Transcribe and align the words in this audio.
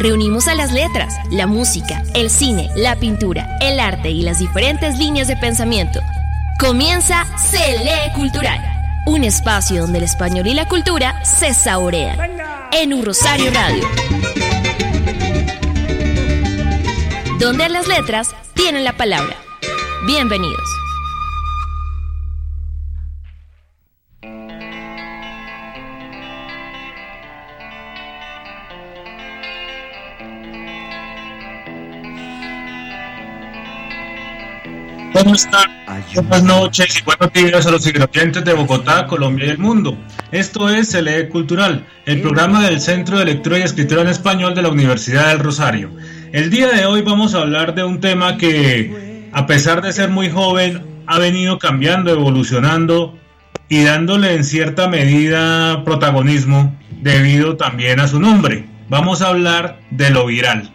Reunimos 0.00 0.48
a 0.48 0.54
las 0.54 0.72
letras, 0.72 1.14
la 1.30 1.46
música, 1.46 2.02
el 2.14 2.30
cine, 2.30 2.70
la 2.74 2.96
pintura, 2.96 3.58
el 3.60 3.78
arte 3.78 4.08
y 4.08 4.22
las 4.22 4.38
diferentes 4.38 4.96
líneas 4.96 5.28
de 5.28 5.36
pensamiento. 5.36 6.00
Comienza 6.58 7.26
Se 7.36 7.78
lee 7.84 8.10
Cultural, 8.14 8.58
un 9.04 9.24
espacio 9.24 9.82
donde 9.82 9.98
el 9.98 10.04
español 10.04 10.46
y 10.46 10.54
la 10.54 10.66
cultura 10.66 11.22
se 11.22 11.52
saborean. 11.52 12.18
En 12.72 12.94
un 12.94 13.04
Rosario 13.04 13.50
Radio. 13.50 13.86
Donde 17.38 17.68
las 17.68 17.86
letras 17.86 18.34
tienen 18.54 18.84
la 18.84 18.94
palabra. 18.94 19.36
Bienvenidos. 20.06 20.79
¿Cómo 35.12 35.34
están? 35.34 35.70
Buenas 36.14 36.44
noches 36.44 37.00
y 37.00 37.04
buenos 37.04 37.32
días 37.32 37.66
a 37.66 37.70
los 37.70 37.84
oyentes 37.86 38.44
de 38.44 38.52
Bogotá, 38.52 39.06
Colombia 39.06 39.46
y 39.46 39.50
el 39.50 39.58
mundo. 39.58 39.98
Esto 40.30 40.68
es 40.68 40.92
CLE 40.92 41.28
Cultural, 41.28 41.84
el 42.06 42.20
programa 42.20 42.64
del 42.64 42.80
Centro 42.80 43.18
de 43.18 43.24
Lectura 43.24 43.58
y 43.58 43.62
Escritura 43.62 44.02
en 44.02 44.08
Español 44.08 44.54
de 44.54 44.62
la 44.62 44.68
Universidad 44.68 45.28
del 45.28 45.40
Rosario. 45.40 45.90
El 46.32 46.50
día 46.50 46.68
de 46.68 46.86
hoy 46.86 47.02
vamos 47.02 47.34
a 47.34 47.40
hablar 47.40 47.74
de 47.74 47.82
un 47.82 48.00
tema 48.00 48.36
que, 48.36 49.28
a 49.32 49.46
pesar 49.46 49.82
de 49.82 49.92
ser 49.92 50.10
muy 50.10 50.30
joven, 50.30 51.02
ha 51.06 51.18
venido 51.18 51.58
cambiando, 51.58 52.12
evolucionando 52.12 53.18
y 53.68 53.82
dándole 53.82 54.34
en 54.34 54.44
cierta 54.44 54.88
medida 54.88 55.84
protagonismo 55.84 56.78
debido 57.02 57.56
también 57.56 57.98
a 57.98 58.06
su 58.06 58.20
nombre. 58.20 58.64
Vamos 58.88 59.22
a 59.22 59.28
hablar 59.28 59.80
de 59.90 60.10
lo 60.10 60.26
viral. 60.26 60.70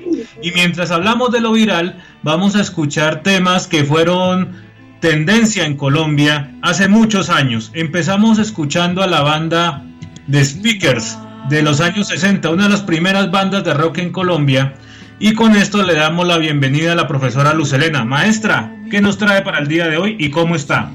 Y 0.46 0.52
mientras 0.52 0.92
hablamos 0.92 1.32
de 1.32 1.42
lo 1.42 1.54
viral, 1.54 2.04
vamos 2.22 2.56
a 2.56 2.62
escuchar 2.62 3.24
temas 3.24 3.66
que 3.66 3.84
fueron 3.84 4.52
tendencia 5.00 5.66
en 5.66 5.76
Colombia 5.76 6.52
hace 6.62 6.88
muchos 6.88 7.32
años. 7.32 7.72
Empezamos 7.74 8.38
escuchando 8.38 9.02
a 9.02 9.08
la 9.08 9.22
banda 9.22 9.84
The 10.30 10.46
Speakers 10.46 11.18
de 11.50 11.64
los 11.64 11.82
años 11.82 12.10
60, 12.10 12.48
una 12.52 12.66
de 12.66 12.70
las 12.70 12.84
primeras 12.84 13.32
bandas 13.32 13.64
de 13.64 13.74
rock 13.74 13.98
en 13.98 14.12
Colombia. 14.12 14.76
Y 15.18 15.34
con 15.34 15.56
esto 15.56 15.82
le 15.82 15.96
damos 15.96 16.28
la 16.28 16.38
bienvenida 16.38 16.92
a 16.92 16.96
la 16.96 17.08
profesora 17.08 17.56
Lucelena. 17.56 18.06
Maestra, 18.06 18.72
¿qué 18.92 19.02
nos 19.02 19.18
trae 19.18 19.42
para 19.42 19.58
el 19.58 19.68
día 19.68 19.88
de 19.88 19.98
hoy 19.98 20.16
y 20.20 20.30
cómo 20.30 20.56
está? 20.56 20.92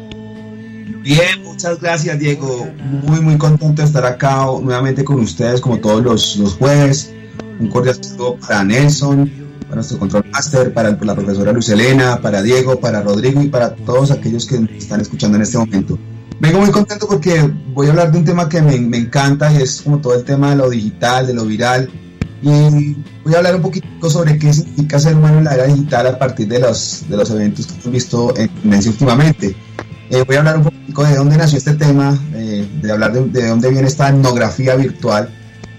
Bien, 1.03 1.43
muchas 1.43 1.81
gracias, 1.81 2.19
Diego. 2.19 2.69
Muy, 3.03 3.20
muy 3.20 3.37
contento 3.37 3.82
de 3.82 3.87
estar 3.87 4.04
acá 4.04 4.47
nuevamente 4.60 5.04
con 5.04 5.20
ustedes, 5.20 5.60
como 5.60 5.78
todos 5.78 6.03
los, 6.03 6.37
los 6.37 6.54
jueves. 6.54 7.12
Un 7.59 7.69
cordial 7.69 7.97
saludo 8.03 8.37
para 8.37 8.65
Nelson, 8.65 9.31
para 9.62 9.76
nuestro 9.76 9.98
control 9.98 10.25
master, 10.32 10.72
para 10.72 10.91
la 10.91 11.15
profesora 11.15 11.53
Lucelena, 11.53 12.20
para 12.20 12.43
Diego, 12.43 12.81
para 12.81 13.03
Rodrigo 13.03 13.43
y 13.43 13.48
para 13.48 13.75
todos 13.75 14.10
aquellos 14.10 14.47
que 14.47 14.56
están 14.76 15.00
escuchando 15.00 15.37
en 15.37 15.43
este 15.43 15.59
momento. 15.59 15.98
Vengo 16.41 16.60
muy 16.60 16.70
contento 16.70 17.06
porque 17.06 17.41
voy 17.72 17.87
a 17.87 17.91
hablar 17.91 18.10
de 18.10 18.19
un 18.19 18.25
tema 18.25 18.49
que 18.49 18.60
me, 18.60 18.78
me 18.78 18.97
encanta 18.97 19.53
y 19.53 19.62
es 19.62 19.82
como 19.82 19.99
todo 19.99 20.14
el 20.14 20.25
tema 20.25 20.50
de 20.50 20.56
lo 20.56 20.70
digital, 20.70 21.26
de 21.26 21.34
lo 21.34 21.44
viral 21.44 21.88
y 22.43 22.97
voy 23.22 23.34
a 23.34 23.38
hablar 23.38 23.54
un 23.54 23.62
poquito 23.62 24.10
sobre 24.10 24.37
qué 24.37 24.53
significa 24.53 24.99
ser 24.99 25.14
humano 25.14 25.38
en 25.38 25.44
la 25.44 25.54
era 25.54 25.66
digital 25.66 26.09
a 26.09 26.19
partir 26.19 26.49
de 26.49 26.59
los, 26.59 27.04
de 27.09 27.16
los 27.16 27.31
eventos 27.31 27.66
que 27.66 27.75
hemos 27.75 27.91
visto 27.91 28.37
en 28.37 28.49
tendencia 28.49 28.91
últimamente. 28.91 29.54
Eh, 30.12 30.23
voy 30.27 30.37
a 30.37 30.41
hablar 30.41 30.59
un 30.59 30.65
poquito 30.65 31.05
de 31.05 31.17
dónde 31.17 31.39
nació 31.39 31.56
este 31.56 31.73
tema, 31.73 32.21
eh, 32.34 32.69
de 32.83 32.93
hablar 32.93 33.15
de, 33.15 33.25
de, 33.28 33.49
dónde 33.49 33.71
viene 33.71 33.89
esta 33.89 34.11
etnografía 34.11 34.77
virtual, 34.77 35.31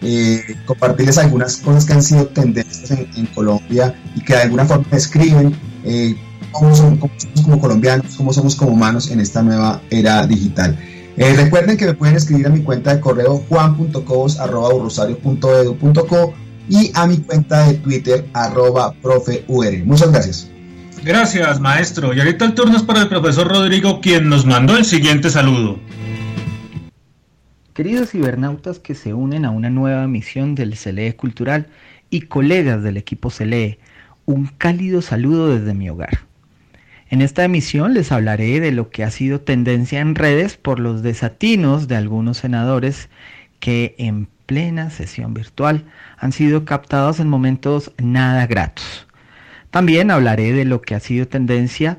eh, 0.02 0.42
compartirles 0.66 1.20
algunas 1.20 1.58
cosas 1.58 1.86
que 1.86 1.94
han 1.94 2.02
sido 2.02 2.26
tendencias 2.26 2.90
en, 2.90 3.28
Colombia 3.28 3.94
y 4.16 4.22
que 4.22 4.34
de 4.34 4.42
alguna 4.42 4.66
forma 4.66 4.88
describen 4.90 5.56
cómo, 6.52 6.76
somos 6.76 7.12
como 7.44 7.60
colombianos, 7.60 8.16
cómo 8.16 8.34
somos 8.34 8.56
como 8.56 8.72
humanos 8.72 9.12
en 9.12 9.20
esta 9.20 9.44
nueva 9.44 9.84
era 9.92 10.26
digital. 10.26 10.80
recuerden 11.16 11.78
que 11.78 11.86
me 11.86 11.94
pueden 11.94 12.16
escribir 12.16 12.48
a 12.48 12.50
mi 12.50 12.64
cuenta 12.64 12.96
de 12.96 13.02
correo 13.02 13.38
juan.cobos.rosario.edu.co 13.48 16.34
y 16.70 16.92
a 16.96 17.06
mi 17.06 17.18
cuenta 17.18 17.68
de 17.68 17.76
Twitter, 17.76 18.28
arroba 18.34 18.94
profeur. 18.94 19.86
Muchas 19.86 20.12
gracias. 20.12 20.48
Gracias, 21.04 21.60
maestro. 21.60 22.14
Y 22.14 22.20
ahorita 22.20 22.46
el 22.46 22.54
turno 22.54 22.78
es 22.78 22.84
para 22.84 23.02
el 23.02 23.10
profesor 23.10 23.50
Rodrigo, 23.50 24.00
quien 24.00 24.30
nos 24.30 24.46
mandó 24.46 24.78
el 24.78 24.86
siguiente 24.86 25.30
saludo. 25.30 25.78
Queridos 27.74 28.12
cibernautas 28.12 28.80
que 28.80 28.96
se 28.96 29.14
unen 29.14 29.44
a 29.44 29.52
una 29.52 29.70
nueva 29.70 30.08
misión 30.08 30.56
del 30.56 30.78
CLE 30.78 31.16
Cultural 31.18 31.68
y 32.10 32.22
colegas 32.22 32.84
del 32.84 32.96
equipo 32.96 33.30
CLE, 33.30 33.80
un 34.26 34.46
cálido 34.46 35.02
saludo 35.02 35.54
desde 35.54 35.74
mi 35.74 35.90
hogar. 35.90 36.20
En 37.10 37.22
esta 37.22 37.44
emisión 37.44 37.94
les 37.94 38.12
hablaré 38.14 38.62
de 38.62 38.72
lo 38.72 38.90
que 38.90 39.04
ha 39.04 39.12
sido 39.12 39.42
tendencia 39.42 40.00
en 40.00 40.16
redes 40.16 40.56
por 40.56 40.80
los 40.80 41.04
desatinos 41.04 41.90
de 41.90 41.98
algunos 41.98 42.38
senadores 42.38 43.10
que 43.60 43.96
en 43.98 44.30
plena 44.46 44.90
sesión 44.90 45.34
virtual 45.34 45.84
han 46.18 46.32
sido 46.32 46.64
captados 46.64 47.20
en 47.20 47.28
momentos 47.28 47.92
nada 47.98 48.48
gratos. 48.48 49.06
También 49.74 50.10
hablaré 50.12 50.54
de 50.54 50.64
lo 50.66 50.84
que 50.84 50.94
ha 50.94 51.00
sido 51.00 51.28
tendencia 51.28 51.98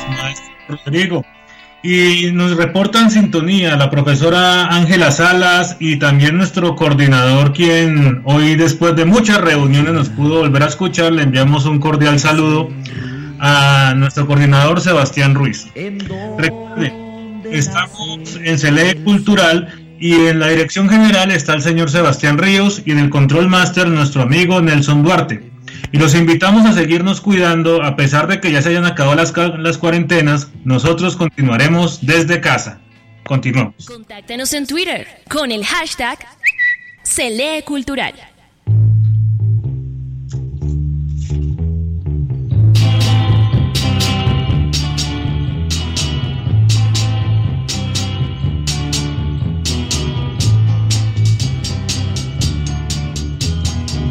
maestro 0.08 0.79
Rodrigo. 0.87 1.22
Y 1.82 2.32
nos 2.32 2.56
reportan 2.56 3.11
sintonía 3.11 3.76
la 3.76 3.90
profesora 3.90 4.75
Ángela 4.75 5.11
Salas 5.11 5.76
y 5.78 5.96
también 5.96 6.37
nuestro 6.37 6.75
coordinador, 6.75 7.52
quien 7.52 8.23
hoy 8.25 8.56
después 8.56 8.96
de 8.96 9.05
muchas 9.05 9.40
reuniones 9.40 9.93
nos 9.93 10.08
pudo 10.08 10.38
volver 10.38 10.64
a 10.64 10.67
escuchar. 10.67 11.12
Le 11.12 11.23
enviamos 11.23 11.64
un 11.64 11.78
cordial 11.78 12.19
saludo 12.19 12.70
a 13.38 13.94
nuestro 13.96 14.26
coordinador 14.26 14.81
Sebastián 14.81 15.34
Ruiz. 15.34 15.69
Recuerden, 16.38 17.43
estamos 17.50 18.37
en 18.43 18.58
Cele 18.58 18.96
Cultural 19.05 19.72
y 19.99 20.14
en 20.14 20.40
la 20.40 20.49
dirección 20.49 20.88
general 20.88 21.31
está 21.31 21.55
el 21.55 21.62
señor 21.62 21.90
Sebastián 21.90 22.38
Ríos 22.38 22.82
y 22.84 22.93
en 22.93 22.99
el 22.99 23.11
control 23.11 23.49
master 23.49 23.88
nuestro 23.88 24.22
amigo 24.22 24.61
Nelson 24.61 25.02
Duarte. 25.02 25.56
Y 25.93 25.99
los 25.99 26.14
invitamos 26.14 26.67
a 26.67 26.73
seguirnos 26.73 27.20
cuidando 27.20 27.82
a 27.82 27.96
pesar 27.96 28.26
de 28.26 28.40
que 28.40 28.52
ya 28.52 28.62
se 28.62 28.70
hayan 28.70 28.84
acabado 28.84 29.17
las, 29.17 29.32
las 29.58 29.78
cuarentenas. 29.78 30.50
Nosotros 30.64 31.17
continuaremos 31.17 32.05
desde 32.05 32.40
casa. 32.40 32.81
Continuamos. 33.25 33.87
Contáctanos 33.87 34.52
en 34.52 34.67
Twitter 34.67 35.06
con 35.28 35.50
el 35.50 35.64
hashtag 35.64 36.19
Cultural. 37.64 38.14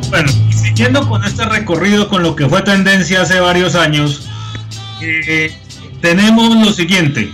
Bueno, 0.10 0.32
siguiendo 0.76 1.08
con 1.08 1.24
este 1.24 1.46
recorrido 1.46 2.10
con 2.10 2.22
lo 2.22 2.36
que 2.36 2.50
fue 2.50 2.62
tendencia 2.62 3.22
hace 3.22 3.40
varios 3.40 3.76
años, 3.76 4.28
eh, 5.02 5.58
tenemos 6.02 6.54
lo 6.54 6.74
siguiente. 6.74 7.32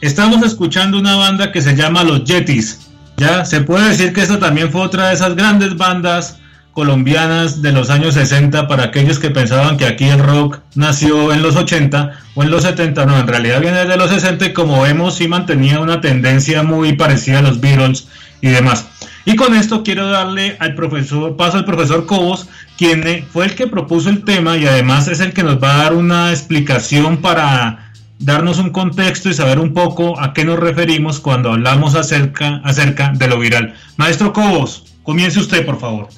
Estamos 0.00 0.46
escuchando 0.46 0.98
una 0.98 1.16
banda 1.16 1.50
que 1.50 1.60
se 1.60 1.74
llama 1.74 2.04
Los 2.04 2.22
Yetis. 2.22 2.86
Ya 3.16 3.44
se 3.44 3.62
puede 3.62 3.88
decir 3.88 4.12
que 4.12 4.20
esta 4.20 4.38
también 4.38 4.70
fue 4.70 4.82
otra 4.82 5.08
de 5.08 5.14
esas 5.14 5.34
grandes 5.34 5.76
bandas 5.76 6.38
colombianas 6.70 7.62
de 7.62 7.72
los 7.72 7.90
años 7.90 8.14
60 8.14 8.68
para 8.68 8.84
aquellos 8.84 9.18
que 9.18 9.30
pensaban 9.30 9.76
que 9.76 9.86
aquí 9.86 10.04
el 10.04 10.20
rock 10.20 10.60
nació 10.76 11.32
en 11.32 11.42
los 11.42 11.56
80 11.56 12.12
o 12.36 12.44
en 12.44 12.50
los 12.52 12.62
70, 12.62 13.06
no, 13.06 13.18
en 13.18 13.26
realidad 13.26 13.60
viene 13.60 13.86
de 13.86 13.96
los 13.96 14.10
60 14.10 14.46
y 14.46 14.52
como 14.52 14.82
vemos 14.82 15.16
sí 15.16 15.26
mantenía 15.26 15.80
una 15.80 16.00
tendencia 16.00 16.62
muy 16.62 16.92
parecida 16.92 17.40
a 17.40 17.42
los 17.42 17.60
Beatles 17.60 18.06
y 18.40 18.50
demás. 18.50 18.86
Y 19.26 19.36
con 19.36 19.54
esto 19.54 19.82
quiero 19.82 20.08
darle 20.08 20.56
al 20.60 20.74
profesor, 20.74 21.36
paso 21.36 21.56
al 21.56 21.64
profesor 21.64 22.04
Cobos, 22.04 22.48
quien 22.76 23.06
eh, 23.06 23.26
fue 23.30 23.46
el 23.46 23.54
que 23.54 23.66
propuso 23.66 24.10
el 24.10 24.24
tema 24.24 24.56
y 24.58 24.66
además 24.66 25.08
es 25.08 25.20
el 25.20 25.32
que 25.32 25.42
nos 25.42 25.62
va 25.62 25.74
a 25.74 25.84
dar 25.84 25.94
una 25.94 26.30
explicación 26.30 27.18
para 27.18 27.92
darnos 28.18 28.58
un 28.58 28.70
contexto 28.70 29.30
y 29.30 29.34
saber 29.34 29.58
un 29.58 29.72
poco 29.72 30.20
a 30.20 30.34
qué 30.34 30.44
nos 30.44 30.58
referimos 30.58 31.20
cuando 31.20 31.52
hablamos 31.52 31.94
acerca, 31.94 32.56
acerca 32.64 33.12
de 33.14 33.28
lo 33.28 33.38
viral. 33.38 33.74
Maestro 33.96 34.32
Cobos, 34.32 34.94
comience 35.02 35.38
usted, 35.38 35.64
por 35.64 35.80
favor. 35.80 36.08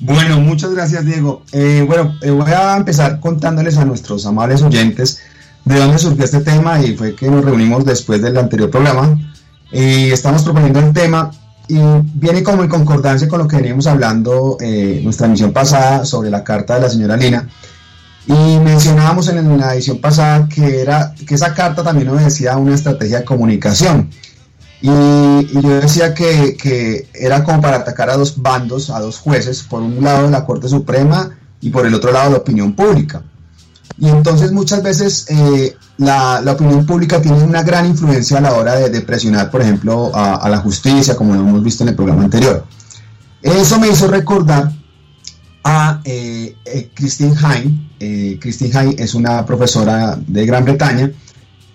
Bueno, 0.00 0.40
muchas 0.40 0.74
gracias, 0.74 1.04
Diego. 1.04 1.42
Eh, 1.52 1.84
bueno, 1.86 2.16
eh, 2.22 2.30
voy 2.30 2.50
a 2.50 2.76
empezar 2.76 3.20
contándoles 3.20 3.76
a 3.76 3.84
nuestros 3.84 4.26
amables 4.26 4.62
oyentes 4.62 5.22
de 5.64 5.76
dónde 5.78 5.98
surgió 5.98 6.24
este 6.24 6.40
tema 6.40 6.80
y 6.82 6.96
fue 6.96 7.14
que 7.14 7.30
nos 7.30 7.44
reunimos 7.44 7.84
después 7.84 8.22
del 8.22 8.36
anterior 8.38 8.70
programa. 8.70 9.18
y 9.72 10.10
estamos 10.10 10.42
proponiendo 10.42 10.78
el 10.78 10.92
tema 10.92 11.30
y 11.68 11.78
viene 12.14 12.42
como 12.42 12.62
en 12.62 12.68
concordancia 12.68 13.28
con 13.28 13.38
lo 13.38 13.48
que 13.48 13.56
veníamos 13.56 13.86
hablando 13.86 14.58
eh, 14.60 15.00
nuestra 15.02 15.26
emisión 15.26 15.52
pasada 15.52 16.04
sobre 16.04 16.30
la 16.30 16.44
carta 16.44 16.74
de 16.74 16.80
la 16.82 16.90
señora 16.90 17.16
Lina. 17.16 17.48
Y 18.26 18.58
mencionábamos 18.58 19.28
en 19.28 19.58
la 19.58 19.74
edición 19.74 20.00
pasada 20.00 20.48
que, 20.48 20.80
era, 20.80 21.14
que 21.26 21.34
esa 21.34 21.54
carta 21.54 21.82
también 21.82 22.08
obedecía 22.08 22.54
a 22.54 22.56
una 22.56 22.74
estrategia 22.74 23.20
de 23.20 23.24
comunicación. 23.24 24.10
Y, 24.80 24.88
yo 24.88 25.80
decía 25.80 26.14
que, 26.14 26.56
que, 26.56 27.08
era 27.14 27.42
como 27.44 27.60
para 27.60 27.78
atacar 27.78 28.10
a 28.10 28.16
dos 28.16 28.40
bandos, 28.40 28.90
a 28.90 29.00
dos 29.00 29.18
jueces, 29.18 29.62
por 29.62 29.82
un 29.82 30.02
lado 30.02 30.30
la 30.30 30.44
Corte 30.44 30.68
Suprema 30.68 31.30
y 31.60 31.70
por 31.70 31.86
el 31.86 31.94
otro 31.94 32.12
lado 32.12 32.30
la 32.30 32.38
opinión 32.38 32.74
pública. 32.74 33.22
Y 33.98 34.08
entonces 34.08 34.52
muchas 34.52 34.82
veces 34.82 35.26
eh, 35.28 35.76
la, 35.98 36.42
opinión 36.52 36.84
pública 36.86 37.20
tiene 37.20 37.42
una 37.42 37.62
gran 37.62 37.86
influencia 37.86 38.38
a 38.38 38.40
la 38.40 38.54
hora 38.54 38.74
de, 38.76 39.00
presionar, 39.02 39.50
por 39.50 39.62
ejemplo, 39.62 40.10
a, 40.14 40.48
la 40.48 40.58
justicia, 40.58 41.16
como 41.16 41.34
lo 41.34 41.40
hemos 41.40 41.62
visto 41.62 41.82
en 41.84 41.90
el 41.90 41.94
programa 41.94 42.24
anterior. 42.24 42.64
Eso 43.42 43.78
me 43.78 43.88
hizo 43.88 44.08
recordar 44.08 44.72
a 45.64 46.00
eh, 46.04 46.56
eh, 46.64 46.90
Christine 46.94 47.34
Hain. 47.42 47.90
Christine 48.40 48.76
Hain 48.76 48.94
es 48.98 49.14
una 49.14 49.46
profesora 49.46 50.18
de 50.26 50.44
Gran 50.44 50.64
Bretaña 50.64 51.10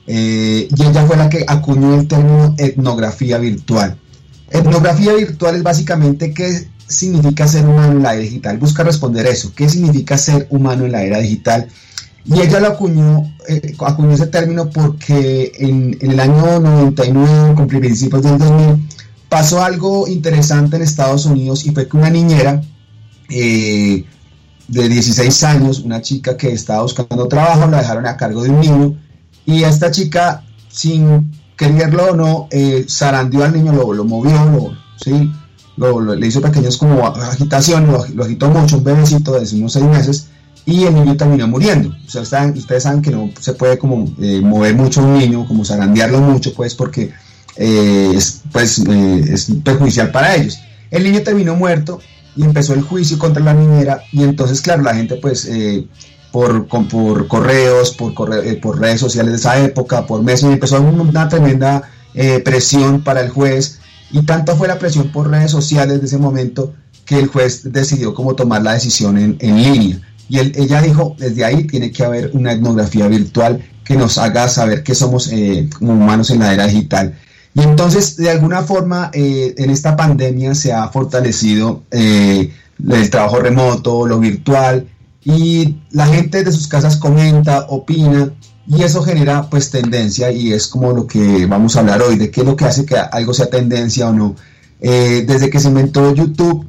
y 0.05 0.67
ella 0.83 1.05
fue 1.05 1.17
la 1.17 1.29
que 1.29 1.43
acuñó 1.47 1.99
el 1.99 2.07
término 2.07 2.53
etnografía 2.57 3.37
virtual. 3.37 3.97
Etnografía 4.51 5.13
virtual 5.13 5.55
es 5.55 5.63
básicamente 5.63 6.33
qué 6.33 6.67
significa 6.87 7.47
ser 7.47 7.65
humano 7.65 7.93
en 7.93 8.03
la 8.03 8.13
era 8.13 8.23
digital. 8.23 8.57
Busca 8.57 8.83
responder 8.83 9.27
eso. 9.27 9.53
¿Qué 9.55 9.69
significa 9.69 10.17
ser 10.17 10.47
humano 10.49 10.85
en 10.85 10.91
la 10.91 11.03
era 11.03 11.19
digital? 11.19 11.67
Y 12.31 12.41
ella 12.41 12.59
lo 12.59 12.67
acuñó, 12.67 13.33
eh, 13.47 13.75
acuñó 13.79 14.11
ese 14.11 14.27
término 14.27 14.69
porque 14.69 15.51
en, 15.57 15.97
el 15.99 16.19
año 16.19 16.59
99, 16.59 17.55
con 17.55 17.67
principios 17.67 18.21
del 18.21 18.37
2000, 18.37 18.87
pasó 19.29 19.63
algo 19.63 20.07
interesante 20.07 20.75
en 20.75 20.83
Estados 20.83 21.25
Unidos 21.25 21.65
y 21.65 21.71
fue 21.71 21.87
que 21.87 21.97
una 21.97 22.11
niñera 22.11 22.61
eh, 23.29 24.05
de 24.67 24.89
16 24.89 25.43
años, 25.43 25.79
una 25.79 26.03
chica 26.03 26.37
que 26.37 26.51
estaba 26.51 26.83
buscando 26.83 27.27
trabajo, 27.27 27.67
la 27.67 27.79
dejaron 27.79 28.05
a 28.05 28.15
cargo 28.15 28.43
de 28.43 28.51
un 28.51 28.59
niño 28.59 28.95
y 29.47 29.63
esta 29.63 29.89
chica, 29.89 30.43
sin 30.67 31.31
quererlo 31.57 32.11
o 32.11 32.15
no, 32.15 32.47
eh, 32.51 32.85
zarandeó 32.87 33.43
al 33.43 33.53
niño, 33.53 33.71
lo, 33.71 33.91
lo 33.91 34.05
movió, 34.05 34.33
lo, 34.45 34.71
¿sí? 35.03 35.31
le 36.15 36.27
hizo 36.27 36.41
pequeños 36.41 36.77
como 36.77 37.07
agitación, 37.07 37.87
lo, 37.87 38.05
lo 38.05 38.23
agitó 38.23 38.51
mucho, 38.51 38.77
un 38.77 38.83
bebecito 38.83 39.31
de 39.31 39.55
unos 39.55 39.73
6 39.73 39.85
meses 39.85 40.29
y 40.69 40.85
el 40.85 40.93
niño 40.93 41.17
terminó 41.17 41.47
muriendo. 41.47 41.95
Ustedes 42.05 42.29
saben 42.83 43.01
que 43.01 43.09
no 43.09 43.31
se 43.39 43.53
puede 43.53 43.79
como 43.79 44.05
eh, 44.21 44.39
mover 44.39 44.75
mucho 44.75 45.01
un 45.01 45.17
niño, 45.17 45.47
como 45.47 45.65
zarandearlo 45.65 46.21
mucho, 46.21 46.53
pues 46.53 46.75
porque 46.75 47.11
eh, 47.55 48.11
es, 48.15 48.43
pues, 48.51 48.77
eh, 48.87 49.23
es 49.33 49.51
perjudicial 49.63 50.11
para 50.11 50.35
ellos. 50.35 50.59
El 50.91 51.03
niño 51.03 51.23
terminó 51.23 51.55
muerto 51.55 51.99
y 52.35 52.43
empezó 52.43 52.75
el 52.75 52.83
juicio 52.83 53.17
contra 53.17 53.43
la 53.43 53.55
niñera 53.55 54.03
y 54.11 54.21
entonces, 54.21 54.61
claro, 54.61 54.83
la 54.83 54.93
gente 54.93 55.15
pues 55.15 55.49
por, 56.31 56.67
por 56.67 57.27
correos, 57.27 57.95
por, 57.95 58.79
redes 58.79 58.99
sociales 58.99 59.31
de 59.31 59.37
esa 59.37 59.59
época, 59.59 60.05
por 60.05 60.21
meses, 60.21 60.43
empezó 60.43 60.79
una 60.79 61.27
tremenda 61.27 61.89
presión 62.45 63.01
para 63.01 63.21
el 63.21 63.29
juez 63.29 63.79
y 64.11 64.21
tanto 64.21 64.55
fue 64.55 64.67
la 64.67 64.77
presión 64.77 65.11
por 65.11 65.29
redes 65.29 65.51
sociales 65.51 65.99
de 65.99 66.05
ese 66.05 66.19
momento 66.19 66.73
que 67.05 67.17
el 67.17 67.27
juez 67.27 67.71
decidió 67.71 68.13
cómo 68.13 68.35
tomar 68.35 68.61
la 68.61 68.73
decisión 68.73 69.17
en, 69.17 69.35
en 69.39 69.63
línea. 69.63 70.08
Y 70.29 70.39
ella 70.39 70.81
dijo, 70.81 71.15
desde 71.17 71.43
ahí 71.43 71.65
tiene 71.65 71.91
que 71.91 72.05
haber 72.05 72.31
una 72.33 72.53
etnografía 72.53 73.07
virtual 73.07 73.63
que 73.83 73.95
nos 73.95 74.19
haga 74.19 74.47
saber 74.47 74.83
que 74.83 74.93
somos 74.93 75.31
eh, 75.31 75.67
humanos 75.81 76.29
en 76.29 76.39
la 76.39 76.53
era 76.53 76.67
digital. 76.67 77.17
Y 77.55 77.61
entonces, 77.61 78.15
de 78.15 78.29
alguna 78.29 78.61
forma, 78.61 79.09
eh, 79.11 79.55
en 79.57 79.71
esta 79.71 79.95
pandemia 79.95 80.53
se 80.53 80.71
ha 80.71 80.87
fortalecido 80.89 81.81
eh, 81.89 82.53
el 82.87 83.09
trabajo 83.09 83.39
remoto, 83.39 84.05
lo 84.05 84.19
virtual, 84.19 84.87
y 85.25 85.77
la 85.89 86.05
gente 86.05 86.43
de 86.43 86.51
sus 86.51 86.67
casas 86.67 86.97
comenta, 86.97 87.65
opina, 87.69 88.31
y 88.67 88.83
eso 88.83 89.01
genera 89.01 89.49
pues 89.49 89.71
tendencia, 89.71 90.31
y 90.31 90.53
es 90.53 90.67
como 90.67 90.93
lo 90.93 91.07
que 91.07 91.47
vamos 91.47 91.75
a 91.75 91.79
hablar 91.79 92.03
hoy, 92.03 92.17
de 92.17 92.29
qué 92.29 92.41
es 92.41 92.45
lo 92.45 92.55
que 92.55 92.65
hace 92.65 92.85
que 92.85 92.95
algo 92.95 93.33
sea 93.33 93.49
tendencia 93.49 94.07
o 94.07 94.13
no. 94.13 94.35
desde 94.79 95.49
que 95.49 95.59
se 95.59 95.69
inventó 95.69 96.13
YouTube, 96.13 96.67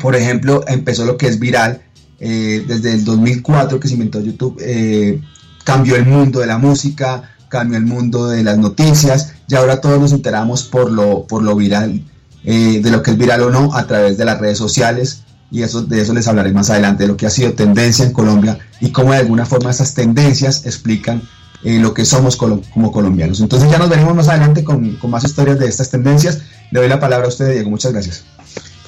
por 0.00 0.14
ejemplo, 0.14 0.62
empezó 0.68 1.04
lo 1.04 1.16
que 1.16 1.26
es 1.26 1.40
viral, 1.40 1.82
eh, 2.20 2.64
desde 2.66 2.92
el 2.92 3.04
2004 3.04 3.80
que 3.80 3.88
se 3.88 3.94
inventó 3.94 4.20
YouTube, 4.20 4.56
eh, 4.60 5.20
cambió 5.64 5.96
el 5.96 6.06
mundo 6.06 6.40
de 6.40 6.46
la 6.46 6.58
música, 6.58 7.30
cambió 7.48 7.78
el 7.78 7.84
mundo 7.84 8.28
de 8.28 8.42
las 8.42 8.58
noticias, 8.58 9.34
y 9.48 9.54
ahora 9.54 9.80
todos 9.80 10.00
nos 10.00 10.12
enteramos 10.12 10.64
por 10.64 10.90
lo, 10.90 11.26
por 11.26 11.42
lo 11.42 11.56
viral, 11.56 12.02
eh, 12.44 12.80
de 12.82 12.90
lo 12.90 13.02
que 13.02 13.12
es 13.12 13.18
viral 13.18 13.42
o 13.42 13.50
no, 13.50 13.74
a 13.74 13.86
través 13.86 14.16
de 14.16 14.24
las 14.24 14.38
redes 14.38 14.58
sociales, 14.58 15.22
y 15.50 15.62
eso, 15.62 15.82
de 15.82 16.00
eso 16.00 16.14
les 16.14 16.26
hablaré 16.26 16.52
más 16.52 16.70
adelante, 16.70 17.04
de 17.04 17.08
lo 17.08 17.16
que 17.16 17.26
ha 17.26 17.30
sido 17.30 17.52
tendencia 17.52 18.04
en 18.04 18.12
Colombia 18.12 18.58
y 18.80 18.90
cómo 18.90 19.12
de 19.12 19.18
alguna 19.18 19.46
forma 19.46 19.70
esas 19.70 19.94
tendencias 19.94 20.66
explican 20.66 21.22
lo 21.62 21.94
que 21.94 22.04
somos 22.04 22.36
como 22.36 22.92
colombianos. 22.92 23.40
Entonces 23.40 23.70
ya 23.70 23.78
nos 23.78 23.88
veremos 23.88 24.14
más 24.14 24.28
adelante 24.28 24.64
con, 24.64 24.96
con 24.96 25.10
más 25.10 25.24
historias 25.24 25.58
de 25.58 25.66
estas 25.66 25.90
tendencias. 25.90 26.42
Le 26.70 26.80
doy 26.80 26.88
la 26.88 27.00
palabra 27.00 27.26
a 27.26 27.28
usted, 27.28 27.52
Diego. 27.52 27.70
Muchas 27.70 27.92
gracias. 27.92 28.24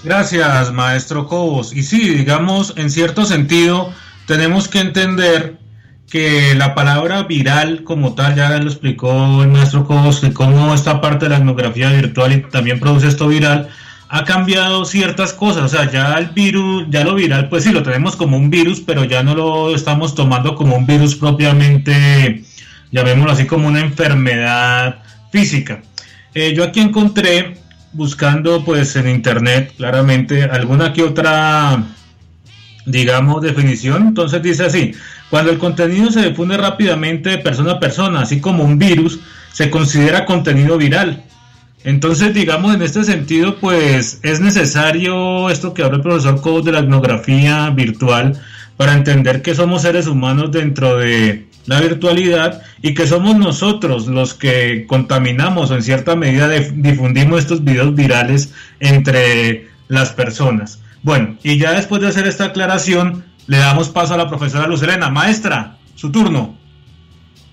Gracias, 0.07 0.73
maestro 0.73 1.27
Cobos. 1.27 1.75
Y 1.75 1.83
sí, 1.83 2.11
digamos, 2.11 2.75
en 2.77 2.91
cierto 2.91 3.25
sentido, 3.25 3.93
tenemos 4.29 4.69
que 4.69 4.79
entender 4.79 5.57
que 6.09 6.55
la 6.55 6.77
palabra 6.77 7.25
viral 7.25 7.83
como 7.83 8.15
tal, 8.15 8.37
ya 8.37 8.57
lo 8.57 8.71
explicó 8.71 9.43
el 9.43 9.49
maestro 9.49 9.85
Cobos, 9.85 10.21
que 10.21 10.33
cómo 10.33 10.73
esta 10.73 11.01
parte 11.01 11.25
de 11.25 11.31
la 11.31 11.39
etnografía 11.39 11.91
virtual 11.91 12.33
y 12.35 12.43
también 12.43 12.79
produce 12.79 13.09
esto 13.09 13.27
viral, 13.27 13.69
ha 14.09 14.23
cambiado 14.23 14.85
ciertas 14.85 15.33
cosas, 15.33 15.65
o 15.65 15.69
sea, 15.69 15.91
ya 15.91 16.15
el 16.15 16.27
virus, 16.27 16.87
ya 16.89 17.03
lo 17.03 17.17
viral, 17.17 17.49
pues 17.49 17.65
sí, 17.65 17.73
lo 17.73 17.83
tenemos 17.83 18.15
como 18.15 18.37
un 18.37 18.49
virus, 18.49 18.81
pero 18.81 19.03
ya 19.03 19.25
no 19.25 19.35
lo 19.35 19.75
estamos 19.75 20.15
tomando 20.15 20.55
como 20.55 20.77
un 20.77 20.87
virus 20.87 21.17
propiamente, 21.17 22.45
llamémoslo 22.93 23.33
así, 23.33 23.45
como 23.45 23.67
una 23.67 23.81
enfermedad 23.81 25.01
física. 25.33 25.83
Eh, 26.33 26.55
yo 26.55 26.63
aquí 26.63 26.79
encontré, 26.79 27.66
buscando 27.97 28.65
pues 28.65 28.95
en 28.97 29.09
internet, 29.09 29.73
claramente, 29.77 30.45
alguna 30.45 30.93
que 30.93 31.03
otra, 31.03 31.83
digamos, 32.85 33.43
definición, 33.43 34.09
entonces 34.09 34.43
dice 34.43 34.65
así, 34.65 34.93
cuando 35.31 35.51
el 35.51 35.59
contenido 35.59 36.11
se 36.11 36.29
difunde 36.29 36.57
rápidamente 36.57 37.31
de 37.31 37.39
persona 37.39 37.73
a 37.73 37.81
persona, 37.81 38.21
así 38.21 38.41
como 38.41 38.65
un 38.65 38.79
virus, 38.79 39.21
se 39.53 39.71
considera 39.71 40.27
contenido 40.27 40.77
viral. 40.77 41.25
Entonces, 41.83 42.35
digamos, 42.35 42.75
en 42.75 42.83
este 42.83 43.05
sentido, 43.05 43.57
pues 43.57 44.21
es 44.23 44.41
necesario 44.41 45.51
esto 45.51 45.73
que 45.73 45.83
habla 45.83 45.97
el 45.97 46.03
profesor 46.03 46.41
Cobo 46.41 46.61
de 46.61 46.73
la 46.73 46.81
etnografía 46.81 47.71
virtual 47.71 48.41
para 48.77 48.93
entender 48.93 49.43
que 49.43 49.55
somos 49.55 49.83
seres 49.83 50.07
humanos 50.07 50.51
dentro 50.51 50.97
de 50.99 51.47
la 51.67 51.81
virtualidad 51.81 52.63
y 52.83 52.95
que 52.95 53.07
somos 53.07 53.37
nosotros 53.37 54.07
los 54.07 54.35
que 54.35 54.87
contaminamos 54.87 55.71
o 55.71 55.75
en 55.75 55.83
cierta 55.83 56.17
medida 56.17 56.49
difundimos 56.49 57.41
estos 57.41 57.65
videos 57.65 57.95
virales 57.95 58.53
entre 58.81 59.69
las 59.89 60.13
personas. 60.13 60.81
Bueno, 61.03 61.37
y 61.43 61.59
ya 61.59 61.73
después 61.73 62.03
de 62.03 62.09
hacer 62.09 62.27
esta 62.27 62.47
aclaración, 62.47 63.25
le 63.47 63.59
damos 63.59 63.89
paso 63.89 64.15
a 64.15 64.17
la 64.17 64.29
profesora 64.29 64.67
Lucelena. 64.67 65.09
Maestra, 65.09 65.77
su 65.95 66.11
turno. 66.11 66.57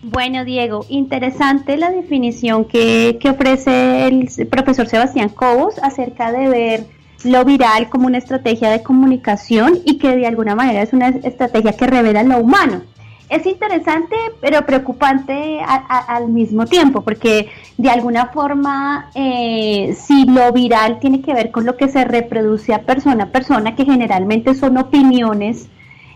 Bueno, 0.01 0.43
Diego, 0.43 0.85
interesante 0.89 1.77
la 1.77 1.89
definición 1.89 2.65
que, 2.65 3.17
ofrece 3.29 4.07
el 4.07 4.27
profesor 4.49 4.87
Sebastián 4.87 5.29
Cobos 5.29 5.75
acerca 5.81 6.31
de 6.31 6.49
ver 6.49 6.85
lo 7.23 7.45
viral 7.45 7.89
como 7.89 8.07
una 8.07 8.17
estrategia 8.17 8.69
de 8.69 8.83
comunicación 8.83 9.79
y 9.85 9.97
que 9.99 10.13
de 10.17 10.27
alguna 10.27 10.55
manera 10.55 10.81
es 10.81 10.91
una 10.91 11.07
estrategia 11.07 11.71
que 11.71 11.87
revela 11.87 12.23
lo 12.23 12.39
humano. 12.39 12.81
Es 13.29 13.45
interesante, 13.45 14.15
pero 14.41 14.65
preocupante 14.65 15.59
al 15.63 16.27
mismo 16.29 16.65
tiempo, 16.65 17.01
porque 17.01 17.49
de 17.77 17.89
alguna 17.89 18.27
forma, 18.27 19.09
eh, 19.15 19.95
si 19.99 20.25
lo 20.25 20.51
viral 20.51 20.99
tiene 20.99 21.21
que 21.21 21.33
ver 21.33 21.49
con 21.49 21.65
lo 21.65 21.75
que 21.75 21.87
se 21.87 22.05
reproduce 22.05 22.73
a 22.73 22.83
persona 22.83 23.23
a 23.23 23.27
persona, 23.27 23.75
que 23.75 23.85
generalmente 23.85 24.53
son 24.53 24.77
opiniones 24.77 25.67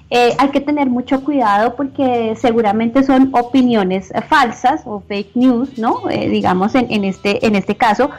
eh, 0.09 0.33
hay 0.37 0.49
que 0.49 0.61
tener 0.61 0.87
mucho 0.89 1.21
cuidado 1.23 1.75
porque 1.75 2.33
seguramente 2.37 3.03
son 3.03 3.29
opiniones 3.33 4.11
falsas 4.29 4.83
o 4.85 5.01
fake 5.01 5.35
news, 5.35 5.77
¿no? 5.77 6.09
Eh, 6.09 6.29
digamos 6.29 6.75
en, 6.75 7.03
este, 7.03 7.45
en 7.45 7.55
este 7.55 7.75
caso. 7.75 8.09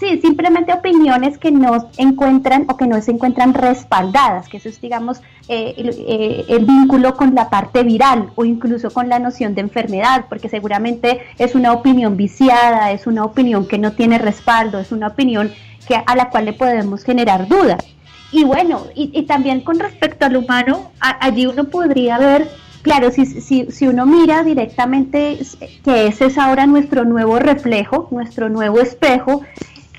Sí, 0.00 0.20
simplemente 0.20 0.72
opiniones 0.72 1.38
que 1.38 1.50
no 1.50 1.90
encuentran 1.96 2.66
o 2.68 2.76
que 2.76 2.86
no 2.86 3.00
se 3.00 3.10
encuentran 3.10 3.54
respaldadas, 3.54 4.48
que 4.48 4.58
eso 4.58 4.68
es, 4.68 4.80
digamos, 4.80 5.20
eh, 5.48 5.74
el, 5.76 6.46
el, 6.48 6.64
vínculo 6.64 7.16
con 7.16 7.34
la 7.34 7.50
parte 7.50 7.82
viral 7.82 8.30
o 8.36 8.44
incluso 8.44 8.90
con 8.90 9.08
la 9.08 9.18
noción 9.18 9.54
de 9.54 9.62
enfermedad, 9.62 10.26
porque 10.28 10.48
seguramente 10.48 11.20
es 11.38 11.54
una 11.54 11.72
opinión 11.72 12.16
viciada, 12.16 12.92
es 12.92 13.06
una 13.06 13.24
opinión 13.24 13.66
que 13.66 13.78
no 13.78 13.92
tiene 13.92 14.18
respaldo, 14.18 14.78
es 14.78 14.92
una 14.92 15.08
opinión 15.08 15.50
que, 15.86 15.96
a 16.04 16.16
la 16.16 16.30
cual 16.30 16.46
le 16.46 16.52
podemos 16.52 17.04
generar 17.04 17.48
dudas. 17.48 17.84
Y 18.30 18.44
bueno, 18.44 18.86
y, 18.94 19.22
también 19.24 19.60
con 19.60 19.78
respecto 19.78 20.24
al 20.24 20.36
humano, 20.36 20.90
allí 21.00 21.46
uno 21.46 21.64
podría 21.64 22.18
ver, 22.18 22.48
claro, 22.82 23.10
si, 23.10 23.26
si, 23.26 23.70
si 23.70 23.88
uno 23.88 24.06
mira 24.06 24.42
directamente 24.42 25.38
que 25.84 26.06
ese 26.06 26.26
es 26.26 26.38
ahora 26.38 26.66
nuestro 26.66 27.04
nuevo 27.04 27.38
reflejo, 27.38 28.08
nuestro 28.10 28.48
nuevo 28.48 28.80
espejo, 28.80 29.42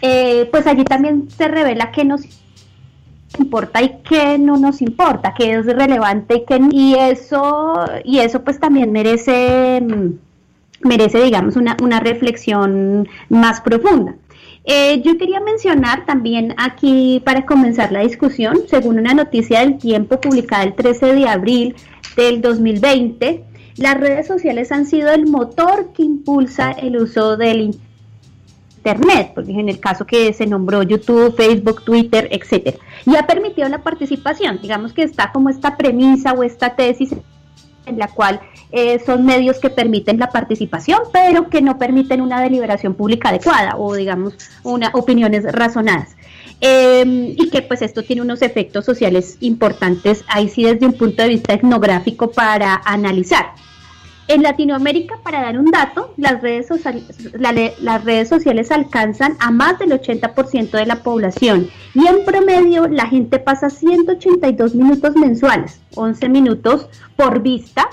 eh, 0.02 0.48
pues 0.52 0.68
allí 0.68 0.84
también 0.84 1.30
se 1.30 1.48
revela 1.48 1.92
qué 1.92 2.04
nos 2.04 2.22
importa 3.40 3.82
y 3.82 3.98
qué 4.08 4.38
no 4.38 4.58
nos 4.58 4.82
importa, 4.82 5.34
qué 5.36 5.54
es 5.54 5.66
relevante 5.66 6.36
y 6.36 6.46
qué 6.46 6.60
y 6.72 6.96
eso 6.96 7.80
y 8.04 8.20
eso 8.20 8.44
pues 8.44 8.60
también 8.60 8.92
merece 8.92 9.82
mm, 9.82 10.88
merece 10.88 11.24
digamos 11.24 11.56
una, 11.56 11.78
una 11.82 12.00
reflexión 12.00 13.08
más 13.30 13.62
profunda. 13.62 14.16
Eh, 14.66 15.02
yo 15.02 15.18
quería 15.18 15.42
mencionar 15.42 16.06
también 16.06 16.54
aquí 16.58 17.22
para 17.26 17.46
comenzar 17.46 17.92
la 17.92 18.00
discusión, 18.00 18.60
según 18.68 18.98
una 18.98 19.14
noticia 19.14 19.60
del 19.60 19.78
tiempo 19.78 20.22
publicada 20.22 20.64
el 20.64 20.74
13 20.74 21.16
de 21.16 21.28
abril 21.28 21.76
del 22.16 22.42
2020, 22.42 23.44
las 23.78 24.00
redes 24.00 24.28
sociales 24.28 24.72
han 24.72 24.86
sido 24.86 25.12
el 25.12 25.26
motor 25.28 25.94
que 25.94 26.04
impulsa 26.04 26.72
el 26.72 26.98
uso 26.98 27.38
del 27.38 27.76
Internet, 28.78 29.32
porque 29.34 29.52
en 29.52 29.70
el 29.70 29.80
caso 29.80 30.06
que 30.06 30.34
se 30.34 30.46
nombró 30.46 30.84
YouTube, 30.84 31.36
Facebook, 31.36 31.84
Twitter, 31.84 32.28
etcétera, 32.32 32.78
y 33.06 33.16
ha 33.16 33.26
permitido 33.26 33.68
la 33.70 33.82
participación. 33.82 34.60
Digamos 34.62 34.94
que 34.94 35.04
está 35.04 35.32
como 35.32 35.50
esta 35.50 35.78
premisa 35.78 36.34
o 36.34 36.44
esta 36.44 36.76
tesis 36.76 37.16
en 37.86 37.98
la 37.98 38.08
cual 38.08 38.40
eh, 38.72 39.00
son 39.06 39.26
medios 39.26 39.60
que 39.60 39.70
permiten 39.70 40.20
la 40.20 40.30
participación, 40.30 41.00
pero 41.12 41.50
que 41.50 41.62
no 41.62 41.78
permiten 41.78 42.22
una 42.22 42.42
deliberación 42.42 42.94
pública 42.94 43.30
adecuada 43.30 43.76
o, 43.78 43.96
digamos, 43.96 44.36
una, 44.64 44.90
opiniones 44.94 45.44
razonadas. 45.52 46.16
Em, 46.62 47.36
y 47.38 47.50
que 47.50 47.62
pues 47.62 47.82
esto 47.82 48.04
tiene 48.04 48.22
unos 48.22 48.42
efectos 48.42 48.86
sociales 48.86 49.38
importantes, 49.42 50.24
ahí 50.28 50.48
sí 50.48 50.64
desde 50.64 50.86
un 50.86 50.94
punto 50.94 51.22
de 51.24 51.30
vista 51.30 51.54
etnográfico 51.54 52.32
para 52.32 52.82
analizar. 52.86 53.54
En 54.30 54.42
Latinoamérica, 54.42 55.18
para 55.22 55.42
dar 55.42 55.60
un 55.60 55.70
dato, 55.70 56.14
las 56.16 56.42
redes, 56.42 56.68
las 57.82 58.04
redes 58.06 58.30
sociales 58.30 58.72
alcanzan 58.72 59.36
a 59.42 59.52
más 59.52 59.78
del 59.80 59.92
80% 59.92 60.72
de 60.72 60.86
la 60.86 61.04
población 61.04 61.70
y 61.94 62.08
en 62.08 62.24
promedio 62.24 62.88
la 62.88 63.08
gente 63.08 63.40
pasa 63.40 63.70
182 63.70 64.76
minutos 64.76 65.18
mensuales, 65.18 65.82
11 65.96 66.30
minutos 66.30 66.88
por 67.18 67.42
vista 67.42 67.90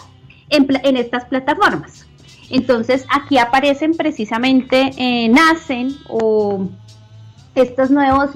en, 0.50 0.97
estas 0.97 1.25
plataformas. 1.25 2.07
Entonces 2.50 3.05
aquí 3.12 3.38
aparecen 3.38 3.95
precisamente, 3.95 4.93
eh, 4.97 5.29
nacen 5.29 5.97
o 6.09 6.69
estos 7.54 7.90
nuevos, 7.90 8.30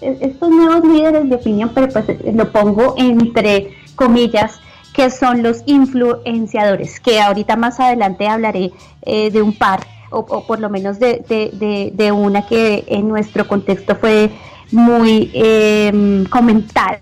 estos 0.00 0.50
nuevos 0.50 0.84
líderes 0.84 1.28
de 1.28 1.36
opinión, 1.36 1.70
pero 1.74 1.88
pues 1.88 2.04
lo 2.34 2.50
pongo 2.50 2.94
entre 2.96 3.76
comillas, 3.94 4.60
que 4.92 5.10
son 5.10 5.42
los 5.42 5.62
influenciadores, 5.66 6.98
que 7.00 7.20
ahorita 7.20 7.56
más 7.56 7.78
adelante 7.78 8.26
hablaré 8.26 8.72
eh, 9.02 9.30
de 9.30 9.42
un 9.42 9.52
par, 9.52 9.86
o, 10.10 10.46
por 10.46 10.58
lo 10.60 10.70
menos 10.70 10.98
de, 10.98 12.12
una 12.12 12.46
que 12.46 12.84
en 12.88 13.08
nuestro 13.08 13.46
contexto 13.46 13.94
fue 13.96 14.30
muy 14.72 15.30
eh, 15.34 16.24
comentada. 16.30 17.00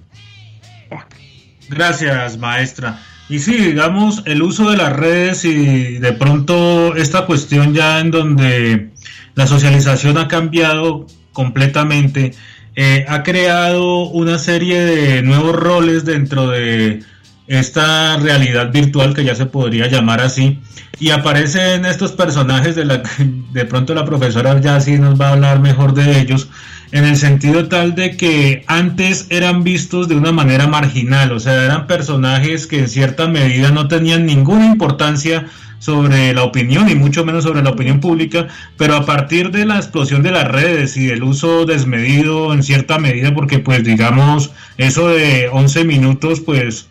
Gracias, 1.68 2.38
maestra. 2.38 3.00
Y 3.28 3.40
sí, 3.40 3.56
digamos, 3.56 4.22
el 4.24 4.42
uso 4.42 4.70
de 4.70 4.76
las 4.76 4.92
redes 4.94 5.44
y 5.44 5.98
de 5.98 6.12
pronto 6.12 6.94
esta 6.94 7.26
cuestión 7.26 7.74
ya 7.74 7.98
en 7.98 8.12
donde 8.12 8.90
la 9.34 9.46
socialización 9.46 10.16
ha 10.16 10.28
cambiado 10.28 11.06
completamente, 11.36 12.32
eh, 12.76 13.04
ha 13.08 13.22
creado 13.22 14.08
una 14.08 14.38
serie 14.38 14.80
de 14.80 15.20
nuevos 15.20 15.54
roles 15.54 16.06
dentro 16.06 16.48
de 16.48 17.02
esta 17.48 18.16
realidad 18.16 18.72
virtual 18.72 19.14
que 19.14 19.24
ya 19.24 19.34
se 19.34 19.46
podría 19.46 19.86
llamar 19.86 20.20
así 20.20 20.58
y 20.98 21.10
aparecen 21.10 21.84
estos 21.84 22.12
personajes 22.12 22.74
de 22.74 22.84
la 22.84 23.02
de 23.52 23.64
pronto 23.66 23.94
la 23.94 24.04
profesora 24.04 24.60
ya 24.60 24.80
sí 24.80 24.98
nos 24.98 25.20
va 25.20 25.28
a 25.28 25.32
hablar 25.32 25.60
mejor 25.60 25.94
de 25.94 26.20
ellos 26.20 26.48
en 26.92 27.04
el 27.04 27.16
sentido 27.16 27.68
tal 27.68 27.94
de 27.94 28.16
que 28.16 28.64
antes 28.66 29.26
eran 29.30 29.64
vistos 29.64 30.08
de 30.08 30.14
una 30.14 30.32
manera 30.32 30.66
marginal, 30.66 31.32
o 31.32 31.40
sea, 31.40 31.64
eran 31.64 31.86
personajes 31.86 32.66
que 32.66 32.78
en 32.78 32.88
cierta 32.88 33.26
medida 33.26 33.70
no 33.70 33.88
tenían 33.88 34.24
ninguna 34.26 34.66
importancia 34.66 35.46
sobre 35.78 36.32
la 36.32 36.42
opinión 36.42 36.88
y 36.88 36.94
mucho 36.94 37.24
menos 37.24 37.44
sobre 37.44 37.62
la 37.62 37.70
opinión 37.70 38.00
pública, 38.00 38.48
pero 38.76 38.96
a 38.96 39.04
partir 39.04 39.50
de 39.50 39.66
la 39.66 39.76
explosión 39.76 40.22
de 40.22 40.30
las 40.30 40.48
redes 40.48 40.96
y 40.96 41.06
del 41.06 41.22
uso 41.22 41.66
desmedido 41.66 42.54
en 42.54 42.62
cierta 42.62 42.98
medida, 42.98 43.34
porque 43.34 43.58
pues 43.58 43.84
digamos, 43.84 44.52
eso 44.78 45.08
de 45.08 45.48
11 45.52 45.84
minutos 45.84 46.40
pues 46.40 46.88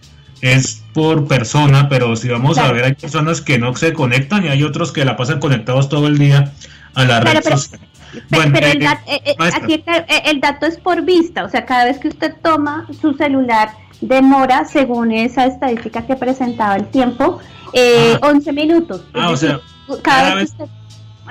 es 0.53 0.83
por 0.93 1.27
persona, 1.27 1.89
pero 1.89 2.15
si 2.15 2.29
vamos 2.29 2.57
a 2.57 2.71
ver, 2.71 2.85
hay 2.85 2.93
personas 2.93 3.41
que 3.41 3.57
no 3.57 3.75
se 3.75 3.93
conectan 3.93 4.45
y 4.45 4.49
hay 4.49 4.63
otros 4.63 4.91
que 4.91 5.03
la 5.03 5.17
pasan 5.17 5.39
conectados 5.39 5.89
todo 5.89 6.07
el 6.07 6.17
día 6.17 6.53
a 6.93 7.05
la 7.05 7.19
red 7.19 7.43
social. 7.43 7.81
Bueno, 8.29 8.51
pero 8.53 8.67
el, 8.67 8.81
eh, 8.81 8.87
eh, 9.07 9.21
eh, 9.25 9.35
aquí 9.53 9.83
el 10.25 10.39
dato 10.39 10.65
es 10.65 10.77
por 10.77 11.01
vista, 11.03 11.43
o 11.43 11.49
sea, 11.49 11.65
cada 11.65 11.85
vez 11.85 11.97
que 11.97 12.07
usted 12.09 12.33
toma 12.41 12.87
su 13.01 13.13
celular 13.13 13.71
demora, 14.01 14.65
según 14.65 15.11
esa 15.11 15.45
estadística 15.45 16.05
que 16.05 16.15
presentaba 16.15 16.75
el 16.75 16.85
tiempo, 16.87 17.39
eh, 17.73 18.17
11 18.21 18.53
minutos. 18.53 19.01
Ah, 19.13 19.29
o 19.31 19.37
sea, 19.37 19.59
cada, 20.01 20.35
vez, 20.35 20.53
que 20.53 20.63
usted... 20.63 20.75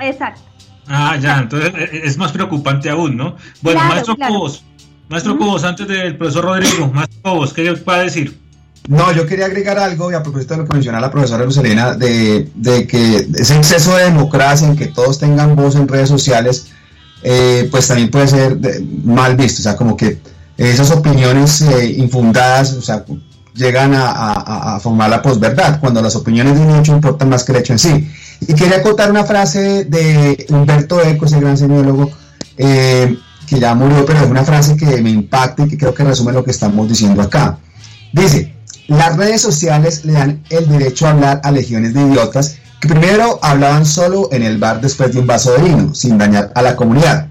Exacto. 0.01 0.41
Ah, 0.87 1.17
ya, 1.19 1.39
entonces 1.39 1.73
es 1.91 2.17
más 2.17 2.31
preocupante 2.31 2.89
aún, 2.89 3.17
¿no? 3.17 3.35
Bueno, 3.61 3.81
maestro 3.85 4.15
Cobos, 4.15 4.63
maestro 5.09 5.37
Cobos, 5.37 5.63
antes 5.63 5.87
del 5.87 6.17
profesor 6.17 6.45
Rodrigo, 6.45 6.91
maestro 6.93 7.21
Cobos, 7.23 7.53
¿qué 7.53 7.71
va 7.71 7.95
a 7.95 7.99
decir? 8.01 8.44
No, 8.87 9.11
yo 9.11 9.25
quería 9.25 9.45
agregar 9.45 9.79
algo, 9.79 10.11
y 10.11 10.13
a 10.13 10.21
propósito 10.21 10.53
de 10.53 10.61
lo 10.61 10.67
que 10.67 10.73
mencionaba 10.73 11.07
la 11.07 11.11
profesora 11.11 11.43
Rosalina, 11.43 11.95
de, 11.95 12.49
de 12.53 12.85
que 12.85 13.27
ese 13.35 13.55
exceso 13.55 13.95
de 13.95 14.05
democracia 14.05 14.67
en 14.67 14.75
que 14.75 14.87
todos 14.87 15.19
tengan 15.19 15.55
voz 15.55 15.75
en 15.75 15.87
redes 15.87 16.09
sociales, 16.09 16.67
eh, 17.23 17.67
pues 17.71 17.87
también 17.87 18.11
puede 18.11 18.27
ser 18.27 18.59
mal 19.03 19.35
visto, 19.35 19.61
o 19.61 19.63
sea, 19.63 19.75
como 19.75 19.97
que 19.97 20.19
esas 20.57 20.91
opiniones 20.91 21.61
eh, 21.61 21.95
infundadas, 21.97 22.73
o 22.73 22.81
sea, 22.81 23.03
llegan 23.55 23.93
a, 23.95 24.79
formar 24.81 25.09
la 25.09 25.21
posverdad, 25.21 25.79
cuando 25.79 26.01
las 26.01 26.15
opiniones 26.15 26.55
de 26.55 26.61
un 26.61 26.75
hecho 26.75 26.93
importan 26.93 27.29
más 27.29 27.43
que 27.43 27.53
el 27.53 27.57
hecho 27.59 27.73
en 27.73 27.79
sí. 27.79 28.11
Y 28.41 28.53
quería 28.53 28.81
contar 28.83 29.09
una 29.09 29.23
frase 29.23 29.85
de 29.85 30.45
Humberto 30.49 31.01
Eco, 31.01 31.25
ese 31.25 31.39
gran 31.39 31.57
semiólogo, 31.57 32.11
eh, 32.57 33.17
que 33.47 33.59
ya 33.59 33.73
murió, 33.73 34.05
pero 34.05 34.19
es 34.19 34.29
una 34.29 34.43
frase 34.43 34.75
que 34.75 35.01
me 35.01 35.09
impacta 35.09 35.63
y 35.63 35.69
que 35.69 35.77
creo 35.77 35.93
que 35.93 36.03
resume 36.03 36.31
lo 36.31 36.43
que 36.43 36.51
estamos 36.51 36.87
diciendo 36.87 37.21
acá. 37.21 37.57
Dice, 38.11 38.54
las 38.87 39.17
redes 39.17 39.41
sociales 39.41 40.05
le 40.05 40.13
dan 40.13 40.43
el 40.49 40.67
derecho 40.67 41.07
a 41.07 41.11
hablar 41.11 41.41
a 41.43 41.51
legiones 41.51 41.93
de 41.93 42.01
idiotas 42.01 42.57
que 42.79 42.87
primero 42.87 43.39
hablaban 43.41 43.85
solo 43.85 44.29
en 44.31 44.43
el 44.43 44.57
bar 44.57 44.81
después 44.81 45.13
de 45.13 45.19
un 45.19 45.27
vaso 45.27 45.53
de 45.53 45.63
vino, 45.63 45.95
sin 45.95 46.17
dañar 46.17 46.51
a 46.53 46.61
la 46.61 46.75
comunidad. 46.75 47.27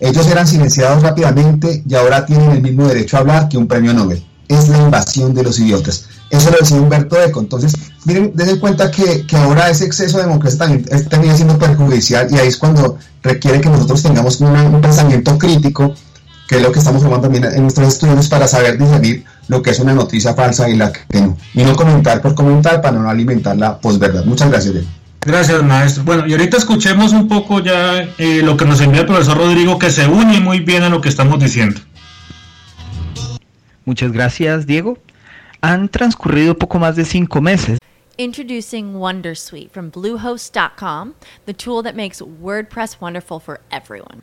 Ellos 0.00 0.26
eran 0.28 0.46
silenciados 0.46 1.02
rápidamente 1.02 1.82
y 1.88 1.94
ahora 1.94 2.26
tienen 2.26 2.50
el 2.50 2.62
mismo 2.62 2.86
derecho 2.86 3.16
a 3.16 3.20
hablar 3.20 3.48
que 3.48 3.58
un 3.58 3.66
premio 3.66 3.94
Nobel. 3.94 4.24
Es 4.48 4.68
la 4.68 4.78
invasión 4.78 5.34
de 5.34 5.42
los 5.42 5.58
idiotas. 5.58 6.06
Eso 6.30 6.50
lo 6.50 6.58
decía 6.58 6.76
Humberto 6.76 7.20
Eco. 7.22 7.40
Entonces, 7.40 7.72
miren, 8.04 8.32
den 8.34 8.58
cuenta 8.58 8.90
que, 8.90 9.24
ahora 9.32 9.70
ese 9.70 9.86
exceso 9.86 10.18
de 10.18 10.24
democracia 10.24 10.58
también 10.58 10.84
termina 11.08 11.34
siendo 11.34 11.58
perjudicial 11.58 12.28
y 12.30 12.38
ahí 12.38 12.48
es 12.48 12.56
cuando 12.56 12.98
requiere 13.22 13.60
que 13.60 13.68
nosotros 13.70 14.02
tengamos 14.02 14.40
un 14.40 14.80
pensamiento 14.80 15.38
crítico, 15.38 15.94
que 16.48 16.56
es 16.56 16.62
lo 16.62 16.70
que 16.70 16.78
estamos 16.78 17.02
formando 17.02 17.28
también 17.28 17.44
en 17.52 17.62
nuestros 17.62 17.88
estudios 17.88 18.28
para 18.28 18.46
saber 18.46 18.78
discernir 18.78 19.24
lo 19.48 19.62
que 19.62 19.70
es 19.70 19.80
una 19.80 19.94
noticia 19.94 20.34
falsa 20.34 20.68
y 20.68 20.76
la 20.76 20.92
que 20.92 21.20
no. 21.20 21.36
Y 21.54 21.62
no 21.64 21.74
comentar 21.74 22.22
por 22.22 22.34
comentar 22.34 22.80
para 22.80 22.98
no 22.98 23.08
alimentar 23.08 23.56
la 23.56 23.78
posverdad. 23.78 24.24
Muchas 24.24 24.50
gracias, 24.50 24.74
Gracias, 25.20 25.62
maestro. 25.62 26.04
Bueno, 26.04 26.26
y 26.26 26.32
ahorita 26.32 26.56
escuchemos 26.56 27.12
un 27.12 27.28
poco 27.28 27.60
ya 27.60 28.02
eh, 28.18 28.40
lo 28.42 28.56
que 28.56 28.64
nos 28.64 28.80
envía 28.80 29.00
el 29.00 29.06
profesor 29.06 29.36
Rodrigo, 29.36 29.78
que 29.78 29.90
se 29.90 30.06
une 30.06 30.40
muy 30.40 30.60
bien 30.60 30.84
a 30.84 30.88
lo 30.88 31.00
que 31.00 31.08
estamos 31.08 31.40
diciendo. 31.40 31.80
Muchas 33.84 34.12
gracias, 34.12 34.66
Diego. 34.66 34.96
Han 35.60 35.88
transcurrido 35.88 36.56
poco 36.56 36.78
más 36.78 36.94
de 36.94 37.04
cinco 37.04 37.40
meses. 37.40 37.78
Introducing 38.16 38.94
Wondersuite 38.94 39.70
from 39.70 39.90
Bluehost.com, 39.90 41.14
the 41.46 41.52
tool 41.52 41.82
that 41.82 41.94
makes 41.94 42.20
WordPress 42.20 43.00
wonderful 43.00 43.40
for 43.40 43.60
everyone. 43.70 44.22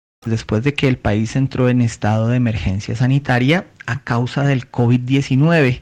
Después 0.29 0.63
de 0.63 0.75
que 0.75 0.87
el 0.87 0.99
país 0.99 1.35
entró 1.35 1.67
en 1.67 1.81
estado 1.81 2.27
de 2.27 2.37
emergencia 2.37 2.95
sanitaria 2.95 3.65
a 3.87 4.01
causa 4.01 4.43
del 4.43 4.69
COVID-19, 4.69 5.81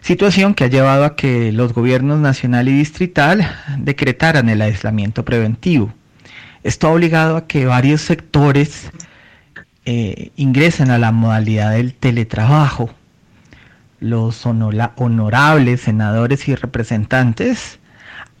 situación 0.00 0.54
que 0.54 0.62
ha 0.62 0.68
llevado 0.68 1.04
a 1.04 1.16
que 1.16 1.50
los 1.50 1.72
gobiernos 1.72 2.20
nacional 2.20 2.68
y 2.68 2.78
distrital 2.78 3.50
decretaran 3.78 4.48
el 4.48 4.62
aislamiento 4.62 5.24
preventivo. 5.24 5.92
Esto 6.62 6.86
ha 6.86 6.92
obligado 6.92 7.36
a 7.36 7.48
que 7.48 7.66
varios 7.66 8.02
sectores 8.02 8.88
eh, 9.84 10.30
ingresen 10.36 10.92
a 10.92 10.98
la 10.98 11.10
modalidad 11.10 11.72
del 11.72 11.92
teletrabajo. 11.92 12.90
Los 13.98 14.46
honorables 14.46 15.80
senadores 15.80 16.46
y 16.46 16.54
representantes 16.54 17.80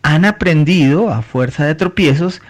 han 0.02 0.24
aprendido 0.24 1.10
a 1.12 1.22
fuerza 1.22 1.64
de 1.64 1.74
tropiezos 1.74 2.42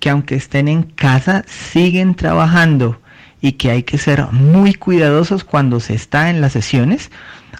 que 0.00 0.10
aunque 0.10 0.34
estén 0.34 0.68
en 0.68 0.82
casa 0.82 1.44
siguen 1.46 2.14
trabajando 2.14 3.00
y 3.40 3.52
que 3.52 3.70
hay 3.70 3.82
que 3.82 3.98
ser 3.98 4.26
muy 4.32 4.74
cuidadosos 4.74 5.44
cuando 5.44 5.80
se 5.80 5.94
está 5.94 6.30
en 6.30 6.40
las 6.40 6.52
sesiones 6.52 7.10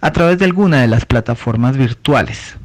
a 0.01 0.13
través 0.13 0.39
de 0.39 0.45
alguna 0.45 0.81
de 0.81 0.89
las 0.89 1.07
plataformas 1.07 1.77
virtuales. 1.77 2.57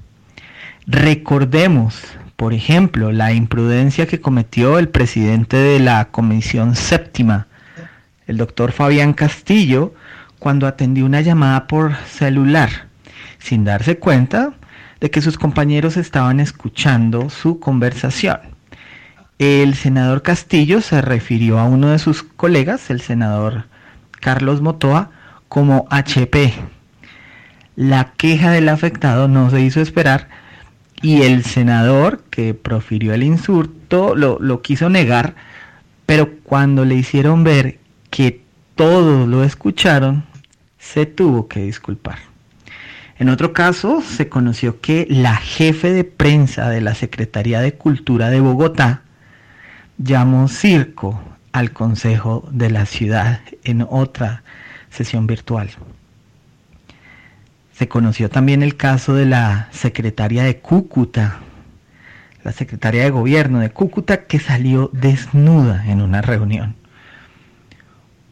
Recordemos, 0.88 2.02
por 2.36 2.54
ejemplo, 2.54 3.12
la 3.12 3.34
imprudencia 3.34 4.08
que 4.08 4.20
cometió 4.20 4.80
el 4.80 4.90
presidente 4.90 5.58
de 5.58 5.80
la 5.80 6.06
Comisión 6.10 6.76
Séptima, 6.76 7.48
el 8.28 8.38
doctor 8.38 8.72
Fabián 8.72 9.14
Castillo, 9.14 9.94
cuando 10.40 10.66
atendió 10.66 11.06
una 11.06 11.22
llamada 11.22 11.68
por 11.68 11.96
celular, 12.08 12.88
sin 13.38 13.64
darse 13.64 14.00
cuenta 14.00 14.54
de 15.00 15.12
que 15.12 15.22
sus 15.22 15.38
compañeros 15.38 15.98
estaban 15.98 16.40
escuchando 16.40 17.30
su 17.30 17.60
conversación. 17.60 18.40
El 19.41 19.73
senador 19.73 20.21
Castillo 20.21 20.82
se 20.82 21.01
refirió 21.01 21.58
a 21.58 21.63
uno 21.63 21.89
de 21.89 21.97
sus 21.97 22.21
colegas, 22.21 22.91
el 22.91 23.01
senador 23.01 23.63
Carlos 24.19 24.62
Motoa, 24.62 25.10
como 25.49 25.88
HP. 25.89 26.54
La 27.75 28.13
queja 28.17 28.51
del 28.51 28.69
afectado 28.69 29.27
no 29.27 29.49
se 29.49 29.62
hizo 29.62 29.82
esperar 29.82 30.30
y 31.01 31.23
el 31.23 31.43
senador 31.43 32.21
que 32.30 32.54
profirió 32.54 33.15
el 33.15 33.23
insulto 33.23 34.15
lo, 34.15 34.38
lo 34.39 34.62
quiso 34.62 34.91
negar, 34.91 35.34
pero 36.06 36.30
cuando 36.43 36.86
le 36.86 36.93
hicieron 36.93 37.43
ver 37.43 37.80
que 38.12 38.43
todos 38.75 39.27
lo 39.27 39.43
escucharon, 39.43 40.23
se 40.77 41.08
tuvo 41.08 41.47
que 41.47 41.62
disculpar. 41.62 42.19
En 43.17 43.27
otro 43.27 43.54
caso, 43.54 44.04
se 44.04 44.30
conoció 44.30 44.82
que 44.82 45.08
la 45.10 45.36
jefe 45.36 45.91
de 45.93 46.04
prensa 46.04 46.69
de 46.69 46.82
la 46.82 46.93
Secretaría 46.93 47.60
de 47.60 47.73
Cultura 47.73 48.30
de 48.30 48.39
Bogotá, 48.39 49.01
llamó 50.04 50.48
circo 50.48 51.22
al 51.52 51.72
Consejo 51.72 52.48
de 52.52 52.70
la 52.70 52.86
Ciudad 52.86 53.42
en 53.64 53.86
otra 53.88 54.44
sesión 54.90 55.28
virtual. 55.28 55.70
Se 57.74 57.88
conoció 57.88 58.30
también 58.30 58.64
el 58.64 58.78
caso 58.78 59.14
de 59.14 59.26
la 59.26 59.68
secretaria 59.72 60.44
de 60.44 60.58
Cúcuta, 60.60 61.40
la 62.44 62.52
secretaria 62.52 63.04
de 63.04 63.10
gobierno 63.10 63.60
de 63.60 63.70
Cúcuta 63.70 64.26
que 64.26 64.40
salió 64.40 64.90
desnuda 64.94 65.86
en 65.88 66.02
una 66.02 66.22
reunión. 66.22 66.76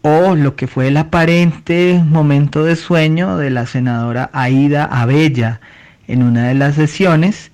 O 0.01 0.35
lo 0.35 0.55
que 0.55 0.67
fue 0.67 0.87
el 0.87 0.97
aparente 0.97 2.01
momento 2.05 2.63
de 2.63 2.75
sueño 2.75 3.37
de 3.37 3.49
la 3.49 3.65
senadora 3.65 4.29
Aida 4.33 4.85
Abella 4.85 5.59
en 6.07 6.23
una 6.23 6.47
de 6.47 6.53
las 6.53 6.75
sesiones, 6.75 7.51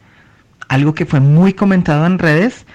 algo 0.67 0.93
que 0.93 1.05
fue 1.05 1.19
muy 1.19 1.53
comentado 1.53 2.05
en 2.05 2.19
redes 2.19 2.65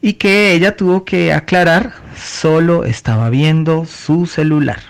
y 0.00 0.14
que 0.14 0.52
ella 0.52 0.76
tuvo 0.76 1.04
que 1.04 1.32
aclarar, 1.32 1.92
solo 2.16 2.84
estaba 2.84 3.30
viendo 3.30 3.86
su 3.86 4.26
celular. 4.26 4.80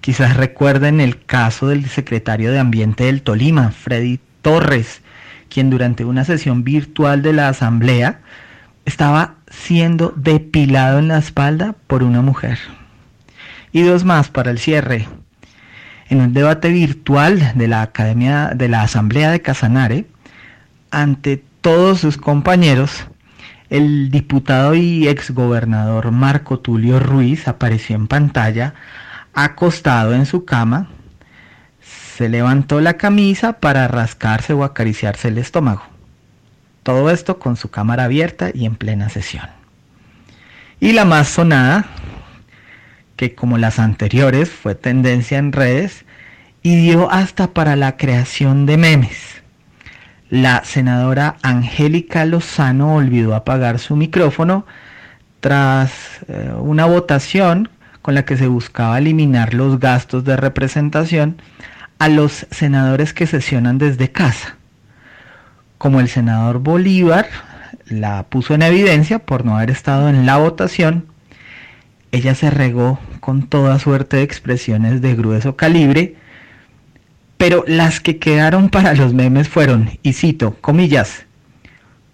Quizás 0.00 0.36
recuerden 0.36 1.00
el 1.00 1.24
caso 1.24 1.68
del 1.68 1.88
secretario 1.88 2.52
de 2.52 2.58
Ambiente 2.58 3.04
del 3.04 3.22
Tolima, 3.22 3.70
Freddy 3.70 4.20
Torres, 4.42 5.00
quien 5.48 5.70
durante 5.70 6.04
una 6.04 6.24
sesión 6.24 6.64
virtual 6.64 7.22
de 7.22 7.32
la 7.32 7.48
asamblea 7.48 8.20
estaba 8.84 9.36
siendo 9.48 10.12
depilado 10.16 10.98
en 10.98 11.08
la 11.08 11.18
espalda 11.18 11.74
por 11.86 12.02
una 12.02 12.20
mujer. 12.20 12.58
Y 13.72 13.82
dos 13.82 14.04
más 14.04 14.28
para 14.28 14.50
el 14.50 14.58
cierre. 14.58 15.08
En 16.08 16.20
un 16.20 16.34
debate 16.34 16.68
virtual 16.68 17.52
de 17.54 17.66
la 17.66 17.82
Academia 17.82 18.52
de 18.54 18.68
la 18.68 18.82
Asamblea 18.82 19.30
de 19.30 19.40
Casanare, 19.40 20.06
ante 20.90 21.42
todos 21.60 22.00
sus 22.00 22.18
compañeros, 22.18 23.06
el 23.70 24.10
diputado 24.10 24.74
y 24.74 25.08
exgobernador 25.08 26.10
Marco 26.10 26.58
Tulio 26.58 27.00
Ruiz 27.00 27.48
apareció 27.48 27.96
en 27.96 28.06
pantalla 28.06 28.74
acostado 29.32 30.14
en 30.14 30.26
su 30.26 30.44
cama, 30.44 30.88
se 32.16 32.28
levantó 32.28 32.80
la 32.80 32.94
camisa 32.94 33.54
para 33.54 33.88
rascarse 33.88 34.52
o 34.52 34.62
acariciarse 34.62 35.28
el 35.28 35.38
estómago. 35.38 35.82
Todo 36.84 37.10
esto 37.10 37.38
con 37.38 37.56
su 37.56 37.70
cámara 37.70 38.04
abierta 38.04 38.50
y 38.54 38.66
en 38.66 38.76
plena 38.76 39.08
sesión. 39.08 39.48
Y 40.78 40.92
la 40.92 41.04
más 41.04 41.28
sonada, 41.28 41.86
que 43.16 43.34
como 43.34 43.58
las 43.58 43.78
anteriores 43.78 44.50
fue 44.50 44.74
tendencia 44.74 45.38
en 45.38 45.52
redes 45.52 46.04
y 46.62 46.76
dio 46.76 47.10
hasta 47.10 47.48
para 47.48 47.74
la 47.74 47.96
creación 47.96 48.66
de 48.66 48.76
memes. 48.76 49.33
La 50.30 50.64
senadora 50.64 51.36
Angélica 51.42 52.24
Lozano 52.24 52.94
olvidó 52.94 53.34
apagar 53.34 53.78
su 53.78 53.94
micrófono 53.94 54.66
tras 55.40 55.92
eh, 56.28 56.52
una 56.58 56.86
votación 56.86 57.68
con 58.00 58.14
la 58.14 58.24
que 58.24 58.36
se 58.36 58.46
buscaba 58.46 58.98
eliminar 58.98 59.54
los 59.54 59.78
gastos 59.78 60.24
de 60.24 60.36
representación 60.36 61.36
a 61.98 62.08
los 62.08 62.46
senadores 62.50 63.12
que 63.12 63.26
sesionan 63.26 63.78
desde 63.78 64.10
casa. 64.10 64.56
Como 65.78 66.00
el 66.00 66.08
senador 66.08 66.58
Bolívar 66.58 67.26
la 67.86 68.22
puso 68.24 68.54
en 68.54 68.62
evidencia 68.62 69.18
por 69.18 69.44
no 69.44 69.56
haber 69.56 69.70
estado 69.70 70.08
en 70.08 70.24
la 70.24 70.38
votación, 70.38 71.06
ella 72.12 72.34
se 72.34 72.50
regó 72.50 72.98
con 73.20 73.46
toda 73.46 73.78
suerte 73.78 74.18
de 74.18 74.22
expresiones 74.22 75.02
de 75.02 75.14
grueso 75.14 75.56
calibre, 75.56 76.16
pero 77.36 77.64
las 77.66 78.00
que 78.00 78.18
quedaron 78.18 78.68
para 78.68 78.94
los 78.94 79.12
memes 79.12 79.48
fueron, 79.48 79.98
y 80.02 80.12
cito, 80.12 80.56
comillas, 80.60 81.26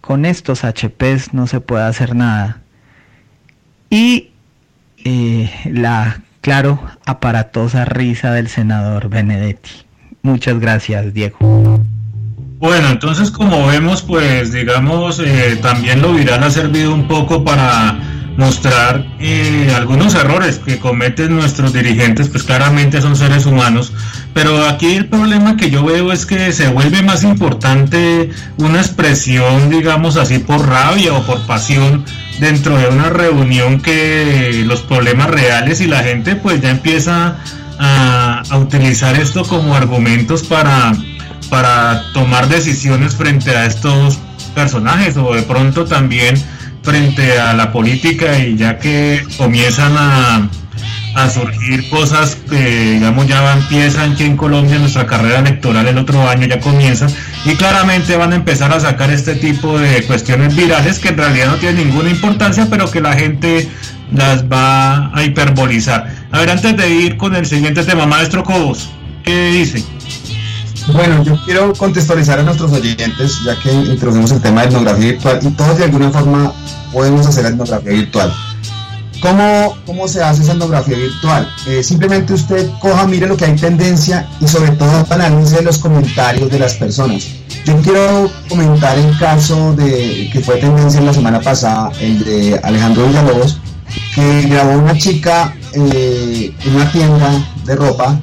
con 0.01 0.25
estos 0.25 0.65
HPs 0.65 1.35
no 1.35 1.47
se 1.47 1.61
puede 1.61 1.85
hacer 1.85 2.15
nada. 2.17 2.63
Y 3.91 4.31
eh, 5.05 5.51
la, 5.67 6.23
claro, 6.41 6.81
aparatosa 7.07 7.85
risa 7.85 8.33
del 8.33 8.49
senador 8.49 9.09
Benedetti. 9.09 9.71
Muchas 10.23 10.59
gracias, 10.61 11.13
Diego. 11.15 11.81
Bueno, 12.59 12.91
entonces 12.91 13.31
como 13.31 13.67
vemos, 13.67 14.03
pues 14.03 14.53
digamos, 14.53 15.19
eh, 15.19 15.59
también 15.63 16.03
lo 16.03 16.13
viral 16.13 16.43
ha 16.45 16.51
servido 16.51 16.95
un 16.95 17.09
poco 17.09 17.43
para 17.43 17.99
mostrar 18.37 19.07
eh, 19.19 19.73
algunos 19.77 20.15
errores 20.15 20.59
que 20.59 20.79
cometen 20.79 21.35
nuestros 21.37 21.73
dirigentes, 21.73 22.29
pues 22.29 22.43
claramente 22.43 23.01
son 23.01 23.17
seres 23.17 23.47
humanos, 23.47 23.93
pero 24.33 24.67
aquí 24.67 24.95
el 24.95 25.07
problema 25.07 25.57
que 25.57 25.71
yo 25.71 25.85
veo 25.85 26.13
es 26.13 26.27
que 26.27 26.53
se 26.53 26.69
vuelve 26.69 27.03
más 27.03 27.25
importante 27.25 28.31
una 28.59 28.81
expresión, 28.81 29.71
digamos 29.71 30.17
así, 30.17 30.39
por 30.39 30.67
rabia 30.67 31.13
o 31.13 31.27
por 31.27 31.47
pasión 31.47 32.05
dentro 32.39 32.77
de 32.79 32.89
una 32.89 33.11
reunión 33.11 33.81
que 33.81 34.63
los 34.65 34.81
problemas 34.81 35.31
reales 35.31 35.81
y 35.81 35.87
la 35.87 36.03
gente 36.03 36.37
pues 36.37 36.61
ya 36.61 36.71
empieza 36.71 37.37
a, 37.79 38.43
utilizar 38.59 39.19
esto 39.19 39.45
como 39.45 39.75
argumentos 39.75 40.43
para, 40.43 40.93
para 41.49 42.03
tomar 42.13 42.49
decisiones 42.49 43.15
frente 43.15 43.57
a 43.57 43.67
estos 43.67 44.19
personajes. 44.55 45.17
O 45.17 45.35
de 45.35 45.43
pronto 45.43 45.85
también 45.85 46.35
frente 46.83 47.39
a 47.39 47.53
la 47.55 47.73
política 47.73 48.39
y 48.39 48.57
ya 48.57 48.79
que 48.79 49.23
comienzan 49.37 49.93
a, 49.97 50.49
a 51.15 51.31
surgir 51.31 51.89
cosas 51.91 52.37
que 52.49 52.93
digamos 52.95 53.27
ya 53.27 53.53
empiezan 53.53 54.13
aquí 54.13 54.25
en 54.25 54.37
Colombia 54.37 54.79
nuestra 54.79 55.07
carrera 55.07 55.41
electoral 55.41 55.87
el 55.89 55.99
otro 55.99 56.29
año 56.29 56.47
ya 56.47 56.61
comienza 56.61 57.07
y 57.45 57.55
claramente 57.57 58.17
van 58.17 58.33
a 58.33 58.37
empezar 58.37 58.73
a 58.73 58.81
sacar 58.81 59.11
este 59.11 59.35
tipo 59.35 59.79
de 59.79 60.03
cuestiones 60.05 60.55
virales 60.55 60.99
que 60.99 61.09
en 61.09 61.17
realidad 61.17 61.49
no 61.49 61.57
tienen 61.57 61.89
ninguna 61.89 62.11
importancia 62.11 62.67
pero 62.71 62.91
que 62.91 63.01
la 63.01 63.15
gente 63.15 63.69
las 64.13 64.45
va 64.45 65.17
a 65.17 65.23
hiperbolizar. 65.23 66.07
A 66.33 66.39
ver, 66.41 66.51
antes 66.51 66.77
de 66.77 66.89
ir 66.91 67.17
con 67.17 67.35
el 67.35 67.47
siguiente 67.47 67.85
tema, 67.85 68.07
maestro 68.07 68.43
Cobos, 68.45 68.91
¿qué 69.25 69.51
dice? 69.53 69.85
Bueno, 70.89 71.23
yo 71.23 71.39
quiero 71.45 71.73
contextualizar 71.75 72.39
a 72.39 72.43
nuestros 72.43 72.73
oyentes, 72.73 73.41
ya 73.45 73.59
que 73.59 73.73
introducimos 73.73 74.33
el 74.33 74.41
tema 74.41 74.63
de 74.63 74.69
etnografía 74.69 75.13
virtual 75.13 75.39
y 75.43 75.51
todos 75.51 75.79
de 75.79 75.85
alguna 75.85 76.11
forma 76.11 76.53
podemos 76.93 77.27
hacer 77.27 77.47
etnografía 77.47 77.93
virtual. 77.93 78.33
¿Cómo, 79.21 79.77
¿Cómo 79.85 80.09
se 80.09 80.23
hace 80.23 80.43
esa 80.43 80.53
etnografía 80.53 80.97
virtual? 80.97 81.49
Eh, 81.67 81.83
simplemente 81.83 82.33
usted 82.33 82.71
coja, 82.81 83.07
mire 83.07 83.27
lo 83.27 83.37
que 83.37 83.45
hay 83.45 83.55
tendencia 83.55 84.27
y 84.41 84.49
sobre 84.49 84.71
todo 84.73 85.07
analice 85.11 85.63
los 85.63 85.79
comentarios 85.79 86.51
de 86.51 86.59
las 86.59 86.75
personas. 86.75 87.29
Yo 87.67 87.77
quiero 87.83 88.31
comentar 88.49 88.99
el 88.99 89.17
caso 89.19 89.75
de 89.75 90.31
que 90.33 90.41
fue 90.41 90.57
tendencia 90.57 91.03
la 91.03 91.13
semana 91.13 91.41
pasada, 91.41 91.93
el 92.01 92.25
de 92.25 92.61
Alejandro 92.63 93.07
Villalobos, 93.07 93.61
que 94.15 94.43
grabó 94.43 94.79
una 94.79 94.97
chica 94.97 95.55
eh, 95.75 96.55
en 96.65 96.75
una 96.75 96.91
tienda 96.91 97.45
de 97.67 97.77
ropa 97.77 98.19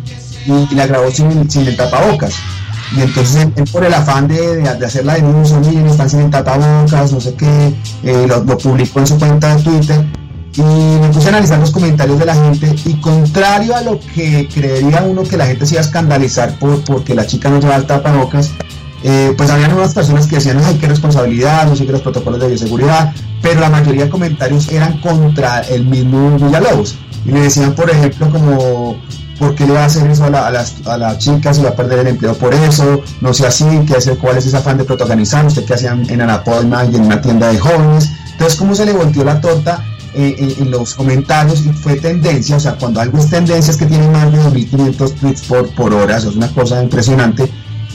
y, 0.48 0.76
la 0.76 0.88
grabó 0.88 1.12
sin, 1.12 1.50
sin 1.50 1.68
el 1.68 1.76
tapabocas. 1.76 2.34
Y 2.96 3.02
entonces 3.02 3.48
por 3.72 3.84
el 3.84 3.94
afán 3.94 4.28
de, 4.28 4.58
de, 4.58 4.86
hacer 4.86 5.06
la 5.06 5.16
denuncia, 5.16 5.60
miren, 5.60 5.88
están 5.88 6.10
sin 6.10 6.32
tapabocas, 6.32 7.12
no 7.12 7.20
sé 7.20 7.34
qué, 7.36 7.74
eh, 8.04 8.26
lo, 8.28 8.58
publicó 8.58 9.00
en 9.02 9.08
su 9.08 9.20
cuenta 9.20 9.56
de 9.56 9.64
Twitter 9.64 10.06
y 10.56 10.62
me 10.62 11.10
puse 11.10 11.28
a 11.28 11.30
analizar 11.30 11.60
los 11.60 11.72
comentarios 11.72 12.18
de 12.18 12.26
la 12.26 12.34
gente 12.34 12.74
y 12.86 12.94
contrario 12.96 13.76
a 13.76 13.82
lo 13.82 14.00
que 14.00 14.48
creería 14.52 15.04
uno 15.04 15.24
que 15.24 15.38
la 15.38 15.46
gente 15.46 15.66
se 15.66 15.76
iba 15.76 15.82
a 15.82 15.86
escandalizar 15.86 16.58
por, 16.58 16.84
porque 16.84 17.14
la 17.14 17.28
chica 17.28 17.50
no 17.50 17.60
lleva 17.60 17.76
el 17.76 17.86
tapabocas, 17.86 18.52
eh, 19.04 19.34
pues 19.38 19.50
habían 19.50 19.74
unas 19.74 19.94
personas 19.94 20.26
que 20.26 20.36
decían, 20.36 20.60
ay, 20.64 20.78
qué 20.80 20.88
responsabilidad, 20.88 21.68
no 21.68 21.76
sigue 21.76 21.92
los 21.92 22.02
protocolos 22.02 22.40
de 22.40 22.48
bioseguridad, 22.48 23.14
pero 23.42 23.60
la 23.60 23.70
mayoría 23.70 24.06
de 24.06 24.10
comentarios 24.10 24.68
eran 24.70 25.00
contra 25.02 25.62
el 25.62 25.86
mismo 25.86 26.38
Villalobos. 26.38 26.96
Y 27.26 27.32
le 27.32 27.42
decían, 27.42 27.76
por 27.76 27.90
ejemplo, 27.90 28.30
como, 28.32 28.96
¿por 29.40 29.56
qué 29.56 29.66
le 29.66 29.74
va 29.74 29.84
a 29.84 29.86
hacer 29.86 30.10
eso 30.10 30.26
a 30.26 30.30
la, 30.30 30.48
a 30.48 30.52
las, 30.52 30.76
a 30.86 30.98
la 30.98 31.18
chica 31.18 31.54
si 31.54 31.62
va 31.62 31.70
a 31.70 31.76
perder 31.76 32.00
el 32.00 32.08
empleo 32.08 32.34
por 32.36 32.54
eso? 32.54 33.02
No 33.22 33.34
sea 33.34 33.50
así, 33.50 33.66
¿qué 33.88 33.96
hace, 33.96 34.16
¿cuál 34.18 34.38
es 34.38 34.46
ese 34.46 34.58
afán 34.58 34.78
de 34.78 34.84
protagonizar? 34.84 35.46
¿Usted 35.46 35.66
qué 35.66 35.74
hacía 35.74 35.92
en 35.92 36.22
Anapoima 36.22 36.86
y 36.86 36.96
en 36.96 37.06
una 37.06 37.22
tienda 37.22 37.50
de 37.50 37.60
jóvenes? 37.60 38.10
Entonces, 38.32 38.58
¿cómo 38.58 38.76
se 38.76 38.86
le 38.86 38.94
volteó 38.94 39.24
la 39.24 39.42
torta 39.42 39.84
eh, 40.14 40.56
en 40.60 40.72
los 40.72 40.96
comentarios 40.96 41.64
y 41.66 41.70
fue 41.74 41.96
tendencia, 41.98 42.56
o 42.56 42.60
sea, 42.60 42.76
cuando 42.76 43.00
algo 43.00 43.20
es 43.20 43.30
tendencia 43.30 43.70
es 43.70 43.78
que 43.78 43.86
tiene 43.86 44.08
más 44.10 44.32
de 44.32 44.40
2.500 44.40 45.14
tweets 45.14 45.42
por, 45.44 45.70
por 45.76 45.94
hora, 45.94 46.18
eso 46.18 46.30
es 46.30 46.36
una 46.36 46.52
cosa 46.54 46.82
impresionante, 46.82 47.44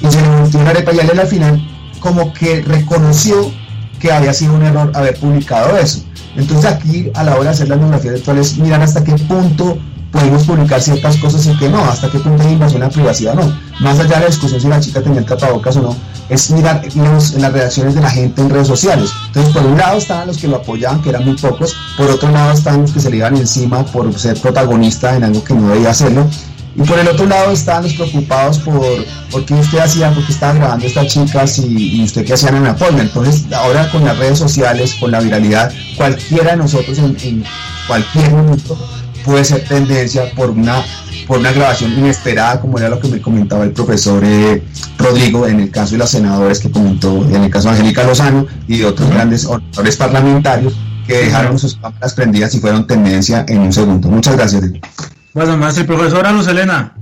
y 0.01 0.11
se 0.11 0.21
le 0.21 0.29
volteó 0.29 0.61
una 0.61 0.71
arepa 0.71 0.93
y 0.93 1.01
al 1.01 1.27
final 1.27 1.61
como 1.99 2.33
que 2.33 2.63
reconoció 2.63 3.51
que 3.99 4.13
había 4.13 4.33
sido 4.33 4.55
un 4.55 4.63
error 4.63 4.93
haber 4.95 5.19
publicado 5.19 5.77
eso. 5.77 6.05
Entonces 6.37 6.71
aquí 6.71 7.11
a 7.15 7.25
la 7.25 7.35
hora 7.35 7.45
de 7.45 7.51
hacer 7.51 7.69
la 7.69 7.75
etnografía 7.75 8.13
virtual 8.13 8.39
es 8.39 8.57
mirar 8.59 8.83
hasta 8.83 9.03
qué 9.03 9.15
punto 9.15 9.79
podemos 10.13 10.45
publicar 10.45 10.81
ciertas 10.81 11.17
cosas 11.17 11.47
y 11.47 11.57
que 11.59 11.69
no, 11.69 11.83
hasta 11.85 12.11
qué 12.11 12.19
punto 12.19 12.43
hay 12.45 12.53
invasión 12.53 12.83
a 12.83 12.91
privacidad 12.91 13.35
no. 13.35 13.53
Más 13.81 13.99
allá 13.99 14.17
de 14.17 14.21
la 14.21 14.27
discusión 14.27 14.61
si 14.61 14.69
la 14.69 14.79
chica 14.79 15.01
tenía 15.01 15.21
el 15.21 15.25
tapabocas 15.25 15.77
o 15.77 15.83
no, 15.83 15.97
es 16.29 16.51
mirar 16.51 16.83
los, 16.95 17.33
las 17.35 17.53
reacciones 17.53 17.95
de 17.95 18.03
la 18.03 18.11
gente 18.11 18.43
en 18.43 18.51
redes 18.51 18.69
sociales. 18.69 19.11
Entonces, 19.29 19.53
por 19.53 19.65
un 19.67 19.79
lado 19.79 19.99
estaban 19.99 20.29
los 20.29 20.39
que 20.39 20.47
lo 20.47 20.57
apoyaban, 20.57 21.03
que 21.03 21.09
eran 21.09 21.25
muy 21.25 21.35
pocos, 21.35 21.75
por 21.97 22.11
otro 22.11 22.31
lado 22.31 22.53
estaban 22.53 22.83
los 22.83 22.93
que 22.93 23.01
se 23.01 23.11
le 23.11 23.17
iban 23.17 23.37
encima 23.37 23.85
por 23.85 24.17
ser 24.19 24.39
protagonista 24.41 25.17
en 25.17 25.25
algo 25.25 25.43
que 25.43 25.55
no 25.55 25.69
debía 25.69 25.91
hacerlo. 25.91 26.27
Y 26.75 26.83
por 26.83 26.99
el 26.99 27.09
otro 27.09 27.27
lado 27.27 27.51
estaban 27.51 27.83
los 27.83 27.93
preocupados 27.95 28.59
por, 28.59 28.83
por 29.31 29.45
qué 29.45 29.55
usted 29.55 29.79
hacía, 29.79 30.11
por 30.11 30.25
qué 30.25 30.33
estaba 30.33 30.55
grabando 30.55 30.87
estas 30.87 31.07
chicas 31.07 31.59
y, 31.59 32.01
y 32.01 32.05
usted 32.05 32.25
qué 32.25 32.35
hacían 32.35 32.65
en 32.65 32.77
forma. 32.77 33.01
Entonces, 33.01 33.45
ahora 33.53 33.91
con 33.91 34.05
las 34.05 34.17
redes 34.19 34.39
sociales, 34.39 34.95
con 34.99 35.11
la 35.11 35.21
viralidad, 35.21 35.71
cualquiera 35.97 36.53
de 36.53 36.57
nosotros 36.59 36.99
en, 36.99 37.17
en 37.23 37.45
cualquier 37.87 38.31
momento 38.31 38.79
puede 39.25 39.45
ser 39.45 39.65
tendencia 39.65 40.31
por 40.35 40.51
una 40.51 40.83
por 41.27 41.39
una 41.39 41.53
grabación 41.53 41.93
inesperada, 41.93 42.61
como 42.61 42.79
era 42.79 42.89
lo 42.89 42.99
que 42.99 43.09
me 43.09 43.21
comentaba 43.21 43.65
el 43.65 43.73
profesor 43.73 44.23
eh, 44.25 44.63
Rodrigo 44.99 45.47
en 45.47 45.61
el 45.61 45.71
caso 45.71 45.93
de 45.93 45.99
los 45.99 46.11
senadores 46.11 46.59
que 46.59 46.71
comentó, 46.71 47.25
en 47.25 47.45
el 47.45 47.51
caso 47.51 47.69
de 47.69 47.77
Angélica 47.77 48.05
Lozano 48.05 48.47
y 48.67 48.79
de 48.79 48.87
otros 48.87 49.09
grandes 49.09 49.47
oradores 49.47 49.97
parlamentarios 49.97 50.75
que 51.07 51.19
dejaron 51.19 51.59
sus 51.59 51.77
cámaras 51.77 52.15
prendidas 52.15 52.55
y 52.55 52.61
fueron 52.61 52.87
tendencia 52.87 53.45
en 53.49 53.61
un 53.61 53.73
segundo. 53.73 54.09
Muchas 54.09 54.37
gracias. 54.37 54.65
Bueno, 55.35 55.57
más 55.57 55.79
el 55.79 55.87
profesor 55.87 56.31
Luz 56.33 56.47
Elena, 56.47 56.95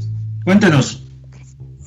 cuéntenos. 0.45 1.03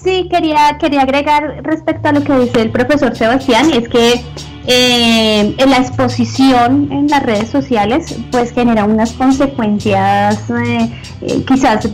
Sí, 0.04 0.28
quería, 0.30 0.78
quería 0.80 1.02
agregar 1.02 1.62
respecto 1.64 2.10
a 2.10 2.12
lo 2.12 2.24
que 2.24 2.38
dice 2.40 2.62
el 2.62 2.72
profesor 2.72 3.16
Sebastián, 3.16 3.72
es 3.72 3.88
que 3.88 4.22
eh, 4.68 5.56
la 5.66 5.78
exposición 5.78 6.92
en 6.92 7.08
las 7.08 7.24
redes 7.24 7.50
sociales 7.50 8.16
pues 8.32 8.52
genera 8.52 8.84
unas 8.84 9.14
consecuencias 9.14 10.50
eh, 10.50 10.90
eh, 11.22 11.44
quizás 11.46 11.88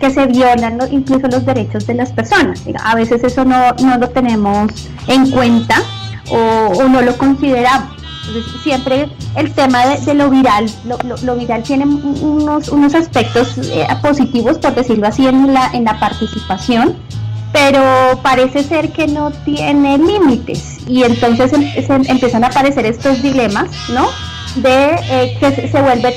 que 0.00 0.10
se 0.10 0.26
violan 0.26 0.78
incluso 0.90 1.28
los 1.28 1.46
derechos 1.46 1.86
de 1.86 1.94
las 1.94 2.12
personas. 2.12 2.62
A 2.84 2.94
veces 2.94 3.24
eso 3.24 3.44
no, 3.46 3.72
no 3.82 3.96
lo 3.96 4.08
tenemos 4.10 4.70
en 5.08 5.30
cuenta 5.30 5.76
o, 6.30 6.84
no 6.84 7.00
lo 7.00 7.16
consideramos. 7.16 7.96
siempre 8.62 9.08
el 9.34 9.52
tema 9.52 9.86
de, 9.86 10.14
lo 10.14 10.28
viral, 10.28 10.70
lo, 10.84 10.98
lo, 11.22 11.36
viral 11.36 11.62
tiene 11.62 11.86
unos, 11.86 12.68
unos 12.68 12.94
aspectos 12.94 13.58
positivos, 14.02 14.58
por 14.58 14.74
decirlo 14.74 15.06
así, 15.06 15.26
en 15.26 15.54
la, 15.54 15.70
en 15.72 15.84
la 15.84 15.98
participación, 15.98 16.96
pero 17.56 18.20
parece 18.22 18.62
ser 18.62 18.90
que 18.92 19.06
no 19.06 19.30
tiene 19.46 19.96
límites 19.96 20.76
y 20.86 21.04
entonces 21.04 21.54
em, 21.54 22.02
empiezan 22.06 22.44
a 22.44 22.48
aparecer 22.48 22.84
estos 22.84 23.22
dilemas, 23.22 23.70
¿no? 23.88 24.08
de 24.56 24.96
eh, 25.10 25.36
que 25.40 25.68
se 25.68 25.82
vuelve 25.82 26.12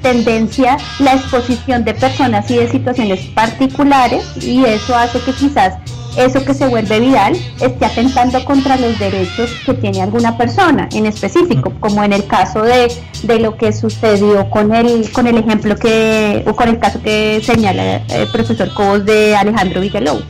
tendencia 0.00 0.76
la 1.00 1.14
exposición 1.14 1.84
de 1.84 1.94
personas 1.94 2.48
y 2.52 2.56
de 2.56 2.68
situaciones 2.68 3.20
particulares 3.34 4.24
y 4.40 4.64
eso 4.64 4.96
hace 4.96 5.20
que 5.20 5.32
quizás 5.32 5.74
eso 6.16 6.44
que 6.44 6.54
se 6.54 6.68
vuelve 6.68 7.00
viral 7.00 7.36
esté 7.60 7.84
atentando 7.84 8.44
contra 8.44 8.76
los 8.76 8.96
derechos 8.98 9.50
que 9.66 9.74
tiene 9.74 10.02
alguna 10.02 10.36
persona 10.36 10.88
en 10.92 11.06
específico, 11.06 11.72
como 11.80 12.02
en 12.04 12.12
el 12.12 12.26
caso 12.26 12.62
de, 12.62 12.92
de 13.24 13.40
lo 13.40 13.56
que 13.56 13.72
sucedió 13.72 14.48
con 14.50 14.72
el, 14.74 15.10
con 15.10 15.26
el 15.26 15.38
ejemplo 15.38 15.74
que, 15.76 16.44
o 16.46 16.54
con 16.54 16.68
el 16.68 16.78
caso 16.78 17.00
que 17.02 17.40
señala 17.44 18.04
el 18.08 18.28
profesor 18.28 18.72
Cobos 18.74 19.04
de 19.04 19.34
Alejandro 19.36 19.80
Villalobos. 19.80 20.24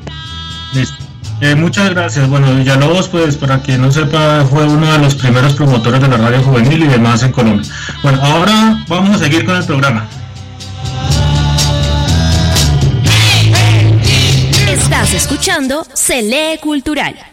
Eh, 1.41 1.55
muchas 1.55 1.91
gracias. 1.91 2.29
Bueno, 2.29 2.55
Villalobos, 2.55 3.09
pues 3.09 3.37
para 3.37 3.61
quien 3.61 3.81
no 3.81 3.91
sepa, 3.91 4.45
fue 4.45 4.65
uno 4.67 4.93
de 4.93 4.99
los 4.99 5.15
primeros 5.15 5.55
promotores 5.55 6.01
de 6.01 6.09
la 6.09 6.19
radio 6.19 6.43
juvenil 6.43 6.85
y 6.85 6.87
demás 6.87 7.23
en 7.23 7.33
Colombia. 7.33 7.71
Bueno, 8.03 8.21
ahora 8.23 8.85
vamos 8.89 9.17
a 9.17 9.19
seguir 9.19 9.47
con 9.47 9.57
el 9.57 9.65
programa. 9.65 10.07
Estás 14.69 15.15
escuchando 15.15 15.87
Cele 15.95 16.59
Cultural. 16.61 17.30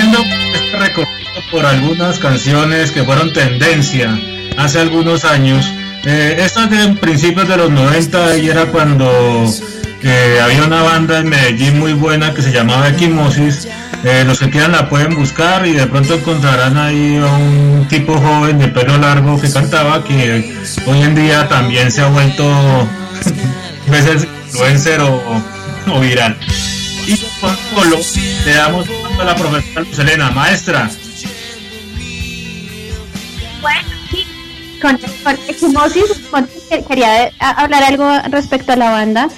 Entiendo 0.00 0.24
este 0.54 0.76
recorrido 0.78 1.30
por 1.50 1.66
algunas 1.66 2.18
canciones 2.18 2.90
que 2.90 3.04
fueron 3.04 3.32
tendencia 3.32 4.18
hace 4.56 4.80
algunos 4.80 5.24
años. 5.24 5.72
Eh, 6.04 6.36
esto 6.38 6.62
es 6.64 6.70
de 6.70 6.94
principios 6.94 7.48
de 7.48 7.56
los 7.56 7.70
90 7.70 8.38
y 8.38 8.48
era 8.48 8.66
cuando 8.66 9.44
eh, 10.02 10.40
había 10.42 10.64
una 10.64 10.82
banda 10.82 11.18
en 11.18 11.28
Medellín 11.28 11.78
muy 11.78 11.92
buena 11.92 12.32
que 12.32 12.42
se 12.42 12.52
llamaba 12.52 12.88
Equimosis. 12.88 13.68
Eh, 14.02 14.24
los 14.24 14.38
que 14.38 14.48
quieran 14.48 14.72
la 14.72 14.88
pueden 14.88 15.14
buscar 15.14 15.66
y 15.66 15.72
de 15.72 15.86
pronto 15.86 16.14
encontrarán 16.14 16.78
ahí 16.78 17.16
a 17.16 17.26
un 17.26 17.86
tipo 17.88 18.18
joven 18.18 18.58
de 18.58 18.68
pelo 18.68 18.96
largo 18.96 19.38
que 19.38 19.52
cantaba 19.52 20.02
que 20.02 20.56
hoy 20.86 21.02
en 21.02 21.14
día 21.14 21.46
también 21.48 21.92
se 21.92 22.00
ha 22.00 22.08
vuelto 22.08 22.88
influencer 24.48 25.00
o 25.02 26.00
viral. 26.00 26.38
Con 27.40 27.56
le 28.44 28.52
damos 28.52 28.86
a 29.18 29.24
la 29.24 29.34
profesora 29.34 29.86
Selena, 29.92 30.30
maestra. 30.30 30.90
Bueno, 33.62 33.80
sí, 34.10 34.26
con, 34.82 34.98
con 36.30 36.48
quería 36.86 37.30
hablar 37.38 37.82
algo 37.84 38.10
respecto 38.30 38.72
a 38.72 38.76
la 38.76 38.90
banda. 38.90 39.28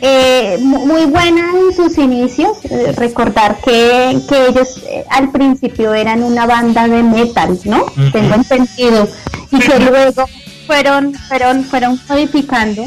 Eh, 0.00 0.56
muy 0.60 1.04
buena 1.04 1.50
en 1.50 1.76
sus 1.76 1.98
inicios, 1.98 2.56
eh, 2.64 2.94
recordar 2.96 3.58
que, 3.62 4.18
que 4.26 4.46
ellos 4.46 4.80
eh, 4.86 5.04
al 5.10 5.30
principio 5.30 5.92
eran 5.92 6.22
una 6.22 6.46
banda 6.46 6.88
de 6.88 7.02
metal, 7.02 7.60
¿no? 7.64 7.84
Tengo 8.10 8.36
entendido, 8.36 9.06
y 9.50 9.58
que 9.58 9.78
luego 9.80 10.24
fueron, 10.66 11.12
fueron, 11.28 11.64
fueron 11.64 12.00
modificando 12.08 12.86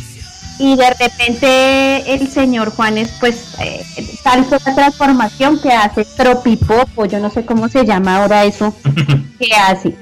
y 0.59 0.75
de 0.75 0.89
repente 0.89 2.13
el 2.13 2.27
señor 2.29 2.71
Juanes 2.71 3.13
pues 3.19 3.55
eh, 3.59 3.83
tal 4.23 4.45
fue 4.45 4.59
la 4.65 4.75
transformación 4.75 5.59
que 5.59 5.71
hace 5.71 6.05
Tropipop 6.05 6.87
o 6.95 7.05
yo 7.05 7.19
no 7.19 7.29
sé 7.29 7.45
cómo 7.45 7.69
se 7.69 7.85
llama 7.85 8.17
ahora 8.17 8.43
eso 8.43 8.73
que 9.39 9.53
hace. 9.55 9.95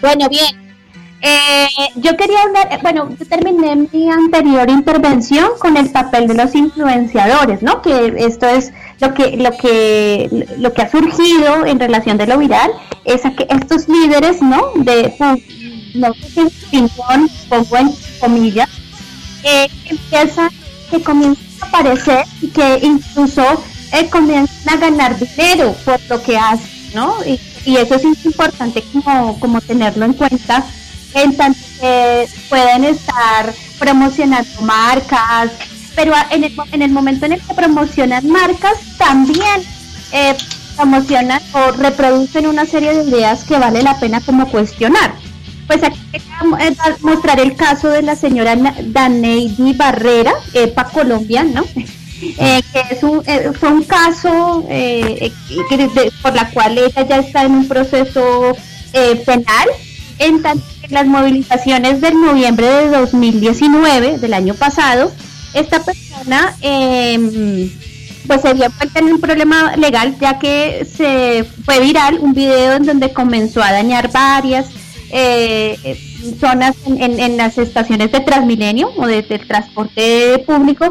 Bueno 0.00 0.28
bien 0.28 0.66
eh, 1.22 1.66
yo 1.96 2.16
quería 2.16 2.42
hablar 2.42 2.68
eh, 2.70 2.78
bueno 2.82 3.08
yo 3.18 3.26
terminé 3.26 3.74
mi 3.90 4.10
anterior 4.10 4.68
intervención 4.68 5.48
con 5.58 5.76
el 5.76 5.90
papel 5.90 6.28
de 6.28 6.34
los 6.34 6.54
influenciadores 6.54 7.62
no 7.62 7.80
que 7.80 8.14
esto 8.18 8.46
es 8.46 8.72
lo 9.00 9.14
que 9.14 9.36
lo 9.38 9.50
que 9.52 10.46
lo 10.58 10.72
que 10.74 10.82
ha 10.82 10.90
surgido 10.90 11.64
en 11.64 11.80
relación 11.80 12.18
de 12.18 12.26
lo 12.26 12.36
viral 12.38 12.70
es 13.04 13.24
a 13.24 13.30
que 13.30 13.46
estos 13.48 13.88
líderes 13.88 14.42
no 14.42 14.72
de 14.76 15.14
no 15.94 16.12
sé 16.12 16.50
si 16.50 16.86
pongo 17.48 17.76
en 17.78 17.90
comillas 18.20 18.68
que 19.46 19.70
empieza, 19.84 20.50
que 20.90 21.00
comienza 21.00 21.40
a 21.62 21.68
aparecer 21.68 22.24
y 22.42 22.48
que 22.48 22.80
incluso 22.82 23.44
eh, 23.92 24.08
comienzan 24.10 24.74
a 24.74 24.76
ganar 24.76 25.16
dinero 25.16 25.74
por 25.84 26.00
lo 26.08 26.20
que 26.20 26.36
hacen, 26.36 26.68
¿no? 26.94 27.14
Y, 27.24 27.40
eso 27.64 27.96
es 27.96 28.24
importante 28.24 28.82
como, 28.92 29.40
como 29.40 29.60
tenerlo 29.60 30.04
en 30.04 30.12
cuenta, 30.12 30.64
en 31.14 31.36
tanto 31.36 31.58
que 31.80 32.28
pueden 32.48 32.84
estar 32.84 33.52
promocionando 33.80 34.62
marcas, 34.62 35.50
pero 35.96 36.14
en 36.30 36.44
el, 36.44 36.56
en 36.70 36.82
el 36.82 36.92
momento 36.92 37.26
en 37.26 37.32
el 37.32 37.40
que 37.40 37.54
promocionan 37.54 38.28
marcas, 38.28 38.78
también 38.98 39.62
eh, 40.12 40.36
promocionan 40.76 41.42
o 41.54 41.72
reproducen 41.72 42.46
una 42.46 42.66
serie 42.66 42.94
de 42.94 43.10
ideas 43.10 43.42
que 43.42 43.58
vale 43.58 43.82
la 43.82 43.98
pena 43.98 44.20
como 44.20 44.48
cuestionar. 44.48 45.12
Pues 45.66 45.82
aquí 45.82 45.98
eh, 46.12 46.22
mostrar 47.00 47.40
el 47.40 47.56
caso 47.56 47.88
de 47.88 48.02
la 48.02 48.14
señora 48.14 48.56
Daneidi 48.56 49.72
Barrera, 49.72 50.32
EPA 50.52 50.84
Colombia, 50.84 51.44
¿no? 51.44 51.64
Eh, 52.18 52.62
que 52.72 52.94
es 52.94 53.02
un, 53.02 53.22
eh, 53.26 53.50
fue 53.60 53.68
un 53.68 53.82
caso 53.82 54.66
por 56.22 56.34
la 56.34 56.50
cual 56.50 56.78
ella 56.78 57.06
ya 57.06 57.18
está 57.18 57.42
en 57.44 57.52
un 57.52 57.68
proceso 57.68 58.56
penal, 59.26 59.68
en 60.18 60.40
tanto 60.40 60.64
que 60.80 60.94
las 60.94 61.04
movilizaciones 61.04 62.00
del 62.00 62.18
noviembre 62.18 62.66
de 62.66 62.88
2019, 62.88 64.16
del 64.16 64.32
año 64.32 64.54
pasado, 64.54 65.12
esta 65.52 65.84
persona 65.84 66.56
em, 66.62 67.70
pues 68.26 68.40
se 68.40 68.54
dio 68.54 68.66
cuenta 68.78 68.98
en 69.00 69.12
un 69.12 69.20
problema 69.20 69.76
legal 69.76 70.16
ya 70.18 70.38
que 70.38 70.86
se 70.86 71.44
fue 71.66 71.80
viral 71.80 72.18
un 72.18 72.32
video 72.32 72.76
en 72.76 72.86
donde 72.86 73.12
comenzó 73.12 73.62
a 73.62 73.72
dañar 73.72 74.10
varias 74.10 74.68
eh, 75.10 75.98
zonas 76.38 76.76
en, 76.86 77.36
las 77.36 77.58
estaciones 77.58 78.12
de 78.12 78.20
Transmilenio 78.20 78.90
o 78.96 79.06
de, 79.06 79.22
transporte 79.22 80.42
público, 80.46 80.86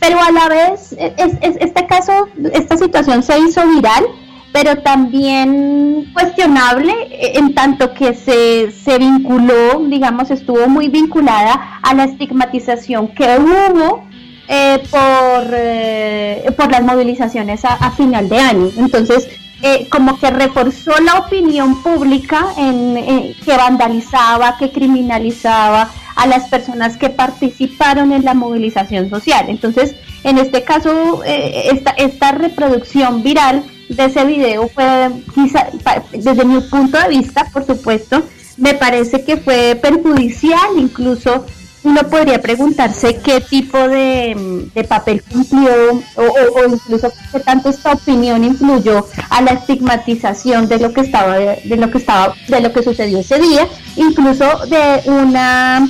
pero 0.00 0.20
a 0.20 0.30
la 0.30 0.48
vez 0.48 0.92
es, 0.92 1.56
este 1.60 1.86
caso, 1.86 2.28
esta 2.52 2.76
situación 2.76 3.22
se 3.22 3.38
hizo 3.38 3.66
viral, 3.66 4.04
pero 4.52 4.76
también 4.82 6.10
cuestionable 6.12 6.92
en 7.36 7.54
tanto 7.54 7.94
que 7.94 8.14
se, 8.14 8.72
se 8.72 8.98
vinculó, 8.98 9.80
digamos, 9.88 10.30
estuvo 10.30 10.68
muy 10.68 10.88
vinculada 10.88 11.78
a 11.82 11.94
la 11.94 12.04
estigmatización 12.04 13.08
que 13.08 13.38
hubo 13.38 14.10
eh, 14.48 14.82
por, 14.90 15.44
eh, 15.52 16.52
por 16.56 16.72
las 16.72 16.82
movilizaciones 16.82 17.64
a, 17.64 17.74
a, 17.74 17.92
final 17.92 18.28
de 18.28 18.38
año. 18.38 18.70
Entonces, 18.78 19.28
eh, 19.62 19.88
como 19.90 20.18
que 20.18 20.30
reforzó 20.30 20.92
la 21.02 21.18
opinión 21.18 21.82
pública 21.82 22.46
en, 22.56 23.34
que 23.44 23.56
vandalizaba, 23.56 24.56
que 24.58 24.72
criminalizaba 24.72 25.90
a 26.16 26.26
las 26.26 26.48
personas 26.48 26.96
que 26.96 27.10
participaron 27.10 28.12
en 28.12 28.24
la 28.24 28.34
movilización 28.34 29.10
social. 29.10 29.46
Entonces, 29.48 29.94
en 30.24 30.38
este 30.38 30.64
caso, 30.64 31.22
eh, 31.24 31.70
esta, 31.72 31.90
esta 31.92 32.32
reproducción 32.32 33.22
viral 33.22 33.64
de 33.88 34.04
ese 34.04 34.24
video 34.24 34.68
fue, 34.68 35.10
quizá, 35.34 35.68
desde 36.12 36.44
mi 36.44 36.60
punto 36.60 36.98
de 36.98 37.08
vista, 37.08 37.46
por 37.52 37.66
supuesto, 37.66 38.22
me 38.56 38.74
parece 38.74 39.24
que 39.24 39.36
fue 39.36 39.78
perjudicial, 39.80 40.70
incluso 40.76 41.46
uno 41.82 42.02
podría 42.08 42.40
preguntarse 42.40 43.16
qué 43.16 43.40
tipo 43.40 43.78
de, 43.78 44.68
papel 44.88 45.22
cumplió 45.22 46.02
o, 46.16 46.64
incluso 46.68 47.12
qué 47.32 47.40
tanto 47.40 47.70
esta 47.70 47.92
opinión 47.92 48.44
influyó 48.44 49.06
a 49.28 49.40
la 49.42 49.52
estigmatización 49.52 50.68
de 50.68 50.78
lo 50.78 50.92
que 50.92 51.02
estaba 51.02 51.36
de 51.38 51.76
lo 51.76 51.90
que 51.90 51.98
estaba 51.98 52.34
de 52.48 52.60
lo 52.60 52.72
que 52.72 52.82
sucedió 52.82 53.20
ese 53.20 53.38
día 53.38 53.68
incluso 53.96 54.44
de 54.66 55.08
una 55.10 55.88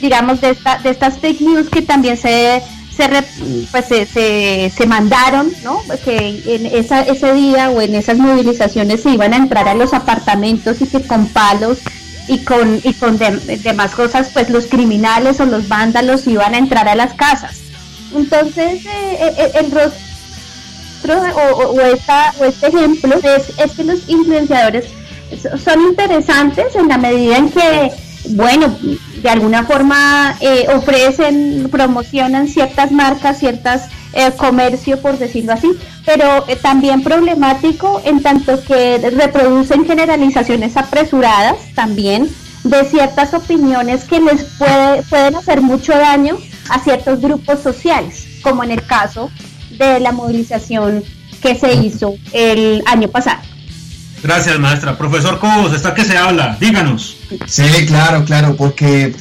digamos 0.00 0.40
de 0.40 0.50
esta 0.50 0.78
de 0.78 0.90
estas 0.90 1.18
fake 1.18 1.40
news 1.40 1.68
que 1.68 1.82
también 1.82 2.16
se 2.16 2.62
se, 2.94 3.08
pues 3.70 3.86
se, 3.86 4.70
se, 4.70 4.86
mandaron, 4.86 5.50
¿no? 5.64 5.80
Que 6.04 6.42
en 6.44 6.66
esa, 6.66 7.00
ese 7.00 7.32
día 7.32 7.70
o 7.70 7.80
en 7.80 7.94
esas 7.94 8.18
movilizaciones 8.18 9.02
se 9.02 9.10
iban 9.10 9.32
a 9.32 9.38
entrar 9.38 9.66
a 9.66 9.74
los 9.74 9.94
apartamentos 9.94 10.82
y 10.82 10.86
que 10.86 11.00
con 11.00 11.26
palos 11.28 11.78
y 12.28 12.38
con, 12.44 12.80
y 12.82 12.92
con 12.94 13.18
demás 13.18 13.94
cosas, 13.94 14.30
pues 14.32 14.50
los 14.50 14.66
criminales 14.66 15.40
o 15.40 15.46
los 15.46 15.68
vándalos 15.68 16.26
iban 16.26 16.54
a 16.54 16.58
entrar 16.58 16.88
a 16.88 16.94
las 16.94 17.14
casas. 17.14 17.60
Entonces, 18.14 18.84
eh, 18.84 19.18
eh, 19.20 19.34
eh, 19.38 19.52
el 19.54 19.70
rostro 19.70 20.00
o, 21.56 21.80
esta, 21.80 22.32
o 22.38 22.44
este 22.44 22.68
ejemplo 22.68 23.16
es, 23.16 23.58
es 23.58 23.72
que 23.72 23.84
los 23.84 24.08
influenciadores 24.08 24.86
son 25.64 25.80
interesantes 25.80 26.76
en 26.76 26.88
la 26.88 26.98
medida 26.98 27.38
en 27.38 27.50
que, 27.50 27.90
bueno, 28.30 28.76
de 29.22 29.30
alguna 29.30 29.64
forma 29.64 30.38
ofrecen, 30.74 31.68
promocionan 31.70 32.46
ciertas 32.46 32.92
marcas, 32.92 33.38
ciertas 33.38 33.88
comercio, 34.36 35.00
por 35.00 35.18
decirlo 35.18 35.52
así, 35.52 35.70
pero 36.04 36.44
también 36.60 37.02
problemático 37.02 38.02
en 38.04 38.22
tanto 38.22 38.62
que 38.64 38.98
reproducen 38.98 39.84
generalizaciones 39.84 40.76
apresuradas 40.76 41.56
también 41.74 42.28
de 42.64 42.84
ciertas 42.84 43.34
opiniones 43.34 44.04
que 44.04 44.20
les 44.20 44.44
puede, 44.58 45.02
pueden 45.04 45.36
hacer 45.36 45.60
mucho 45.60 45.92
daño 45.92 46.36
a 46.68 46.78
ciertos 46.78 47.20
grupos 47.20 47.60
sociales, 47.60 48.26
como 48.42 48.62
en 48.64 48.70
el 48.72 48.84
caso 48.84 49.30
de 49.78 50.00
la 50.00 50.12
movilización 50.12 51.02
que 51.40 51.56
se 51.56 51.74
hizo 51.74 52.14
el 52.32 52.82
año 52.86 53.08
pasado. 53.08 53.40
Gracias, 54.22 54.56
maestra. 54.60 54.96
Profesor 54.96 55.40
Cobos, 55.40 55.74
¿está 55.74 55.94
que 55.94 56.04
se 56.04 56.16
habla? 56.16 56.56
Díganos. 56.60 57.16
Sí, 57.46 57.64
claro, 57.86 58.24
claro, 58.24 58.54
porque 58.56 59.12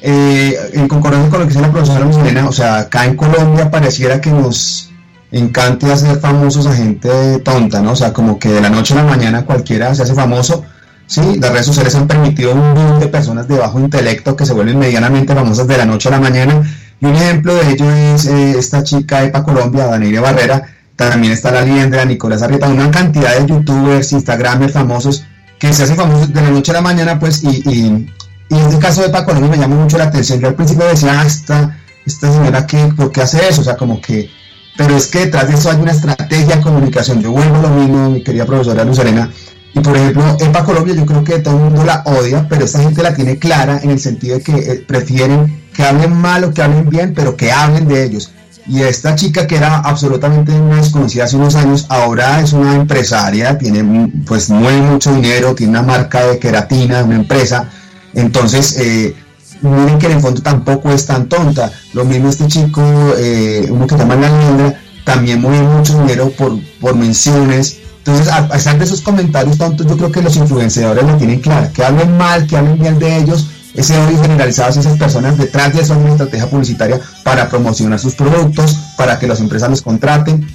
eh, 0.00 0.56
en 0.74 0.88
concordancia 0.88 1.30
con 1.30 1.40
lo 1.40 1.46
que 1.46 1.52
dice 1.52 1.62
la 1.62 1.72
profesora 1.72 2.04
Lucelena, 2.04 2.48
o 2.48 2.52
sea, 2.52 2.78
acá 2.78 3.04
en 3.04 3.16
Colombia 3.16 3.70
pareciera 3.70 4.20
que 4.20 4.30
nos 4.30 4.90
encanta 5.32 5.92
hacer 5.92 6.18
famosos 6.20 6.66
a 6.66 6.74
gente 6.74 7.38
tonta, 7.40 7.80
¿no? 7.80 7.92
O 7.92 7.96
sea, 7.96 8.12
como 8.12 8.38
que 8.38 8.48
de 8.48 8.60
la 8.60 8.70
noche 8.70 8.94
a 8.94 8.98
la 8.98 9.04
mañana 9.04 9.44
cualquiera 9.44 9.94
se 9.94 10.02
hace 10.02 10.14
famoso. 10.14 10.64
Sí, 11.06 11.38
las 11.40 11.52
redes 11.52 11.66
sociales 11.66 11.94
han 11.94 12.06
permitido 12.06 12.52
un 12.52 12.74
boom 12.74 13.00
de 13.00 13.08
personas 13.08 13.48
de 13.48 13.56
bajo 13.56 13.80
intelecto 13.80 14.36
que 14.36 14.44
se 14.44 14.52
vuelven 14.52 14.78
medianamente 14.78 15.34
famosas 15.34 15.66
de 15.66 15.78
la 15.78 15.86
noche 15.86 16.08
a 16.08 16.12
la 16.12 16.20
mañana. 16.20 16.62
Y 17.00 17.06
un 17.06 17.14
ejemplo 17.14 17.54
de 17.54 17.70
ello 17.70 17.90
es 17.90 18.26
eh, 18.26 18.58
esta 18.58 18.82
chica 18.82 19.24
EPA 19.24 19.42
Colombia, 19.42 19.86
Daniela 19.86 20.20
Barrera. 20.20 20.62
También 20.96 21.32
está 21.32 21.50
la 21.50 21.62
Liendra, 21.62 22.04
Nicolás 22.04 22.42
Arrieta, 22.42 22.68
una 22.68 22.90
cantidad 22.90 23.38
de 23.38 23.46
youtubers, 23.46 24.12
instagramers 24.12 24.72
famosos 24.72 25.24
que 25.58 25.72
se 25.72 25.84
hacen 25.84 25.96
famosos 25.96 26.32
de 26.32 26.40
la 26.40 26.50
noche 26.50 26.70
a 26.72 26.74
la 26.74 26.80
mañana, 26.80 27.18
pues, 27.18 27.42
y, 27.42 27.62
y, 27.68 28.12
y 28.48 28.54
en 28.54 28.66
este 28.66 28.78
caso 28.78 29.02
de 29.02 29.08
EPA 29.08 29.24
Colombia 29.24 29.50
me 29.50 29.58
llama 29.58 29.76
mucho 29.76 29.98
la 29.98 30.04
atención. 30.04 30.40
Yo 30.40 30.48
al 30.48 30.54
principio 30.54 30.86
decía, 30.86 31.20
ah, 31.20 31.26
esta, 31.26 31.78
esta 32.06 32.32
señora, 32.32 32.66
¿qué, 32.66 32.78
¿por 32.96 33.12
qué 33.12 33.22
hace 33.22 33.48
eso? 33.48 33.60
O 33.60 33.64
sea, 33.64 33.76
como 33.76 34.00
que 34.00 34.30
pero 34.78 34.96
es 34.96 35.08
que 35.08 35.26
detrás 35.26 35.48
de 35.48 35.54
eso 35.54 35.70
hay 35.72 35.76
una 35.78 35.90
estrategia 35.90 36.54
de 36.54 36.62
comunicación. 36.62 37.20
Yo 37.20 37.32
vuelvo 37.32 37.56
a 37.56 37.62
lo 37.62 37.70
mismo, 37.70 38.10
mi 38.10 38.22
querida 38.22 38.46
profesora 38.46 38.84
Luz 38.84 39.00
Arena, 39.00 39.28
y 39.74 39.80
por 39.80 39.96
ejemplo, 39.96 40.36
EPA 40.38 40.64
Colombia 40.64 40.94
yo 40.94 41.04
creo 41.04 41.24
que 41.24 41.40
todo 41.40 41.56
el 41.56 41.64
mundo 41.64 41.84
la 41.84 42.02
odia, 42.06 42.46
pero 42.48 42.64
esta 42.64 42.80
gente 42.80 43.02
la 43.02 43.12
tiene 43.12 43.38
clara 43.38 43.80
en 43.82 43.90
el 43.90 43.98
sentido 43.98 44.38
de 44.38 44.44
que 44.44 44.52
eh, 44.52 44.84
prefieren 44.86 45.64
que 45.74 45.82
hablen 45.82 46.12
mal 46.12 46.44
o 46.44 46.54
que 46.54 46.62
hablen 46.62 46.88
bien, 46.88 47.12
pero 47.12 47.36
que 47.36 47.50
hablen 47.50 47.88
de 47.88 48.04
ellos. 48.04 48.30
Y 48.68 48.82
esta 48.82 49.16
chica 49.16 49.48
que 49.48 49.56
era 49.56 49.78
absolutamente 49.78 50.52
desconocida 50.52 51.24
hace 51.24 51.36
unos 51.36 51.56
años, 51.56 51.86
ahora 51.88 52.40
es 52.40 52.52
una 52.52 52.76
empresaria, 52.76 53.58
tiene 53.58 54.12
pues 54.26 54.48
mueve 54.48 54.80
mucho 54.80 55.12
dinero, 55.12 55.56
tiene 55.56 55.70
una 55.70 55.82
marca 55.82 56.24
de 56.24 56.38
queratina, 56.38 57.02
una 57.02 57.16
empresa. 57.16 57.68
Entonces, 58.14 58.78
eh, 58.78 59.14
miren 59.62 59.98
que 59.98 60.06
en 60.06 60.12
el 60.12 60.20
fondo 60.20 60.42
tampoco 60.42 60.90
es 60.90 61.06
tan 61.06 61.28
tonta. 61.28 61.72
Lo 61.92 62.04
mismo 62.04 62.28
este 62.28 62.46
chico, 62.46 62.82
eh, 63.18 63.66
uno 63.70 63.86
que 63.86 63.94
se 63.94 64.00
llama 64.00 64.16
La 64.16 64.78
también 65.04 65.40
mueve 65.40 65.62
mucho 65.62 65.98
dinero 66.00 66.30
por, 66.36 66.58
por 66.80 66.94
menciones. 66.94 67.78
Entonces, 67.98 68.28
a 68.28 68.46
pesar 68.48 68.78
de 68.78 68.84
esos 68.84 69.00
comentarios 69.00 69.56
tontos, 69.56 69.86
yo 69.86 69.96
creo 69.96 70.12
que 70.12 70.22
los 70.22 70.36
influenciadores 70.36 71.04
lo 71.04 71.16
tienen 71.16 71.40
claro. 71.40 71.70
Que 71.72 71.84
hablen 71.84 72.16
mal, 72.16 72.46
que 72.46 72.56
hablen 72.56 72.78
bien 72.78 72.98
de 72.98 73.16
ellos, 73.16 73.46
ese 73.74 73.98
odio 73.98 74.20
generalizado 74.20 74.80
esas 74.80 74.98
personas 74.98 75.38
detrás 75.38 75.72
de 75.72 75.82
eso 75.82 75.94
hay 75.94 76.00
una 76.00 76.10
estrategia 76.12 76.50
publicitaria 76.50 77.00
para 77.22 77.48
promocionar 77.48 77.98
sus 77.98 78.14
productos, 78.14 78.76
para 78.96 79.18
que 79.18 79.26
las 79.26 79.40
empresas 79.40 79.70
los 79.70 79.82
contraten. 79.82 80.46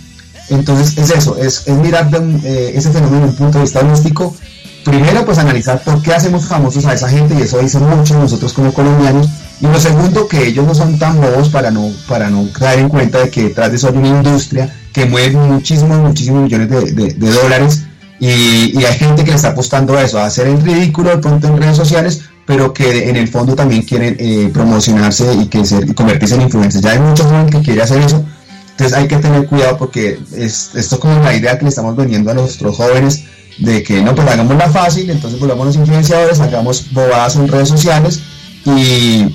Entonces, 0.50 0.98
es 0.98 1.10
eso, 1.10 1.38
es, 1.38 1.68
mirar 1.70 2.10
eh, 2.44 2.74
ese 2.76 2.92
fenómeno 2.92 3.22
desde 3.22 3.32
un 3.32 3.36
punto 3.36 3.58
de 3.60 3.64
vista 3.64 3.82
místico 3.84 4.36
primero, 4.84 5.26
pues 5.26 5.38
analizar 5.38 5.82
por 5.84 6.02
qué 6.02 6.14
hacemos 6.14 6.46
famosos 6.46 6.86
a 6.86 6.94
esa 6.94 7.10
gente, 7.10 7.36
y 7.36 7.42
eso 7.42 7.60
dice 7.60 7.80
mucho 7.80 8.18
nosotros 8.18 8.54
como 8.54 8.74
colombianos. 8.74 9.28
Y 9.62 9.68
lo 9.68 9.80
segundo, 9.80 10.28
que 10.28 10.48
ellos 10.48 10.66
no 10.66 10.76
son 10.76 11.00
tan 11.00 11.22
bobos 11.22 11.50
para 11.50 11.72
no, 11.72 11.90
para 12.08 12.30
no 12.30 12.48
caer 12.52 12.80
en 12.80 12.90
cuenta 12.90 13.20
de 13.20 13.30
que 13.30 13.44
detrás 13.44 13.70
de 13.70 13.78
eso 13.78 13.88
hay 13.88 13.98
una 13.98 14.10
industria 14.10 14.74
que 14.92 15.06
mueve 15.06 15.38
muchísimos, 15.38 16.00
muchísimos 16.00 16.44
millones 16.44 16.70
de, 16.70 17.14
dólares. 17.14 17.84
Y, 18.20 18.84
hay 18.84 18.98
gente 18.98 19.24
que 19.24 19.32
le 19.32 19.36
está 19.36 19.50
apostando 19.50 19.98
a 19.98 20.04
eso, 20.04 20.20
a 20.20 20.26
hacer 20.26 20.48
el 20.48 20.62
ridículo 20.62 21.12
de 21.12 21.18
pronto 21.18 21.48
en 21.48 21.58
redes 21.58 21.78
sociales, 21.78 22.22
pero 22.46 22.74
que 22.74 23.10
en 23.10 23.16
el 23.16 23.28
fondo 23.28 23.56
también 23.56 23.84
quieren 23.84 24.18
eh, 24.20 24.50
promocionarse 24.54 25.34
y, 25.34 25.48
que 25.48 25.66
ser, 25.66 25.90
y 25.90 25.94
convertirse 25.94 26.36
en 26.36 26.42
influencers. 26.42 26.84
Ya 26.84 26.92
hay 26.92 27.00
muchos 27.00 27.26
jóvenes 27.26 27.52
que 27.52 27.62
quieren 27.62 27.84
hacer 27.84 28.02
eso. 28.02 28.24
Entonces 28.72 28.98
hay 28.98 29.08
que 29.08 29.18
tener 29.18 29.46
cuidado 29.46 29.78
porque 29.78 30.20
es, 30.36 30.72
esto 30.74 30.96
es 30.96 31.02
como 31.02 31.20
la 31.24 31.36
idea 31.36 31.58
que 31.58 31.64
le 31.64 31.70
estamos 31.70 31.96
vendiendo 31.96 32.32
a 32.32 32.34
nuestros 32.34 32.76
jóvenes 32.76 33.24
de 33.58 33.84
que 33.84 34.02
no, 34.02 34.16
pues 34.16 34.28
hagámosla 34.28 34.70
fácil, 34.70 35.10
entonces 35.10 35.40
volvamos 35.40 35.68
los 35.68 35.76
influenciadores, 35.76 36.40
hagamos 36.40 36.92
bobadas 36.92 37.36
en 37.36 37.48
redes 37.48 37.70
sociales 37.70 38.22
y, 38.66 39.28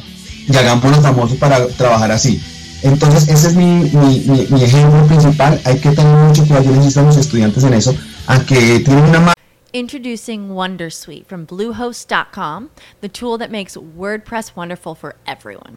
y 0.49 0.57
hagámoslos 0.57 1.03
famosos 1.03 1.37
para 1.39 1.67
trabajar 1.69 2.13
así. 2.13 2.41
Entonces, 2.83 3.29
ese 3.29 3.49
es 3.49 3.55
mi, 3.57 3.91
mi, 3.91 4.63
ejemplo 4.63 5.05
principal. 5.07 5.61
Hay 5.65 5.81
que 5.81 5.91
tener 5.91 6.17
mucho 6.17 6.45
cuidado. 6.47 6.65
Yo 6.65 6.73
necesito 6.73 7.01
a 7.01 7.03
los 7.05 7.17
estudiantes 7.17 7.65
en 7.65 7.75
eso, 7.75 7.95
aunque 8.27 8.81
tienen 8.81 9.05
una 9.05 9.33
Introducing 9.73 10.49
Wondersuite 10.49 11.27
from 11.27 11.45
Bluehost.com, 11.45 12.71
the 13.03 13.09
tool 13.09 13.37
that 13.37 13.51
makes 13.51 13.77
WordPress 13.77 14.57
wonderful 14.57 14.95
for 14.95 15.17
everyone. 15.27 15.77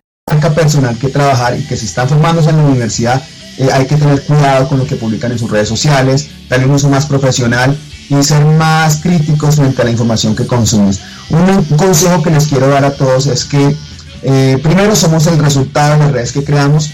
Personal 0.49 0.97
que 0.97 1.09
trabajar 1.09 1.57
y 1.57 1.63
que 1.63 1.75
si 1.75 1.85
están 1.85 2.07
formándose 2.07 2.49
en 2.49 2.57
la 2.57 2.63
universidad 2.63 3.21
eh, 3.57 3.69
hay 3.73 3.85
que 3.85 3.97
tener 3.97 4.21
cuidado 4.23 4.67
con 4.67 4.79
lo 4.79 4.85
que 4.85 4.95
publican 4.95 5.31
en 5.31 5.39
sus 5.39 5.49
redes 5.49 5.67
sociales, 5.67 6.29
darle 6.49 6.65
un 6.65 6.73
uso 6.73 6.89
más 6.89 7.05
profesional 7.05 7.77
y 8.09 8.23
ser 8.23 8.43
más 8.45 8.97
críticos 8.97 9.55
frente 9.55 9.81
a 9.81 9.85
la 9.85 9.91
información 9.91 10.35
que 10.35 10.47
consumes. 10.47 11.01
Un 11.29 11.63
consejo 11.77 12.21
que 12.23 12.29
les 12.29 12.47
quiero 12.47 12.67
dar 12.67 12.85
a 12.85 12.91
todos 12.91 13.27
es 13.27 13.45
que 13.45 13.75
eh, 14.23 14.59
primero 14.63 14.95
somos 14.95 15.27
el 15.27 15.37
resultado 15.37 15.93
de 15.93 15.99
las 15.99 16.11
redes 16.11 16.31
que 16.31 16.43
creamos 16.43 16.91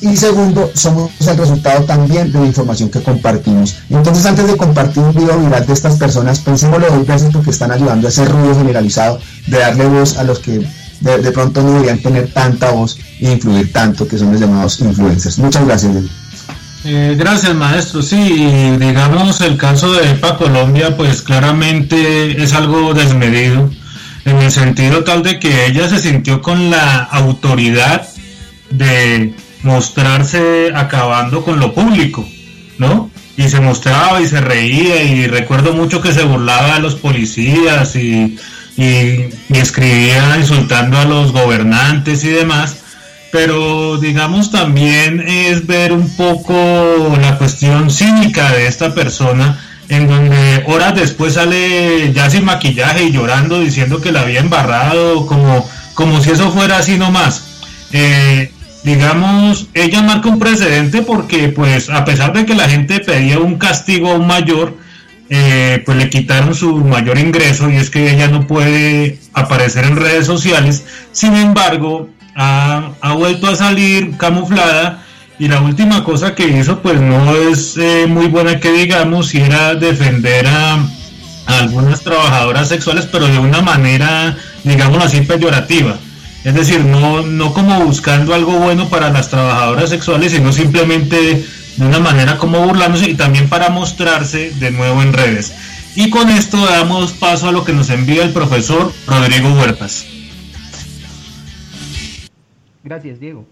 y 0.00 0.16
segundo 0.16 0.70
somos 0.74 1.10
el 1.26 1.36
resultado 1.38 1.84
también 1.84 2.30
de 2.30 2.40
la 2.40 2.46
información 2.46 2.90
que 2.90 3.02
compartimos. 3.02 3.76
Entonces 3.88 4.26
antes 4.26 4.46
de 4.46 4.56
compartir 4.56 5.02
un 5.02 5.14
video 5.14 5.38
viral 5.38 5.64
de 5.66 5.72
estas 5.72 5.96
personas, 5.96 6.40
pensémoslo 6.40 6.90
dos 6.90 7.06
veces 7.06 7.30
porque 7.32 7.50
están 7.50 7.70
ayudando 7.70 8.06
a 8.06 8.10
ese 8.10 8.24
ruido 8.26 8.54
generalizado 8.54 9.18
de 9.46 9.58
darle 9.58 9.86
voz 9.86 10.18
a 10.18 10.24
los 10.24 10.40
que 10.40 10.66
de, 11.00 11.32
pronto 11.32 11.62
no 11.62 11.72
deberían 11.72 11.98
tener 11.98 12.32
tanta 12.32 12.70
voz 12.70 12.98
e 13.20 13.32
influir 13.32 13.72
tanto, 13.72 14.06
que 14.06 14.18
son 14.18 14.32
los 14.32 14.40
llamados 14.40 14.80
influencers. 14.80 15.38
Muchas 15.38 15.66
gracias. 15.66 15.92
Eh, 16.84 17.16
gracias 17.18 17.54
maestro. 17.54 18.02
Sí, 18.02 18.76
digamos 18.78 19.40
el 19.40 19.56
caso 19.56 19.92
de 19.92 20.10
EPA 20.12 20.36
Colombia, 20.36 20.96
pues 20.96 21.22
claramente 21.22 22.42
es 22.42 22.52
algo 22.52 22.94
desmedido, 22.94 23.70
en 24.24 24.38
el 24.38 24.50
sentido 24.50 25.04
tal 25.04 25.22
de 25.22 25.38
que 25.38 25.66
ella 25.66 25.88
se 25.88 25.98
sintió 25.98 26.40
con 26.42 26.70
la 26.70 26.98
autoridad 26.98 28.06
de 28.70 29.34
mostrarse 29.62 30.70
acabando 30.74 31.42
con 31.44 31.58
lo 31.58 31.74
público, 31.74 32.26
¿no? 32.78 33.10
Y 33.36 33.48
se 33.48 33.60
mostraba 33.60 34.20
y 34.20 34.26
se 34.26 34.40
reía 34.40 35.02
y 35.02 35.26
recuerdo 35.26 35.74
mucho 35.74 36.00
que 36.00 36.12
se 36.12 36.24
burlaba 36.24 36.74
de 36.74 36.80
los 36.80 36.94
policías 36.94 37.96
y 37.96 38.38
y, 38.76 39.26
escribía 39.54 40.36
insultando 40.38 40.98
a 40.98 41.04
los 41.04 41.32
gobernantes 41.32 42.24
y 42.24 42.28
demás, 42.28 42.76
pero 43.32 43.98
digamos 43.98 44.50
también 44.50 45.20
es 45.26 45.66
ver 45.66 45.92
un 45.92 46.08
poco 46.16 47.16
la 47.20 47.38
cuestión 47.38 47.90
cínica 47.90 48.52
de 48.52 48.66
esta 48.66 48.94
persona, 48.94 49.58
en 49.88 50.08
donde 50.08 50.64
horas 50.66 50.94
después 50.94 51.34
sale 51.34 52.12
ya 52.12 52.28
sin 52.28 52.44
maquillaje 52.44 53.04
y 53.04 53.12
llorando 53.12 53.60
diciendo 53.60 54.00
que 54.00 54.12
la 54.12 54.22
había 54.22 54.40
embarrado, 54.40 55.26
como, 55.26 55.68
como 55.94 56.20
si 56.20 56.30
eso 56.30 56.50
fuera 56.50 56.78
así 56.78 56.98
nomás. 56.98 57.44
Eh, 57.92 58.50
digamos, 58.82 59.66
ella 59.74 60.02
marca 60.02 60.28
un 60.28 60.38
precedente 60.38 61.02
porque 61.02 61.48
pues 61.48 61.88
a 61.90 62.04
pesar 62.04 62.32
de 62.32 62.46
que 62.46 62.54
la 62.54 62.68
gente 62.68 63.00
pedía 63.00 63.38
un 63.38 63.58
castigo 63.58 64.10
aún 64.10 64.26
mayor, 64.26 64.76
eh, 65.28 65.82
pues 65.84 65.98
le 65.98 66.08
quitaron 66.08 66.54
su 66.54 66.76
mayor 66.76 67.18
ingreso 67.18 67.68
y 67.70 67.76
es 67.76 67.90
que 67.90 68.12
ella 68.12 68.28
no 68.28 68.46
puede 68.46 69.18
aparecer 69.32 69.84
en 69.84 69.96
redes 69.96 70.26
sociales. 70.26 70.84
Sin 71.12 71.34
embargo, 71.34 72.08
ha, 72.36 72.92
vuelto 73.16 73.48
a 73.48 73.56
salir 73.56 74.16
camuflada 74.16 75.02
y 75.38 75.48
la 75.48 75.60
última 75.60 76.04
cosa 76.04 76.34
que 76.34 76.46
hizo 76.48 76.80
pues 76.80 77.00
no 77.00 77.34
es 77.34 77.76
eh, 77.76 78.06
muy 78.06 78.26
buena 78.26 78.60
que 78.60 78.72
digamos 78.72 79.34
y 79.34 79.40
era 79.40 79.74
defender 79.74 80.46
a, 80.46 80.78
algunas 81.46 82.00
trabajadoras 82.02 82.68
sexuales 82.68 83.06
pero 83.10 83.26
de 83.28 83.38
una 83.38 83.62
manera 83.62 84.36
digamos 84.64 85.04
así 85.04 85.20
peyorativa. 85.22 85.96
Es 86.44 86.54
decir, 86.54 86.84
no, 86.84 87.22
no 87.22 87.52
como 87.52 87.80
buscando 87.80 88.32
algo 88.32 88.52
bueno 88.52 88.88
para 88.88 89.10
las 89.10 89.30
trabajadoras 89.30 89.90
sexuales, 89.90 90.30
sino 90.30 90.52
simplemente 90.52 91.44
de 91.76 91.86
una 91.86 91.98
manera 91.98 92.38
como 92.38 92.60
burlándose 92.66 93.10
y 93.10 93.14
también 93.14 93.48
para 93.48 93.68
mostrarse 93.68 94.50
de 94.52 94.70
nuevo 94.70 95.02
en 95.02 95.12
redes. 95.12 95.54
Y 95.94 96.10
con 96.10 96.28
esto 96.28 96.64
damos 96.66 97.12
paso 97.12 97.48
a 97.48 97.52
lo 97.52 97.64
que 97.64 97.72
nos 97.72 97.90
envía 97.90 98.22
el 98.22 98.32
profesor 98.32 98.92
Rodrigo 99.06 99.52
Huertas. 99.54 100.06
Gracias, 102.84 103.18
Diego. 103.18 103.46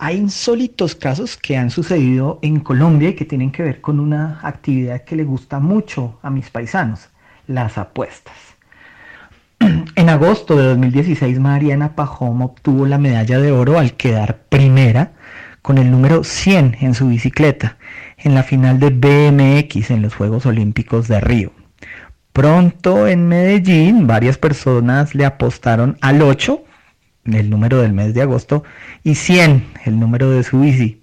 Hay 0.00 0.16
insólitos 0.16 0.94
casos 0.94 1.36
que 1.36 1.56
han 1.56 1.70
sucedido 1.70 2.38
en 2.42 2.60
Colombia 2.60 3.08
y 3.08 3.14
que 3.14 3.24
tienen 3.24 3.50
que 3.50 3.62
ver 3.62 3.80
con 3.80 3.98
una 3.98 4.38
actividad 4.42 5.02
que 5.02 5.16
le 5.16 5.24
gusta 5.24 5.58
mucho 5.58 6.18
a 6.22 6.30
mis 6.30 6.50
paisanos, 6.50 7.08
las 7.46 7.78
apuestas. 7.78 8.34
En 9.96 10.08
agosto 10.08 10.56
de 10.56 10.66
2016, 10.66 11.40
Mariana 11.40 11.96
Pajón 11.96 12.42
obtuvo 12.42 12.86
la 12.86 12.98
medalla 12.98 13.40
de 13.40 13.50
oro 13.50 13.78
al 13.78 13.94
quedar 13.94 14.42
primera 14.48 15.12
con 15.68 15.76
el 15.76 15.90
número 15.90 16.24
100 16.24 16.78
en 16.80 16.94
su 16.94 17.08
bicicleta 17.08 17.76
en 18.16 18.34
la 18.34 18.42
final 18.42 18.80
de 18.80 18.88
BMX 18.88 19.90
en 19.90 20.00
los 20.00 20.14
Juegos 20.14 20.46
Olímpicos 20.46 21.08
de 21.08 21.20
Río. 21.20 21.52
Pronto 22.32 23.06
en 23.06 23.28
Medellín 23.28 24.06
varias 24.06 24.38
personas 24.38 25.14
le 25.14 25.26
apostaron 25.26 25.98
al 26.00 26.22
8, 26.22 26.64
el 27.26 27.50
número 27.50 27.82
del 27.82 27.92
mes 27.92 28.14
de 28.14 28.22
agosto, 28.22 28.64
y 29.04 29.16
100, 29.16 29.62
el 29.84 30.00
número 30.00 30.30
de 30.30 30.42
su 30.42 30.60
bici. 30.60 31.02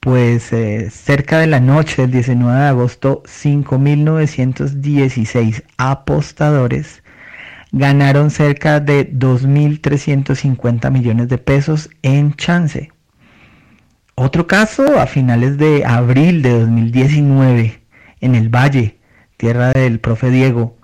Pues 0.00 0.52
eh, 0.52 0.90
cerca 0.90 1.38
de 1.38 1.46
la 1.46 1.60
noche 1.60 2.02
del 2.02 2.10
19 2.10 2.58
de 2.58 2.66
agosto, 2.66 3.22
5.916 3.26 5.62
apostadores 5.76 7.04
ganaron 7.70 8.32
cerca 8.32 8.80
de 8.80 9.08
2.350 9.08 10.90
millones 10.90 11.28
de 11.28 11.38
pesos 11.38 11.90
en 12.02 12.34
chance. 12.34 12.90
Otro 14.22 14.46
caso 14.46 15.00
a 15.00 15.06
finales 15.06 15.56
de 15.56 15.86
abril 15.86 16.42
de 16.42 16.60
2019 16.60 17.80
en 18.20 18.34
el 18.34 18.54
Valle, 18.54 18.98
tierra 19.38 19.72
del 19.72 19.98
profe 19.98 20.28
Diego, 20.28 20.76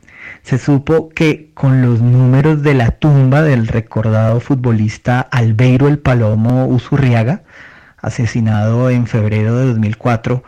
se 0.43 0.57
supo 0.57 1.11
que 1.11 1.51
con 1.53 1.83
los 1.83 2.01
números 2.01 2.63
de 2.63 2.73
la 2.73 2.93
tumba 2.93 3.43
del 3.43 3.69
recordado 3.69 4.41
futbolista 4.41 5.21
Albeiro 5.21 5.87
el 5.87 5.99
Palomo 5.99 6.67
Usurriaga, 6.67 7.43
asesinado 7.99 8.89
en 8.89 9.07
febrero 9.07 9.55
de 9.55 9.67
2004, 9.67 10.43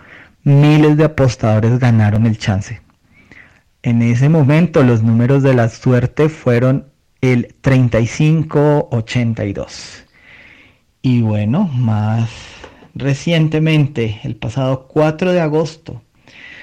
miles 0.44 0.96
de 0.96 1.04
apostadores 1.04 1.78
ganaron 1.78 2.24
el 2.24 2.38
chance. 2.38 2.80
En 3.82 4.00
ese 4.00 4.30
momento 4.30 4.82
los 4.82 5.02
números 5.02 5.42
de 5.42 5.52
la 5.52 5.68
suerte 5.68 6.30
fueron 6.30 6.86
el 7.20 7.54
3582. 7.60 10.06
Y 11.02 11.20
bueno, 11.20 11.68
más 11.74 12.57
Recientemente, 12.98 14.18
el 14.24 14.34
pasado 14.34 14.88
4 14.88 15.30
de 15.30 15.40
agosto, 15.40 16.02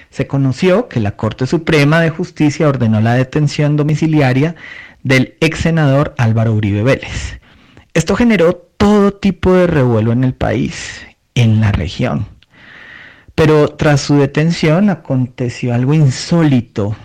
se 0.10 0.28
conoció 0.28 0.90
que 0.90 1.00
la 1.00 1.16
Corte 1.16 1.48
Suprema 1.48 2.02
de 2.02 2.10
Justicia 2.10 2.68
ordenó 2.68 3.00
la 3.00 3.14
detención 3.14 3.78
domiciliaria 3.78 4.58
del 5.02 5.36
ex 5.40 5.60
senador 5.60 6.14
Álvaro 6.18 6.54
Uribe 6.54 6.84
Vélez. 6.84 7.40
Esto 7.94 8.18
generó 8.18 8.54
todo 8.54 9.14
tipo 9.14 9.54
de 9.54 9.66
revuelo 9.66 10.12
en 10.12 10.26
el 10.26 10.34
país, 10.34 11.06
en 11.36 11.62
la 11.62 11.72
región. 11.72 12.28
Pero 13.34 13.70
tras 13.70 14.02
su 14.02 14.18
detención 14.18 14.90
aconteció 14.90 15.74
algo 15.74 15.94
insólito, 15.94 16.98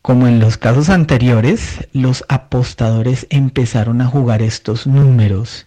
Como 0.00 0.26
en 0.26 0.40
los 0.40 0.56
casos 0.56 0.88
anteriores, 0.88 1.86
los 1.92 2.24
apostadores 2.28 3.26
empezaron 3.28 4.00
a 4.00 4.06
jugar 4.06 4.40
estos 4.40 4.86
números 4.86 5.66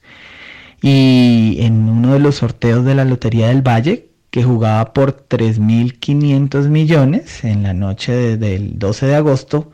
y 0.82 1.58
en 1.60 1.88
uno 1.88 2.14
de 2.14 2.20
los 2.20 2.38
sorteos 2.38 2.84
de 2.84 2.96
la 2.96 3.06
Lotería 3.06 3.50
del 3.50 3.62
Valle, 3.62 4.10
que 4.32 4.44
jugaba 4.44 4.92
por 4.94 5.28
3.500 5.28 6.68
millones 6.68 7.44
en 7.44 7.62
la 7.62 7.76
noche 7.76 8.38
del 8.38 8.80
12 8.80 9.06
de 9.06 9.16
agosto, 9.16 9.72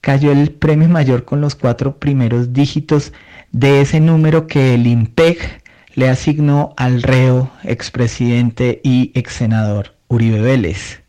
cayó 0.00 0.32
el 0.32 0.52
premio 0.52 0.88
mayor 0.88 1.26
con 1.26 1.42
los 1.42 1.54
cuatro 1.54 1.98
primeros 1.98 2.54
dígitos 2.54 3.12
de 3.52 3.82
ese 3.82 4.00
número 4.00 4.46
que 4.46 4.72
el 4.74 4.86
IMPEG 4.86 5.65
le 5.96 6.10
asignó 6.10 6.74
al 6.76 7.02
reo, 7.02 7.50
expresidente 7.64 8.82
y 8.84 9.12
ex 9.14 9.32
senador 9.32 9.94
Uribe 10.08 10.42
Vélez. 10.42 11.02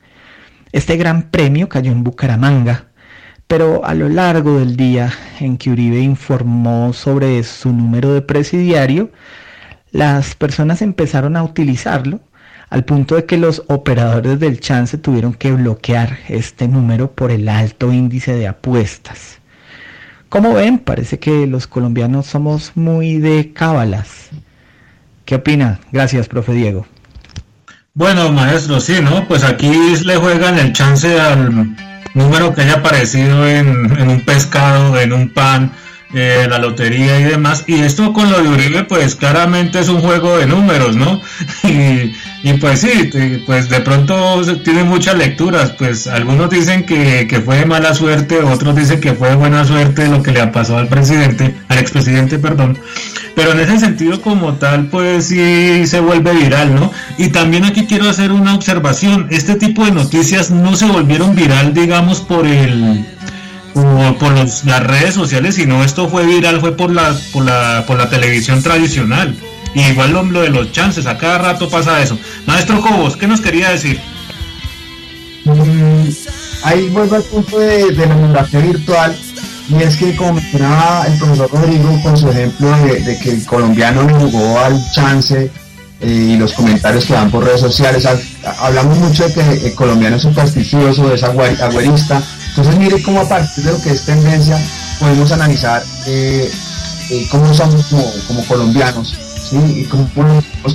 Este 0.71 0.95
gran 0.95 1.23
premio 1.23 1.67
cayó 1.67 1.91
en 1.91 2.05
Bucaramanga, 2.05 2.85
pero 3.47 3.83
a 3.83 3.93
lo 3.93 4.07
largo 4.07 4.59
del 4.59 4.77
día 4.77 5.11
en 5.41 5.57
que 5.57 5.71
Uribe 5.71 5.99
informó 5.99 6.93
sobre 6.93 7.43
su 7.43 7.73
número 7.73 8.13
de 8.13 8.21
presidiario, 8.21 9.11
las 9.91 10.35
personas 10.35 10.81
empezaron 10.81 11.35
a 11.35 11.43
utilizarlo 11.43 12.21
al 12.69 12.85
punto 12.85 13.15
de 13.15 13.25
que 13.25 13.37
los 13.37 13.63
operadores 13.67 14.39
del 14.39 14.61
chance 14.61 14.97
tuvieron 14.97 15.33
que 15.33 15.51
bloquear 15.51 16.17
este 16.29 16.69
número 16.69 17.11
por 17.11 17.31
el 17.31 17.49
alto 17.49 17.91
índice 17.91 18.35
de 18.35 18.47
apuestas. 18.47 19.39
Como 20.29 20.53
ven, 20.53 20.79
parece 20.79 21.19
que 21.19 21.45
los 21.45 21.67
colombianos 21.67 22.27
somos 22.27 22.71
muy 22.75 23.17
de 23.17 23.51
cábalas. 23.51 24.29
¿Qué 25.27 25.35
opina? 25.35 25.77
Gracias, 25.91 26.29
profe 26.29 26.53
Diego. 26.53 26.87
Bueno, 27.93 28.31
maestro, 28.31 28.79
sí, 28.79 29.01
¿no? 29.01 29.27
Pues 29.27 29.43
aquí 29.43 29.69
le 30.05 30.15
juegan 30.15 30.57
el 30.57 30.71
chance 30.71 31.19
al 31.19 31.75
número 32.13 32.55
que 32.55 32.61
haya 32.61 32.75
aparecido 32.75 33.45
en, 33.45 34.09
un 34.09 34.21
pescado, 34.21 34.97
en 34.97 35.11
un 35.11 35.33
pan, 35.33 35.73
eh, 36.13 36.47
la 36.49 36.57
lotería 36.57 37.19
y 37.19 37.23
demás. 37.23 37.65
Y 37.67 37.75
esto 37.75 38.13
con 38.13 38.31
lo 38.31 38.41
de 38.41 38.49
Uribe, 38.49 38.83
pues 38.83 39.15
claramente 39.15 39.79
es 39.79 39.89
un 39.89 39.99
juego 39.99 40.37
de 40.37 40.45
números, 40.45 40.95
¿no? 40.95 41.21
y, 41.63 42.53
pues 42.61 42.79
sí, 42.79 43.11
pues 43.45 43.67
de 43.69 43.81
pronto 43.81 44.41
tiene 44.63 44.83
muchas 44.83 45.17
lecturas, 45.17 45.71
pues 45.71 46.07
algunos 46.07 46.49
dicen 46.49 46.85
que, 46.85 47.27
que, 47.27 47.41
fue 47.41 47.57
de 47.57 47.65
mala 47.65 47.93
suerte, 47.93 48.39
otros 48.39 48.75
dicen 48.75 49.01
que 49.01 49.13
fue 49.13 49.29
de 49.29 49.35
buena 49.35 49.65
suerte 49.65 50.07
lo 50.07 50.23
que 50.23 50.31
le 50.31 50.41
ha 50.41 50.51
pasado 50.51 50.79
al 50.79 50.87
presidente, 50.87 51.55
al 51.67 51.77
expresidente, 51.77 52.39
perdón, 52.39 52.79
pero 53.35 53.51
en 53.51 53.59
ese 53.59 53.79
sentido 53.79 54.21
como 54.21 54.53
tal, 54.53 54.87
pues 54.87 55.27
sí 55.27 55.85
se 55.87 55.99
vuelve 55.99 56.33
viral, 56.33 56.73
¿no? 56.73 56.91
Y 57.17 57.29
también 57.29 57.65
aquí 57.65 57.85
quiero 57.85 58.09
hacer 58.09 58.31
una 58.31 58.55
observación, 58.55 59.27
este 59.29 59.55
tipo 59.55 59.83
de 59.83 59.91
noticias 59.91 60.49
no 60.49 60.75
se 60.75 60.85
volvieron 60.85 61.35
viral, 61.35 61.73
digamos, 61.73 62.21
por 62.21 62.47
el 62.47 63.05
por 64.19 64.31
los, 64.31 64.65
las 64.65 64.83
redes 64.83 65.13
sociales, 65.13 65.55
sino 65.55 65.83
esto 65.83 66.09
fue 66.09 66.25
viral, 66.25 66.59
fue 66.59 66.75
por 66.75 66.91
la, 66.91 67.15
por 67.31 67.45
la, 67.45 67.83
por 67.87 67.97
la 67.97 68.09
televisión 68.09 68.61
tradicional. 68.63 69.35
Y 69.73 69.81
igual 69.81 70.11
lo, 70.11 70.41
de 70.41 70.49
los 70.49 70.71
chances, 70.71 71.05
a 71.05 71.17
cada 71.17 71.37
rato 71.37 71.69
pasa 71.69 72.01
eso. 72.01 72.17
Maestro 72.45 72.81
Cobos, 72.81 73.15
¿qué 73.15 73.27
nos 73.27 73.41
quería 73.41 73.69
decir? 73.69 73.99
Mm, 75.45 76.07
ahí 76.63 76.89
vuelvo 76.89 77.15
al 77.15 77.23
punto 77.23 77.59
de, 77.59 77.91
la 77.93 78.07
demografía 78.07 78.59
virtual. 78.59 79.15
Y 79.69 79.83
es 79.83 79.97
que 79.97 80.15
como 80.15 80.33
mencionaba 80.33 81.05
el 81.07 81.17
profesor 81.19 81.49
Rodrigo 81.51 82.01
con 82.01 82.17
su 82.17 82.29
ejemplo 82.29 82.71
de, 82.77 83.19
que 83.19 83.31
el 83.31 83.45
colombiano 83.45 84.07
jugó 84.17 84.59
al 84.59 84.81
chance 84.93 85.51
eh, 85.99 86.07
y 86.07 86.37
los 86.37 86.53
comentarios 86.53 87.05
que 87.05 87.13
dan 87.13 87.29
por 87.29 87.43
redes 87.43 87.59
sociales, 87.59 88.07
hablamos 88.59 88.97
mucho 88.97 89.27
de 89.27 89.33
que 89.33 89.67
el 89.67 89.75
colombiano 89.75 90.15
es 90.15 90.21
supersticioso, 90.21 91.13
es 91.13 91.21
agüerista. 91.21 92.23
Entonces 92.57 92.79
mire 92.79 93.03
cómo 93.03 93.21
a 93.21 93.29
partir 93.29 93.63
de 93.63 93.71
lo 93.71 93.79
que 93.79 93.91
es 93.91 94.03
tendencia 94.03 94.59
podemos 94.99 95.31
analizar 95.31 95.83
eh, 96.07 96.49
eh, 97.11 97.27
cómo 97.29 97.53
somos 97.53 97.85
como 98.27 98.43
colombianos 98.45 99.15
y 99.51 99.83
como, 99.83 100.09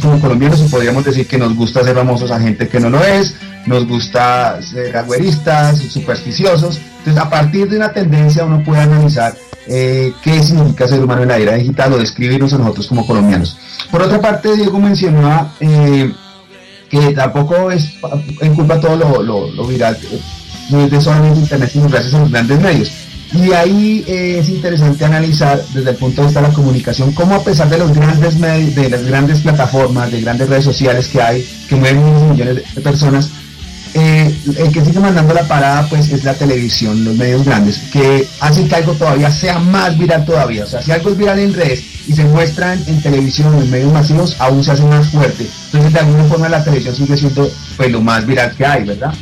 como 0.00 0.20
colombianos 0.20 0.62
podríamos 0.70 1.04
decir 1.04 1.26
que 1.26 1.36
nos 1.36 1.56
gusta 1.56 1.82
ser 1.82 1.96
famosos 1.96 2.30
a 2.30 2.38
gente 2.38 2.68
que 2.68 2.78
no 2.78 2.88
lo 2.88 3.04
es, 3.04 3.34
nos 3.66 3.86
gusta 3.86 4.62
ser 4.62 4.96
agüeristas, 4.96 5.78
supersticiosos. 5.78 6.80
Entonces, 6.98 7.20
a 7.20 7.28
partir 7.28 7.68
de 7.68 7.76
una 7.76 7.92
tendencia 7.92 8.44
uno 8.44 8.62
puede 8.62 8.82
analizar 8.82 9.34
eh, 9.66 10.12
qué 10.22 10.40
significa 10.40 10.86
ser 10.86 11.02
humano 11.02 11.22
en 11.22 11.28
la 11.28 11.38
era 11.38 11.54
digital 11.54 11.92
o 11.94 11.98
describirnos 11.98 12.52
a 12.52 12.58
nosotros 12.58 12.86
como 12.86 13.04
colombianos. 13.04 13.58
Por 13.90 14.02
otra 14.02 14.20
parte, 14.20 14.54
Diego 14.54 14.78
mencionaba 14.78 15.52
eh, 15.58 16.12
que 16.88 17.12
tampoco 17.12 17.70
es 17.70 17.94
en 18.40 18.54
culpa 18.54 18.80
todo 18.80 18.96
lo, 18.96 19.22
lo, 19.22 19.50
lo 19.50 19.66
viral, 19.66 19.98
no 20.70 20.84
es 20.84 20.90
de 20.90 21.00
solamente 21.00 21.40
Internet, 21.40 21.70
sino 21.72 21.88
gracias 21.88 22.14
a 22.14 22.18
los 22.20 22.30
grandes 22.30 22.60
medios. 22.60 22.92
Y 23.34 23.52
ahí 23.52 24.04
eh, 24.06 24.38
es 24.40 24.48
interesante 24.50 25.04
analizar 25.06 25.62
desde 25.72 25.90
el 25.90 25.96
punto 25.96 26.20
de 26.20 26.26
vista 26.26 26.42
de 26.42 26.48
la 26.48 26.54
comunicación 26.54 27.12
cómo 27.12 27.36
a 27.36 27.42
pesar 27.42 27.68
de 27.70 27.78
los 27.78 27.94
grandes 27.94 28.36
medios, 28.36 28.74
de 28.74 28.90
las 28.90 29.04
grandes 29.04 29.40
plataformas, 29.40 30.12
de 30.12 30.20
grandes 30.20 30.48
redes 30.48 30.64
sociales 30.64 31.08
que 31.08 31.22
hay, 31.22 31.48
que 31.66 31.76
mueven 31.76 32.30
millones 32.30 32.74
de 32.74 32.80
personas, 32.82 33.30
eh, 33.94 34.34
el 34.58 34.72
que 34.72 34.84
sigue 34.84 35.00
mandando 35.00 35.32
la 35.32 35.46
parada 35.46 35.86
pues 35.88 36.10
es 36.10 36.24
la 36.24 36.34
televisión, 36.34 37.04
los 37.04 37.14
medios 37.16 37.44
grandes, 37.44 37.78
que 37.90 38.26
hacen 38.40 38.68
que 38.68 38.74
algo 38.74 38.92
todavía 38.92 39.30
sea 39.30 39.58
más 39.58 39.98
viral 39.98 40.24
todavía. 40.26 40.64
O 40.64 40.66
sea, 40.66 40.82
si 40.82 40.92
algo 40.92 41.10
es 41.10 41.16
viral 41.16 41.38
en 41.38 41.54
redes 41.54 41.84
y 42.06 42.12
se 42.12 42.24
muestran 42.24 42.82
en 42.86 43.00
televisión, 43.00 43.54
en 43.58 43.70
medios 43.70 43.92
masivos, 43.92 44.36
aún 44.38 44.62
se 44.62 44.72
hace 44.72 44.84
más 44.84 45.08
fuerte. 45.08 45.46
Entonces 45.66 45.92
de 45.92 45.98
alguna 46.00 46.24
forma 46.24 46.48
la 46.50 46.64
televisión 46.64 46.96
sigue 46.96 47.16
siendo 47.16 47.50
pues 47.76 47.90
lo 47.90 48.00
más 48.02 48.26
viral 48.26 48.54
que 48.56 48.66
hay, 48.66 48.84
¿verdad? 48.84 49.14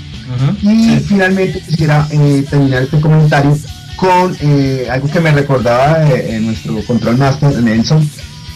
Y 0.62 0.96
finalmente 1.06 1.60
quisiera 1.60 2.06
eh, 2.10 2.44
terminar 2.48 2.82
este 2.82 3.00
comentario 3.00 3.56
con 4.00 4.34
eh, 4.40 4.88
algo 4.90 5.10
que 5.10 5.20
me 5.20 5.30
recordaba 5.30 6.08
en 6.10 6.46
nuestro 6.46 6.82
control 6.86 7.18
master 7.18 7.62
Nelson, 7.62 8.08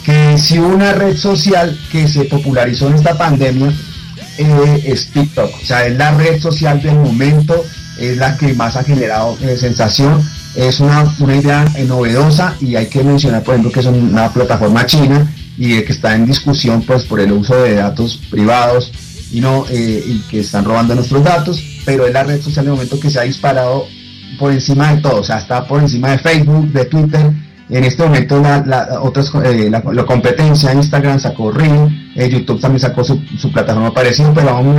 que 0.05 0.39
si 0.39 0.59
una 0.59 0.93
red 0.93 1.17
social 1.17 1.79
que 1.93 2.09
se 2.09 2.25
popularizó 2.25 2.89
en 2.89 2.95
esta 2.95 3.17
pandemia 3.17 3.73
eh, 4.39 4.85
es 4.87 5.11
TikTok, 5.11 5.51
o 5.63 5.65
sea, 5.65 5.87
es 5.87 5.97
la 5.99 6.13
red 6.13 6.41
social 6.41 6.83
del 6.83 6.97
momento, 6.97 7.63
es 7.99 8.17
la 8.17 8.37
que 8.39 8.55
más 8.55 8.77
ha 8.77 8.85
generado 8.85 9.37
eh, 9.43 9.57
sensación, 9.59 10.23
es 10.55 10.81
una, 10.81 11.05
idea 11.35 11.65
novedosa 11.87 12.55
y 12.61 12.77
hay 12.77 12.87
que 12.87 13.03
mencionar, 13.03 13.43
por 13.43 13.55
ejemplo, 13.55 13.73
que 13.73 13.81
es 13.81 13.87
una 13.87 14.33
plataforma 14.33 14.87
china 14.87 15.31
y 15.59 15.81
que 15.83 15.93
está 15.93 16.15
en 16.15 16.27
discusión 16.27 16.83
pues 16.83 17.05
por 17.05 17.21
el 17.21 17.33
uso 17.33 17.55
de 17.63 17.75
datos 17.75 18.21
privados 18.31 18.93
y 19.33 19.41
no 19.41 19.65
y 19.71 20.23
que 20.31 20.41
están 20.41 20.65
robando 20.65 20.95
nuestros 20.95 21.23
datos, 21.25 21.63
pero 21.85 22.07
es 22.07 22.13
la 22.13 22.25
red 22.25 22.41
social 22.41 22.65
del 22.65 22.75
momento 22.75 23.01
que 23.01 23.11
se 23.11 23.19
ha 23.19 23.23
disparado 23.23 23.87
por 24.39 24.53
encima 24.53 24.95
de 24.95 25.01
todo, 25.01 25.21
o 25.21 25.25
sea, 25.25 25.39
está 25.39 25.67
por 25.67 25.81
encima 25.81 26.11
de 26.11 26.19
Facebook, 26.19 26.73
de 26.73 26.85
Twitter. 26.87 27.31
En 27.71 27.83
este 27.83 28.03
momento 28.03 28.41
la, 28.41 29.01
otras, 29.01 29.33
eh, 29.43 29.71
la, 29.71 30.05
competencia, 30.05 30.75
Instagram 30.75 31.19
sacó 31.19 31.51
Ring, 31.51 32.13
eh, 32.15 32.29
YouTube 32.29 32.61
también 32.61 32.81
sacó 32.81 33.03
su, 33.03 33.19
plataforma 33.53 33.93
parecida, 33.93 34.33
pero 34.35 34.51
aún 34.51 34.77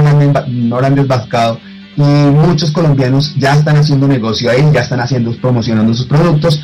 no 0.70 0.80
lo 0.80 0.86
han 0.86 0.96
desbascado. 0.96 1.60
Y 1.98 2.02
muchos 2.02 2.72
colombianos 2.72 3.34
ya 3.38 3.56
están 3.56 3.78
haciendo 3.78 4.08
negocio 4.08 4.52
ahí, 4.52 4.64
ya 4.74 4.82
están 4.82 5.00
haciendo, 5.00 5.32
promocionando 5.38 5.94
sus 5.94 6.06
productos. 6.06 6.62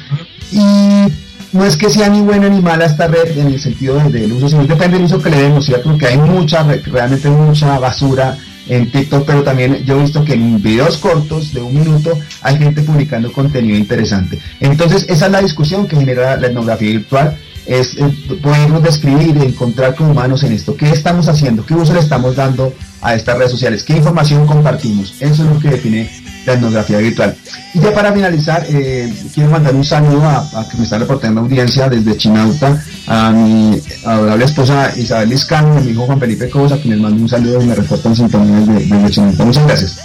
Y 0.52 1.31
no 1.54 1.66
es 1.66 1.78
que 1.78 1.89
sea 1.89 2.10
ni 2.10 2.22
buena 2.22 2.49
ni 2.49 2.62
mala 2.62 2.86
esta 2.86 3.08
red 3.08 3.38
en 3.38 3.47
el 3.47 3.60
sentido 3.60 3.99
del 4.10 4.32
uso, 4.34 4.49
sino 4.49 4.66
depende 4.66 4.97
del 4.97 5.06
uso 5.06 5.22
que 5.22 5.30
le 5.30 5.41
demos, 5.41 5.66
¿cierto? 5.66 5.89
Porque 5.89 6.08
hay 6.08 6.18
mucha, 6.18 6.64
realmente 6.64 7.30
mucha 7.30 7.78
basura 7.80 8.38
en 8.68 8.89
TikTok, 8.91 9.26
pero 9.26 9.43
también 9.43 9.84
yo 9.84 9.97
he 9.97 10.04
visto 10.04 10.24
que 10.24 10.34
en 10.34 10.62
videos 10.62 10.97
cortos 10.97 11.54
de 11.54 11.62
un 11.62 11.74
minuto 11.74 12.18
hay 12.41 12.58
gente 12.58 12.82
publicando 12.82 13.32
contenido 13.32 13.78
interesante. 13.78 14.39
Entonces, 14.60 15.06
esa 15.10 15.26
es 15.26 15.32
la 15.32 15.41
discusión 15.41 15.88
que 15.88 15.97
genera 15.97 16.38
la 16.38 16.47
etnografía 16.47 16.91
virtual, 16.91 17.38
es 17.66 17.95
eh, 17.97 18.04
podernos 18.41 18.82
describir 18.84 19.38
encontrar 19.38 19.95
como 19.95 20.12
humanos 20.12 20.43
en 20.43 20.54
esto. 20.54 20.76
¿Qué 20.76 20.89
estamos 20.89 21.28
haciendo? 21.28 21.66
¿Qué 21.66 21.74
uso 21.74 21.93
le 21.93 21.99
estamos 21.99 22.36
dando 22.36 22.74
a 23.02 23.14
estas 23.14 23.38
redes 23.38 23.52
sociales? 23.52 23.84
¿Qué 23.84 23.97
información 23.97 24.47
compartimos? 24.47 25.14
Eso 25.20 25.43
es 25.43 25.49
lo 25.49 25.60
que 25.60 25.70
define 25.70 26.10
la 26.46 26.54
etnografía 26.54 26.98
virtual. 26.98 27.36
Y 27.74 27.80
ya 27.80 27.94
para 27.94 28.12
finalizar, 28.12 28.66
eh, 28.70 29.14
quiero 29.34 29.50
mandar 29.50 29.76
un 29.76 29.84
saludo 29.84 30.24
a, 30.28 30.68
que 30.70 30.78
me 30.78 30.84
está 30.84 30.98
reportando 30.98 31.42
audiencia 31.42 31.89
desde 31.89 32.18
Chinauta, 32.18 32.84
a 33.08 33.32
mi 33.32 33.80
adorable 34.06 34.46
esposa 34.46 34.92
Isabel 34.98 35.30
Liscano, 35.30 35.78
a 35.78 35.80
mi 35.80 35.92
hijo 35.92 36.06
Juan 36.06 36.20
Felipe 36.20 36.50
Cobos, 36.50 36.72
a 36.72 36.78
quienes 36.78 37.00
mando 37.00 37.22
un 37.22 37.30
saludo 37.30 37.62
y 37.62 37.68
me 37.68 37.76
reportan 37.76 38.16
sintonía 38.16 38.60
desde, 38.60 38.96
desde 38.96 39.10
Chinauta. 39.10 39.46
Muchas 39.46 39.66
gracias. 39.66 39.98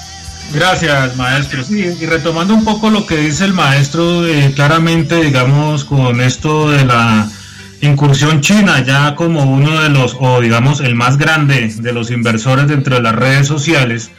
Gracias, 0.55 1.17
maestro. 1.17 1.65
Sí, 1.65 1.85
y 2.01 2.07
retomando 2.07 2.55
un 2.55 2.65
poco 2.65 2.91
lo 2.91 3.07
que 3.07 3.17
dice 3.17 3.45
el 3.45 3.53
maestro, 3.53 4.27
eh, 4.27 4.53
claramente, 4.55 5.17
digamos, 5.17 5.85
con 5.85 6.21
esto 6.21 6.71
de 6.71 6.85
la 6.85 7.29
incursión 7.81 8.41
china, 8.41 8.83
ya 8.85 9.15
como 9.17 9.45
uno 9.45 9.83
de 9.83 9.91
los, 9.91 10.17
o 10.19 10.41
digamos, 10.41 10.81
el 10.81 10.95
más 10.95 11.19
grande 11.19 11.73
de 11.77 11.93
los 11.93 12.11
inversores 12.11 12.69
dentro 12.69 12.97
de 12.97 13.03
las 13.03 13.15
redes 13.15 13.47
sociales, 13.47 14.11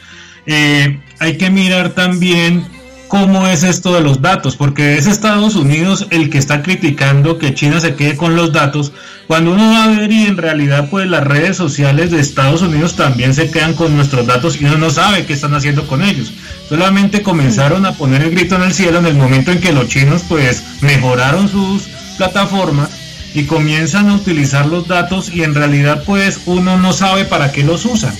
eh, 0.46 0.98
hay 1.18 1.36
que 1.36 1.50
mirar 1.50 1.90
también 1.90 2.64
cómo 3.08 3.46
es 3.46 3.64
esto 3.64 3.94
de 3.94 4.02
los 4.02 4.20
datos, 4.20 4.54
porque 4.54 4.96
es 4.96 5.06
Estados 5.06 5.56
Unidos 5.56 6.06
el 6.10 6.30
que 6.30 6.38
está 6.38 6.62
criticando 6.62 7.38
que 7.38 7.54
China 7.54 7.80
se 7.80 7.94
quede 7.94 8.16
con 8.16 8.36
los 8.36 8.52
datos, 8.52 8.92
cuando 9.26 9.52
uno 9.52 9.72
va 9.72 9.84
a 9.84 9.88
ver 9.88 10.12
y 10.12 10.26
en 10.26 10.36
realidad 10.36 10.88
pues 10.90 11.08
las 11.08 11.26
redes 11.26 11.56
sociales 11.56 12.10
de 12.10 12.20
Estados 12.20 12.62
Unidos 12.62 12.96
también 12.96 13.34
se 13.34 13.50
quedan 13.50 13.74
con 13.74 13.96
nuestros 13.96 14.26
datos 14.26 14.60
y 14.60 14.66
uno 14.66 14.78
no 14.78 14.90
sabe 14.90 15.26
qué 15.26 15.32
están 15.32 15.54
haciendo 15.54 15.86
con 15.86 16.02
ellos. 16.02 16.32
Solamente 16.68 17.22
comenzaron 17.22 17.86
a 17.86 17.92
poner 17.92 18.22
el 18.22 18.30
grito 18.30 18.56
en 18.56 18.62
el 18.62 18.74
cielo 18.74 18.98
en 18.98 19.06
el 19.06 19.14
momento 19.14 19.52
en 19.52 19.60
que 19.60 19.72
los 19.72 19.88
chinos 19.88 20.22
pues 20.28 20.62
mejoraron 20.82 21.48
sus 21.48 21.88
plataformas 22.16 22.90
y 23.34 23.44
comienzan 23.44 24.08
a 24.08 24.14
utilizar 24.14 24.66
los 24.66 24.86
datos 24.86 25.30
y 25.34 25.42
en 25.42 25.54
realidad 25.54 26.02
pues 26.04 26.40
uno 26.46 26.78
no 26.78 26.92
sabe 26.92 27.24
para 27.24 27.52
qué 27.52 27.64
los 27.64 27.84
usan. 27.84 28.14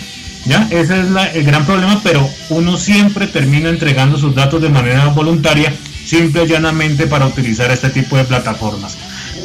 ¿Ya? 0.44 0.66
Ese 0.70 1.00
es 1.00 1.06
el 1.34 1.44
gran 1.44 1.66
problema, 1.66 2.00
pero 2.02 2.28
uno 2.50 2.76
siempre 2.76 3.26
termina 3.26 3.68
entregando 3.68 4.16
sus 4.16 4.34
datos 4.34 4.62
de 4.62 4.68
manera 4.68 5.06
voluntaria, 5.08 5.72
simple 6.06 6.44
y 6.44 6.46
llanamente 6.46 7.06
para 7.06 7.26
utilizar 7.26 7.70
este 7.70 7.90
tipo 7.90 8.16
de 8.16 8.24
plataformas. 8.24 8.96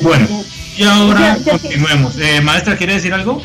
Bueno, 0.01 0.27
y 0.77 0.83
ahora 0.83 1.37
continuemos. 1.49 2.17
Eh, 2.17 2.41
maestra, 2.41 2.77
¿quiere 2.77 2.93
decir 2.93 3.13
algo? 3.13 3.41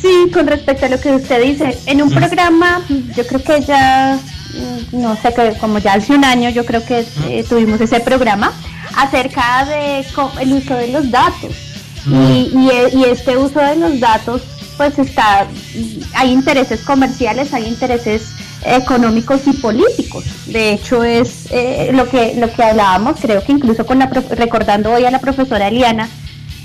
Sí, 0.00 0.30
con 0.32 0.46
respecto 0.46 0.86
a 0.86 0.88
lo 0.88 1.00
que 1.00 1.10
usted 1.10 1.42
dice, 1.42 1.78
en 1.86 2.02
un 2.02 2.10
programa, 2.10 2.82
yo 3.16 3.26
creo 3.26 3.42
que 3.42 3.64
ya, 3.64 4.18
mm, 4.54 5.00
no 5.00 5.16
sé, 5.16 5.34
como 5.58 5.78
ya 5.78 5.94
hace 5.94 6.14
un 6.14 6.24
año, 6.24 6.50
yo 6.50 6.64
creo 6.64 6.84
que 6.84 7.04
eh, 7.28 7.44
tuvimos 7.48 7.80
ese 7.80 8.00
programa 8.00 8.52
acerca 8.96 9.64
de 9.64 10.04
el 10.40 10.52
uso 10.52 10.74
de 10.74 10.88
los 10.88 11.10
datos. 11.10 11.52
y, 12.06 12.50
y 12.94 13.04
este 13.04 13.36
uso 13.36 13.60
de 13.60 13.76
los 13.76 14.00
datos 14.00 14.40
pues 14.78 14.98
está, 14.98 15.46
hay 16.14 16.32
intereses 16.32 16.80
comerciales, 16.80 17.52
hay 17.52 17.66
intereses 17.66 18.32
económicos 18.64 19.46
y 19.46 19.52
políticos. 19.52 20.24
De 20.46 20.72
hecho, 20.72 21.04
es 21.04 21.48
eh, 21.50 21.90
lo 21.92 22.08
que 22.08 22.34
lo 22.36 22.50
que 22.50 22.62
hablábamos, 22.62 23.18
creo 23.20 23.42
que 23.44 23.52
incluso 23.52 23.84
con 23.84 23.98
la 23.98 24.06
recordando 24.06 24.92
hoy 24.92 25.04
a 25.04 25.10
la 25.10 25.18
profesora 25.18 25.68
Eliana, 25.68 26.08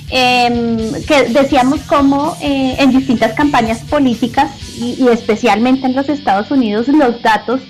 em, 0.09 0.77
que 1.05 1.23
decíamos 1.29 1.81
cómo 1.81 2.37
eh, 2.41 2.75
en 2.79 2.91
distintas 2.91 3.33
campañas 3.33 3.79
políticas 3.79 4.51
y, 4.77 5.05
especialmente 5.07 5.87
en 5.87 5.95
los 5.95 6.07
Estados 6.07 6.51
Unidos 6.51 6.87
los 6.87 7.21
datos 7.21 7.61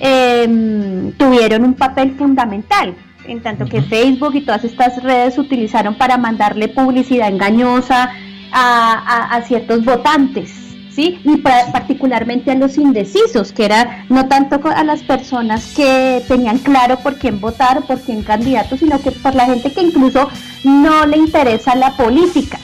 em, 0.00 1.12
tuvieron 1.12 1.64
un 1.64 1.74
papel 1.74 2.14
fundamental 2.16 2.94
en 3.26 3.42
tanto 3.42 3.66
que 3.66 3.82
Facebook 3.82 4.34
y 4.34 4.40
todas 4.40 4.64
estas 4.64 5.02
redes 5.02 5.34
se 5.34 5.40
utilizaron 5.40 5.94
para 5.94 6.16
mandarle 6.16 6.68
publicidad 6.68 7.28
engañosa, 7.28 8.10
a, 8.52 9.40
ciertos 9.46 9.84
votantes. 9.84 10.52
¿Sí? 10.90 11.20
y 11.24 11.36
particularmente 11.36 12.50
a 12.50 12.56
los 12.56 12.76
indecisos, 12.76 13.52
que 13.52 13.64
era 13.64 14.04
no 14.08 14.26
tanto 14.26 14.60
a 14.68 14.82
las 14.82 15.04
personas 15.04 15.72
que 15.76 16.20
tenían 16.26 16.58
claro 16.58 16.98
por 16.98 17.16
quién 17.16 17.40
votar, 17.40 17.86
por 17.86 18.00
quién 18.00 18.24
candidato, 18.24 18.76
sino 18.76 19.00
que 19.00 19.12
por 19.12 19.36
la 19.36 19.46
gente 19.46 19.72
que 19.72 19.82
incluso 19.82 20.28
no 20.64 21.06
le 21.06 21.16
interesa 21.16 21.76
la 21.76 21.96
política, 21.96 22.58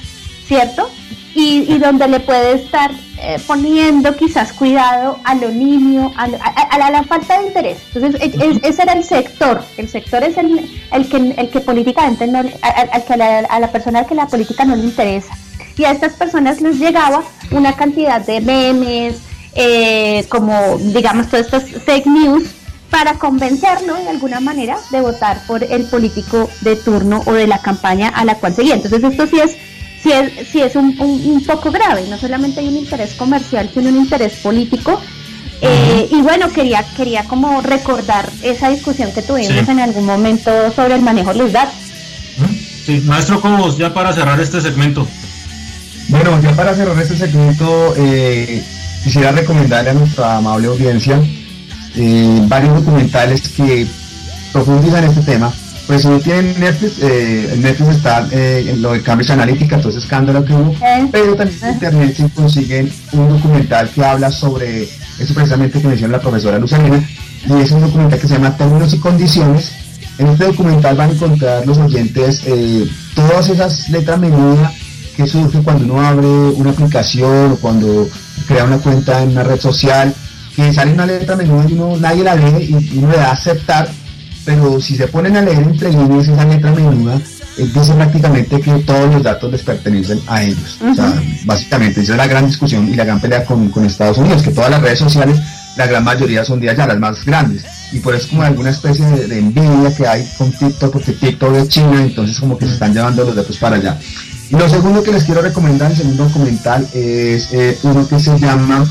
¿cierto? 0.44 0.90
Y, 1.36 1.72
y 1.72 1.78
donde 1.78 2.08
le 2.08 2.18
puede 2.18 2.54
estar 2.54 2.90
eh, 3.18 3.40
poniendo 3.46 4.14
quizás 4.16 4.52
cuidado 4.52 5.18
a 5.24 5.34
lo 5.34 5.50
niño, 5.50 6.12
a, 6.16 6.28
la, 6.28 7.02
falta 7.04 7.40
de 7.40 7.46
interés. 7.46 7.78
Entonces, 7.94 8.20
ese 8.62 8.82
era 8.82 8.92
el 8.92 9.04
sector. 9.04 9.62
El 9.76 9.88
sector 9.88 10.22
es 10.22 10.36
el, 10.36 10.70
el, 10.92 11.08
que, 11.08 11.16
el 11.16 11.50
que 11.50 11.60
políticamente 11.60 12.26
no, 12.26 12.40
al, 12.40 13.04
que 13.04 13.14
a 13.14 13.60
la 13.60 13.72
persona 13.72 14.04
que 14.04 14.14
la 14.14 14.26
política 14.26 14.64
no 14.64 14.76
le 14.76 14.84
interesa 14.84 15.34
y 15.78 15.84
a 15.84 15.92
estas 15.92 16.14
personas 16.14 16.60
les 16.60 16.78
llegaba 16.78 17.22
una 17.50 17.74
cantidad 17.74 18.20
de 18.20 18.40
memes, 18.40 19.16
eh, 19.54 20.24
como 20.28 20.78
digamos 20.78 21.28
todas 21.28 21.46
estas 21.46 21.64
fake 21.84 22.06
news, 22.06 22.44
para 22.90 23.14
convencerlo 23.14 23.94
de 23.94 24.08
alguna 24.08 24.40
manera 24.40 24.78
de 24.90 25.00
votar 25.00 25.38
por 25.46 25.62
el 25.62 25.84
político 25.86 26.48
de 26.62 26.76
turno 26.76 27.22
o 27.26 27.32
de 27.32 27.46
la 27.46 27.60
campaña 27.60 28.08
a 28.08 28.24
la 28.24 28.36
cual 28.36 28.54
seguía. 28.54 28.74
Entonces 28.74 29.02
esto 29.02 29.26
sí 29.26 29.38
es, 29.38 29.56
sí 30.06 30.12
es, 30.12 30.48
sí 30.48 30.62
es 30.62 30.76
un, 30.76 30.96
un, 30.98 31.42
poco 31.44 31.72
grave, 31.72 32.04
no 32.08 32.16
solamente 32.16 32.60
hay 32.60 32.68
un 32.68 32.76
interés 32.76 33.14
comercial, 33.14 33.68
sino 33.72 33.88
un 33.88 33.96
interés 33.96 34.34
político. 34.34 35.00
Eh, 35.62 36.08
y 36.12 36.20
bueno, 36.20 36.50
quería, 36.50 36.84
quería 36.96 37.24
como 37.24 37.60
recordar 37.62 38.30
esa 38.42 38.68
discusión 38.68 39.10
que 39.12 39.22
tuvimos 39.22 39.68
en 39.68 39.80
algún 39.80 40.04
momento 40.04 40.50
sobre 40.74 40.94
el 40.94 41.02
manejo 41.02 41.32
de 41.32 41.38
los 41.38 41.52
datos. 41.52 41.74
Sí, 42.84 43.02
maestro 43.06 43.40
Cobos, 43.40 43.78
ya 43.78 43.92
para 43.92 44.12
cerrar 44.12 44.38
este 44.40 44.60
segmento. 44.60 45.06
Bueno, 46.08 46.40
ya 46.40 46.52
para 46.52 46.74
cerrar 46.74 47.00
este 47.00 47.16
segmento, 47.16 47.94
eh, 47.96 48.62
quisiera 49.02 49.32
recomendarle 49.32 49.90
a 49.90 49.94
nuestra 49.94 50.36
amable 50.36 50.68
audiencia 50.68 51.20
eh, 51.96 52.42
varios 52.46 52.74
documentales 52.74 53.48
que 53.48 53.86
profundizan 54.52 55.04
este 55.04 55.22
tema. 55.22 55.52
Pues 55.86 56.02
si 56.02 56.08
no 56.08 56.18
tienen 56.18 56.58
Netflix, 56.58 56.98
eh, 57.00 57.56
Netflix 57.58 57.96
está 57.96 58.26
en 58.32 58.82
lo 58.82 58.92
de 58.92 59.02
Cambridge 59.02 59.30
Analytica, 59.30 59.78
todo 59.78 59.90
ese 59.90 60.00
escándalo 60.00 60.44
que 60.44 60.52
hubo, 60.52 60.74
pero 61.12 61.36
también 61.36 61.58
en 61.62 61.74
Internet 61.74 62.16
se 62.16 62.28
consiguen 62.30 62.92
un 63.12 63.28
documental 63.28 63.88
que 63.90 64.04
habla 64.04 64.30
sobre 64.30 64.82
eso 64.82 65.34
precisamente 65.34 65.80
que 65.80 65.86
mencionó 65.86 66.12
la 66.12 66.20
profesora 66.20 66.58
Luzanina, 66.58 67.08
y 67.48 67.60
es 67.60 67.70
un 67.70 67.82
documental 67.82 68.18
que 68.18 68.26
se 68.26 68.34
llama 68.34 68.56
Términos 68.56 68.92
y 68.94 68.98
Condiciones. 68.98 69.72
En 70.18 70.28
este 70.28 70.44
documental 70.46 70.96
van 70.96 71.10
a 71.10 71.12
encontrar 71.12 71.66
los 71.66 71.78
oyentes 71.78 72.42
todas 73.14 73.48
esas 73.48 73.88
letras 73.90 74.18
menudas 74.18 74.72
que 75.16 75.26
surge 75.26 75.60
cuando 75.60 75.84
uno 75.84 76.06
abre 76.06 76.26
una 76.26 76.70
aplicación 76.70 77.52
o 77.52 77.56
cuando 77.56 78.08
crea 78.46 78.64
una 78.64 78.78
cuenta 78.78 79.22
en 79.22 79.30
una 79.30 79.44
red 79.44 79.60
social, 79.60 80.12
que 80.54 80.72
sale 80.72 80.92
una 80.92 81.06
letra 81.06 81.36
menuda 81.36 81.64
y 81.68 81.72
uno, 81.72 81.96
nadie 81.96 82.24
la 82.24 82.34
lee 82.34 82.76
y 82.92 82.98
uno 82.98 83.10
le 83.10 83.16
da 83.16 83.28
a 83.28 83.32
aceptar, 83.32 83.88
pero 84.46 84.80
si 84.80 84.96
se 84.96 85.08
ponen 85.08 85.36
a 85.36 85.42
leer 85.42 85.58
entre 85.58 85.90
líneas 85.90 86.28
esa 86.28 86.44
letra 86.44 86.72
menuda, 86.72 87.20
eh, 87.58 87.68
dice 87.74 87.92
prácticamente 87.92 88.60
que 88.60 88.72
todos 88.78 89.12
los 89.12 89.22
datos 89.22 89.52
les 89.52 89.62
pertenecen 89.62 90.20
a 90.28 90.42
ellos. 90.42 90.78
O 90.88 90.94
sea, 90.94 91.12
básicamente 91.44 92.00
esa 92.00 92.12
es 92.12 92.18
la 92.18 92.26
gran 92.26 92.46
discusión 92.46 92.88
y 92.88 92.94
la 92.94 93.04
gran 93.04 93.20
pelea 93.20 93.44
con, 93.44 93.68
con 93.68 93.84
Estados 93.84 94.16
Unidos, 94.18 94.42
que 94.42 94.52
todas 94.52 94.70
las 94.70 94.80
redes 94.80 95.00
sociales 95.00 95.38
la 95.76 95.86
gran 95.86 96.04
mayoría 96.04 96.44
son 96.44 96.60
de 96.60 96.70
allá, 96.70 96.86
las 96.86 96.98
más 96.98 97.24
grandes. 97.24 97.64
Y 97.92 97.98
por 97.98 98.14
eso 98.14 98.28
como 98.28 98.42
alguna 98.42 98.70
especie 98.70 99.04
de, 99.04 99.38
envidia 99.38 99.94
que 99.94 100.06
hay 100.06 100.26
con 100.38 100.50
TikTok, 100.50 100.92
porque 100.92 101.12
TikTok 101.12 101.54
es 101.56 101.68
China, 101.68 102.02
entonces 102.02 102.40
como 102.40 102.58
que 102.58 102.66
se 102.66 102.72
están 102.72 102.94
llevando 102.94 103.24
los 103.24 103.36
datos 103.36 103.56
para 103.58 103.76
allá. 103.76 103.98
Y 104.48 104.56
lo 104.56 104.68
segundo 104.68 105.02
que 105.02 105.12
les 105.12 105.24
quiero 105.24 105.42
recomendar, 105.42 105.90
el 105.90 105.96
segundo 105.96 106.24
documental, 106.24 106.86
es 106.94 107.48
eh, 107.52 107.78
uno 107.82 108.08
que 108.08 108.18
se 108.18 108.38
llama, 108.38 108.86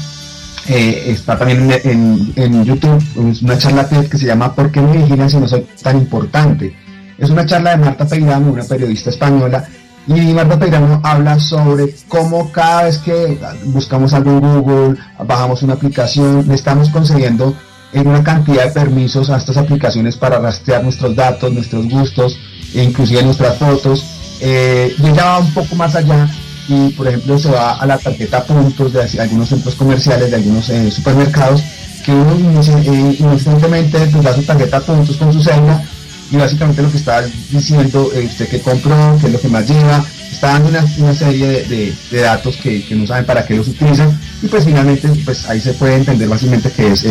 eh, 0.68 1.04
está 1.08 1.38
también 1.38 1.70
en, 1.84 2.66
YouTube, 2.66 3.04
una 3.42 3.58
charla 3.58 3.88
que 3.88 4.18
se 4.18 4.26
llama 4.26 4.54
¿Por 4.54 4.72
qué 4.72 4.82
me 4.82 4.98
vigilan 4.98 5.30
si 5.30 5.38
no 5.38 5.48
soy 5.48 5.66
tan 5.82 5.98
importante? 5.98 6.76
Es 7.18 7.30
una 7.30 7.46
charla 7.46 7.72
de 7.72 7.78
Marta 7.78 8.08
Peirano, 8.08 8.52
una 8.52 8.64
periodista 8.64 9.10
española, 9.10 9.66
y 10.08 10.34
Marta 10.34 10.60
Peirano 10.60 11.02
habla 11.04 11.40
sobre 11.40 11.96
cómo 12.08 12.52
cada 12.52 12.84
vez 12.84 12.98
que 12.98 13.38
buscamos 13.66 14.14
algo 14.14 14.32
en 14.32 14.40
Google, 14.40 15.00
bajamos 15.26 15.64
una 15.64 15.74
aplicación, 15.74 16.48
le 16.48 16.56
estamos 16.56 16.90
concediendo 16.90 17.56
en 17.94 18.08
una 18.08 18.24
cantidad 18.24 18.66
de 18.66 18.72
permisos 18.72 19.30
a 19.30 19.38
estas 19.38 19.58
aplicaciones 19.58 20.18
para 20.18 20.40
rastrear 20.40 20.84
nuestros 20.84 21.16
datos, 21.16 21.54
nuestros 21.54 21.88
gustos, 21.88 22.38
e 22.74 22.84
inclusive 22.84 23.24
nuestras 23.24 23.58
fotos 23.58 24.04
eh, 24.42 24.94
y 24.98 25.08
ella 25.08 25.26
va 25.26 25.40
un 25.40 25.54
poco 25.54 25.76
más 25.76 25.96
allá 25.96 26.28
y 26.68 26.90
por 26.90 27.08
ejemplo 27.08 27.38
se 27.38 27.50
va 27.50 27.74
a 27.74 27.86
la 27.86 27.98
tarjeta 27.98 28.44
puntos 28.44 28.94
de 28.94 29.22
algunos 29.22 29.50
centros 29.50 29.76
comerciales, 29.76 30.30
de 30.30 30.38
algunos 30.38 30.70
eh, 30.70 30.92
supermercados, 30.92 31.62
que 32.04 32.12
uno 32.12 32.62
eh, 32.62 33.18
instantáneamente 33.20 34.00
pues, 34.12 34.24
da 34.24 34.34
su 34.34 34.44
tarjeta 34.44 34.80
puntos 34.80 35.16
con 35.18 35.32
su 35.34 35.42
cédula 35.42 35.84
y 36.32 36.38
básicamente 36.38 36.82
lo 36.82 36.92
que 36.92 36.98
está 36.98 37.24
diciendo 37.52 38.12
eh, 38.16 38.26
usted 38.26 38.48
que 38.48 38.60
compró, 38.60 39.18
qué 39.22 39.28
es 39.28 39.34
lo 39.34 39.40
que 39.40 39.48
más 39.48 39.68
lleva, 39.68 40.04
está 40.32 40.60
dando 40.60 40.70
una, 40.70 41.14
serie 41.14 41.64
de, 41.64 42.22
datos 42.22 42.58
que, 42.58 42.84
no 42.92 43.06
saben 43.06 43.26
para 43.26 43.46
qué 43.46 43.56
los 43.56 43.68
utilizan 43.68 44.20
y 44.42 44.48
pues 44.48 44.66
finalmente 44.66 45.10
pues 45.24 45.48
ahí 45.48 45.62
se 45.62 45.74
puede 45.74 45.96
entender 45.96 46.28
básicamente 46.28 46.72
que 46.72 46.92
es 46.92 47.06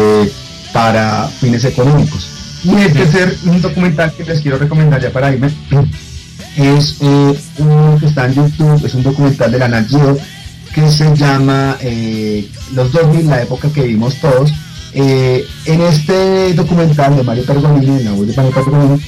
para 0.72 1.28
fines 1.28 1.64
económicos. 1.64 2.28
Y 2.64 2.74
el 2.74 2.92
tercer 2.92 3.36
un 3.44 3.60
documental 3.60 4.12
que 4.14 4.24
les 4.24 4.40
quiero 4.40 4.58
recomendar 4.58 5.00
ya 5.00 5.10
para 5.10 5.32
irme 5.32 5.50
es 6.56 6.96
eh, 7.00 7.38
que 8.00 8.06
está 8.06 8.26
en 8.26 8.34
YouTube, 8.34 8.84
es 8.84 8.94
un 8.94 9.02
documental 9.02 9.50
de 9.50 9.58
la 9.58 9.68
Nat 9.68 9.88
que 10.72 10.90
se 10.90 11.14
llama 11.14 11.76
eh, 11.80 12.48
Los 12.72 12.92
2000, 12.92 13.28
la 13.28 13.42
época 13.42 13.70
que 13.72 13.82
vimos 13.82 14.16
todos. 14.16 14.52
Eh, 14.92 15.44
en 15.66 15.80
este 15.82 16.54
documental 16.54 17.16
de 17.16 17.22
Mario 17.22 17.44
Pergolini, 17.44 17.98
en 17.98 18.04
la 18.04 18.12
voz 18.12 18.26
de 18.26 18.34
Mario 18.34 18.52
Pergolini, 18.52 19.00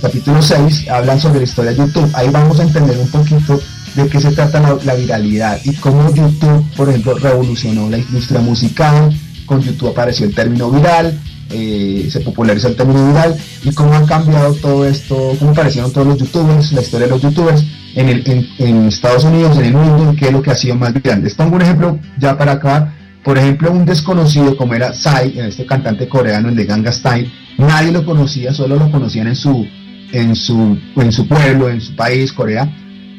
capítulo 0.00 0.40
6, 0.40 0.88
hablan 0.88 1.20
sobre 1.20 1.38
la 1.38 1.44
historia 1.44 1.70
de 1.72 1.78
YouTube. 1.78 2.10
Ahí 2.14 2.28
vamos 2.30 2.58
a 2.58 2.62
entender 2.62 2.98
un 2.98 3.08
poquito 3.08 3.60
de 3.94 4.08
qué 4.08 4.20
se 4.20 4.32
trata 4.32 4.60
la, 4.60 4.76
la 4.84 4.94
viralidad 4.94 5.60
y 5.64 5.74
cómo 5.74 6.12
YouTube, 6.14 6.64
por 6.76 6.88
ejemplo, 6.88 7.14
revolucionó 7.14 7.88
la 7.90 7.98
industria 7.98 8.40
musical, 8.40 9.14
con 9.44 9.60
YouTube 9.60 9.90
apareció 9.90 10.26
el 10.26 10.34
término 10.34 10.70
viral, 10.70 11.18
eh, 11.50 12.08
se 12.10 12.20
popularizó 12.20 12.68
el 12.68 12.76
término 12.76 13.06
viral 13.08 13.36
y 13.62 13.72
cómo 13.72 13.94
han 13.94 14.06
cambiado 14.06 14.54
todo 14.54 14.86
esto, 14.86 15.36
cómo 15.38 15.52
aparecieron 15.52 15.92
todos 15.92 16.06
los 16.06 16.18
youtubers, 16.18 16.72
la 16.72 16.80
historia 16.80 17.06
de 17.06 17.12
los 17.12 17.22
youtubers 17.22 17.64
en, 17.94 18.08
el, 18.08 18.52
en, 18.58 18.86
Estados 18.86 19.24
Unidos, 19.24 19.56
en 19.58 19.66
el 19.66 19.72
mundo, 19.74 20.12
y 20.12 20.16
qué 20.16 20.26
es 20.26 20.32
lo 20.32 20.42
que 20.42 20.50
ha 20.50 20.54
sido 20.54 20.74
más 20.74 20.92
grande. 20.94 21.24
Les 21.24 21.34
pongo 21.34 21.56
un 21.56 21.62
ejemplo 21.62 21.98
ya 22.18 22.36
para 22.36 22.52
acabar. 22.52 22.94
Por 23.24 23.38
ejemplo, 23.38 23.72
un 23.72 23.84
desconocido 23.84 24.56
como 24.56 24.74
era 24.74 24.92
Psy, 24.92 25.36
este 25.36 25.66
cantante 25.66 26.08
coreano, 26.08 26.48
el 26.48 26.54
de 26.54 26.64
Ganga 26.64 26.92
Style, 26.92 27.32
nadie 27.58 27.90
lo 27.90 28.04
conocía, 28.04 28.54
solo 28.54 28.76
lo 28.76 28.90
conocían 28.90 29.26
en 29.26 29.34
su, 29.34 29.66
en 30.12 30.36
su, 30.36 30.78
en 30.96 31.10
su 31.10 31.26
pueblo, 31.26 31.68
en 31.68 31.80
su 31.80 31.96
país, 31.96 32.32
Corea, 32.32 32.68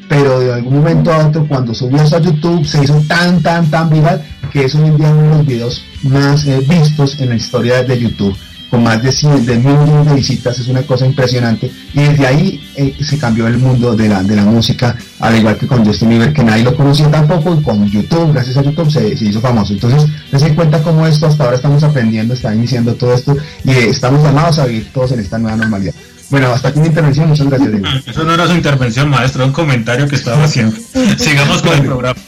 pero 0.08 0.40
de 0.40 0.52
algún 0.52 0.78
momento 0.78 1.12
a 1.12 1.26
otro, 1.26 1.46
cuando 1.46 1.74
subió 1.74 2.00
a 2.00 2.20
YouTube, 2.20 2.64
se 2.64 2.82
hizo 2.82 3.00
tan, 3.06 3.42
tan, 3.42 3.70
tan 3.70 3.90
viral 3.90 4.22
que 4.52 4.64
es 4.64 4.74
hoy 4.74 4.88
en 4.88 4.96
día 4.96 5.10
uno 5.10 5.22
de 5.22 5.36
los 5.36 5.46
videos 5.46 5.84
más 6.02 6.46
eh, 6.46 6.60
vistos 6.66 7.20
en 7.20 7.30
la 7.30 7.36
historia 7.36 7.82
de 7.82 7.98
YouTube 7.98 8.36
con 8.70 8.82
más 8.82 9.02
de, 9.02 9.10
100, 9.10 9.46
de 9.46 9.56
mil 9.56 9.78
millones 9.78 10.06
de 10.06 10.14
visitas, 10.14 10.58
es 10.58 10.68
una 10.68 10.82
cosa 10.82 11.06
impresionante. 11.06 11.70
Y 11.94 12.00
desde 12.00 12.26
ahí 12.26 12.60
eh, 12.76 12.94
se 13.02 13.18
cambió 13.18 13.46
el 13.46 13.58
mundo 13.58 13.96
de 13.96 14.08
la, 14.08 14.22
de 14.22 14.36
la 14.36 14.44
música, 14.44 14.96
al 15.20 15.36
igual 15.36 15.56
que 15.56 15.66
con 15.66 15.84
Justin 15.84 16.10
Bieber, 16.10 16.32
que 16.32 16.44
nadie 16.44 16.64
lo 16.64 16.76
conocía 16.76 17.10
tampoco, 17.10 17.54
y 17.58 17.62
con 17.62 17.86
YouTube, 17.88 18.32
gracias 18.32 18.56
a 18.58 18.62
YouTube, 18.62 18.90
se, 18.90 19.08
hizo 19.24 19.40
famoso. 19.40 19.72
Entonces, 19.72 20.04
se 20.36 20.54
cuenta 20.54 20.82
cómo 20.82 21.06
esto, 21.06 21.26
hasta 21.26 21.44
ahora 21.44 21.56
estamos 21.56 21.82
aprendiendo, 21.82 22.34
está 22.34 22.54
iniciando 22.54 22.94
todo 22.94 23.14
esto, 23.14 23.36
y 23.64 23.70
estamos 23.70 24.22
llamados 24.22 24.58
a 24.58 24.66
vivir 24.66 24.90
todos 24.92 25.12
en 25.12 25.20
esta 25.20 25.38
nueva 25.38 25.56
normalidad. 25.56 25.94
Bueno, 26.30 26.52
hasta 26.52 26.68
aquí 26.68 26.80
mi 26.80 26.88
intervención, 26.88 27.28
muchas 27.28 27.46
gracias. 27.46 27.72
Diego. 27.72 27.86
Eso 28.06 28.24
no 28.24 28.34
era 28.34 28.46
su 28.46 28.54
intervención, 28.54 29.08
maestro, 29.08 29.46
un 29.46 29.52
comentario 29.52 30.06
que 30.06 30.16
estaba 30.16 30.44
haciendo. 30.44 30.76
Sigamos 31.18 31.62
con 31.62 31.72
el 31.72 31.84
programa. 31.84 32.20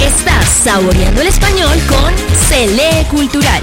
Estás 0.00 0.48
saboreando 0.64 1.20
el 1.20 1.26
español 1.26 1.76
con 1.88 2.14
Cele 2.48 3.06
Cultural. 3.10 3.62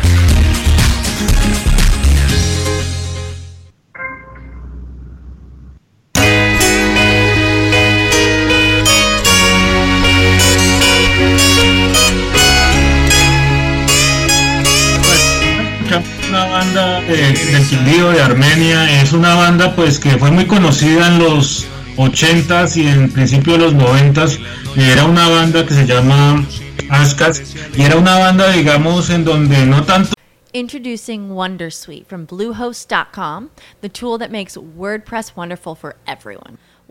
De, 17.14 17.32
del 17.32 17.68
Quindío 17.68 18.10
de 18.10 18.22
Armenia 18.22 19.02
es 19.02 19.14
una 19.14 19.36
banda 19.36 19.76
pues 19.76 20.00
que 20.00 20.18
fue 20.18 20.32
muy 20.32 20.46
conocida 20.46 21.08
en 21.08 21.20
los 21.20 21.68
80s 21.98 22.76
y 22.78 22.88
en 22.88 23.12
principio 23.12 23.54
de 23.54 23.60
los 23.60 23.76
90s 23.76 24.40
era 24.76 25.06
una 25.06 25.30
banda 25.30 25.66
que 25.66 25.74
se 25.76 25.86
llama 25.86 26.44
Ascas 26.90 27.56
y 27.78 27.84
era 27.84 27.98
una 27.98 28.18
banda 28.18 28.52
digamos 28.52 29.10
en 29.12 29.26
donde 29.26 29.66
no 29.66 29.84
tanto 29.84 30.14
Introducing 30.54 31.30
Wondersuite 31.30 32.06
from 32.06 32.28
Bluehost.com, 32.28 33.50
the 33.82 33.90
tool 33.90 34.20
that 34.20 34.30
makes 34.30 34.56
WordPress 34.56 35.36
wonderful 35.36 35.74
for 35.74 35.96
everyone. 36.06 36.60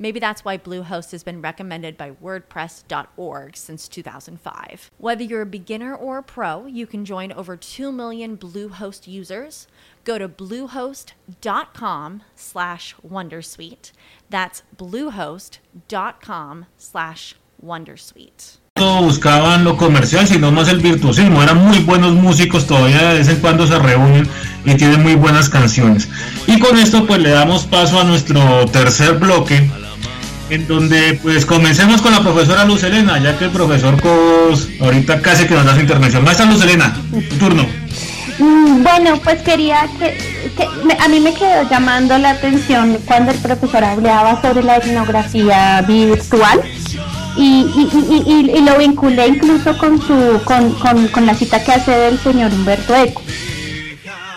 Maybe 0.00 0.18
that's 0.18 0.46
why 0.46 0.56
Bluehost 0.56 1.12
has 1.12 1.22
been 1.22 1.42
recommended 1.42 1.98
by 1.98 2.12
WordPress.org 2.12 3.54
since 3.54 3.86
2005. 3.86 4.90
Whether 4.96 5.22
you're 5.22 5.42
a 5.42 5.46
beginner 5.46 5.94
or 5.94 6.16
a 6.16 6.22
pro, 6.22 6.64
you 6.64 6.86
can 6.86 7.04
join 7.04 7.30
over 7.32 7.54
2 7.54 7.92
million 7.92 8.38
Bluehost 8.38 9.06
users. 9.06 9.68
Go 10.04 10.16
to 10.16 10.26
bluehost.com 10.26 12.22
slash 12.34 12.94
wondersuite. 13.06 13.92
That's 14.30 14.62
bluehost.com 14.74 16.66
slash 16.78 17.34
wondersuite. 17.62 18.56
buscaban 18.80 19.64
lo 19.64 19.76
comercial, 19.76 20.26
sino 20.26 20.50
más 20.50 20.68
el 20.68 20.80
virtuosismo. 20.80 21.42
Eran 21.42 21.58
muy 21.58 21.80
buenos 21.80 22.14
músicos, 22.14 22.66
todavía 22.66 23.10
de 23.10 23.18
vez 23.18 23.28
en 23.28 23.36
cuando 23.40 23.66
se 23.66 23.78
reúnen 23.78 24.26
y 24.64 24.74
tienen 24.74 25.02
muy 25.02 25.14
buenas 25.14 25.50
canciones. 25.50 26.08
Y 26.46 26.58
con 26.58 26.78
esto 26.78 27.06
pues 27.06 27.20
le 27.20 27.30
damos 27.30 27.64
paso 27.66 28.00
a 28.00 28.04
nuestro 28.04 28.66
tercer 28.72 29.18
bloque, 29.18 29.68
en 30.50 30.66
donde 30.66 31.18
pues 31.22 31.46
comencemos 31.46 32.00
con 32.02 32.12
la 32.12 32.20
profesora 32.20 32.64
Luz 32.64 32.82
Elena, 32.82 33.18
ya 33.18 33.38
que 33.38 33.44
el 33.46 33.50
profesor 33.50 34.00
Cos 34.00 34.68
ahorita 34.80 35.20
casi 35.22 35.46
que 35.46 35.54
nos 35.54 35.64
da 35.64 35.74
su 35.74 35.80
intervención. 35.80 36.24
Maestra 36.24 36.46
Luz 36.46 36.62
Elena, 36.62 36.94
tu 37.28 37.36
turno. 37.36 37.64
Mm, 38.38 38.82
Bueno, 38.82 39.20
pues 39.22 39.42
quería 39.42 39.86
que, 39.98 40.16
que 40.56 40.94
a 40.98 41.08
mí 41.08 41.20
me 41.20 41.34
quedó 41.34 41.68
llamando 41.70 42.16
la 42.18 42.30
atención 42.30 42.98
cuando 43.06 43.32
el 43.32 43.38
profesor 43.38 43.84
hablaba 43.84 44.40
sobre 44.40 44.62
la 44.62 44.76
etnografía 44.76 45.82
virtual 45.82 46.60
y, 47.36 47.42
y- 47.42 47.88
y- 47.92 48.32
y- 48.32 48.58
y 48.58 48.62
lo 48.62 48.76
vinculé 48.78 49.28
incluso 49.28 49.76
con 49.78 50.00
su 50.00 50.40
con, 50.44 50.72
con- 50.74 51.08
con 51.08 51.26
la 51.26 51.34
cita 51.34 51.62
que 51.62 51.72
hace 51.72 51.90
del 51.92 52.18
señor 52.18 52.50
Humberto 52.52 52.94
Eco. 52.96 53.22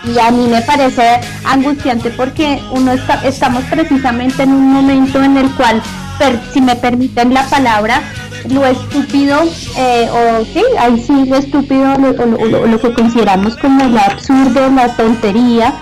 Y 0.06 0.18
a 0.18 0.30
mí 0.30 0.46
me 0.48 0.60
parece 0.60 1.18
angustiante 1.44 2.10
porque 2.10 2.60
uno 2.72 2.92
está, 2.92 3.14
estamos 3.26 3.64
precisamente 3.64 4.42
en 4.42 4.52
un 4.52 4.70
momento 4.70 5.22
en 5.22 5.38
el 5.38 5.48
cual, 5.52 5.80
per- 6.18 6.40
si 6.52 6.60
me 6.60 6.76
permiten 6.76 7.32
la 7.34 7.44
palabra, 7.48 8.02
lo 8.48 8.64
estúpido, 8.66 9.38
eh, 9.76 10.08
o 10.12 10.44
sí, 10.44 10.62
ahí 10.78 11.02
sí 11.06 11.24
lo 11.26 11.36
estúpido, 11.36 11.96
lo, 11.98 12.66
lo- 12.66 12.80
que 12.80 12.92
consideramos 12.92 13.56
como 13.56 13.84
lo 13.84 13.98
absurdo, 14.00 14.70
la 14.70 14.88
tontería, 14.96 15.74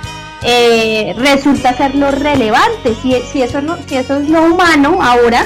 eh, 0.43 1.15
resulta 1.19 1.77
ser 1.77 1.95
lo 1.95 2.11
relevante. 2.11 2.95
Si, 3.03 3.15
si, 3.33 3.43
eso 3.43 3.61
no, 3.63 3.77
si 3.87 3.97
eso 3.97 4.17
es 4.19 4.29
lo 4.29 4.43
humano 4.45 4.99
ahora, 5.03 5.45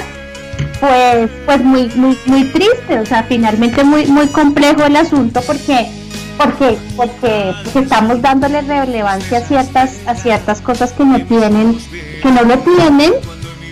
pues 0.79 1.29
pues 1.45 1.63
muy 1.63 1.89
muy 1.95 2.15
muy 2.27 2.43
triste 2.45 2.99
o 2.99 3.05
sea 3.05 3.23
finalmente 3.23 3.83
muy 3.83 4.05
muy 4.05 4.27
complejo 4.27 4.83
el 4.83 4.95
asunto 4.95 5.41
porque 5.41 5.87
porque, 6.37 6.77
porque 6.95 7.51
estamos 7.73 8.21
dándole 8.21 8.61
relevancia 8.61 9.39
a 9.39 9.41
ciertas 9.41 9.93
a 10.05 10.13
ciertas 10.13 10.61
cosas 10.61 10.91
que 10.93 11.03
no 11.03 11.19
tienen 11.25 11.77
que 12.21 12.29
no 12.31 12.43
lo 12.43 12.57
tienen 12.59 13.13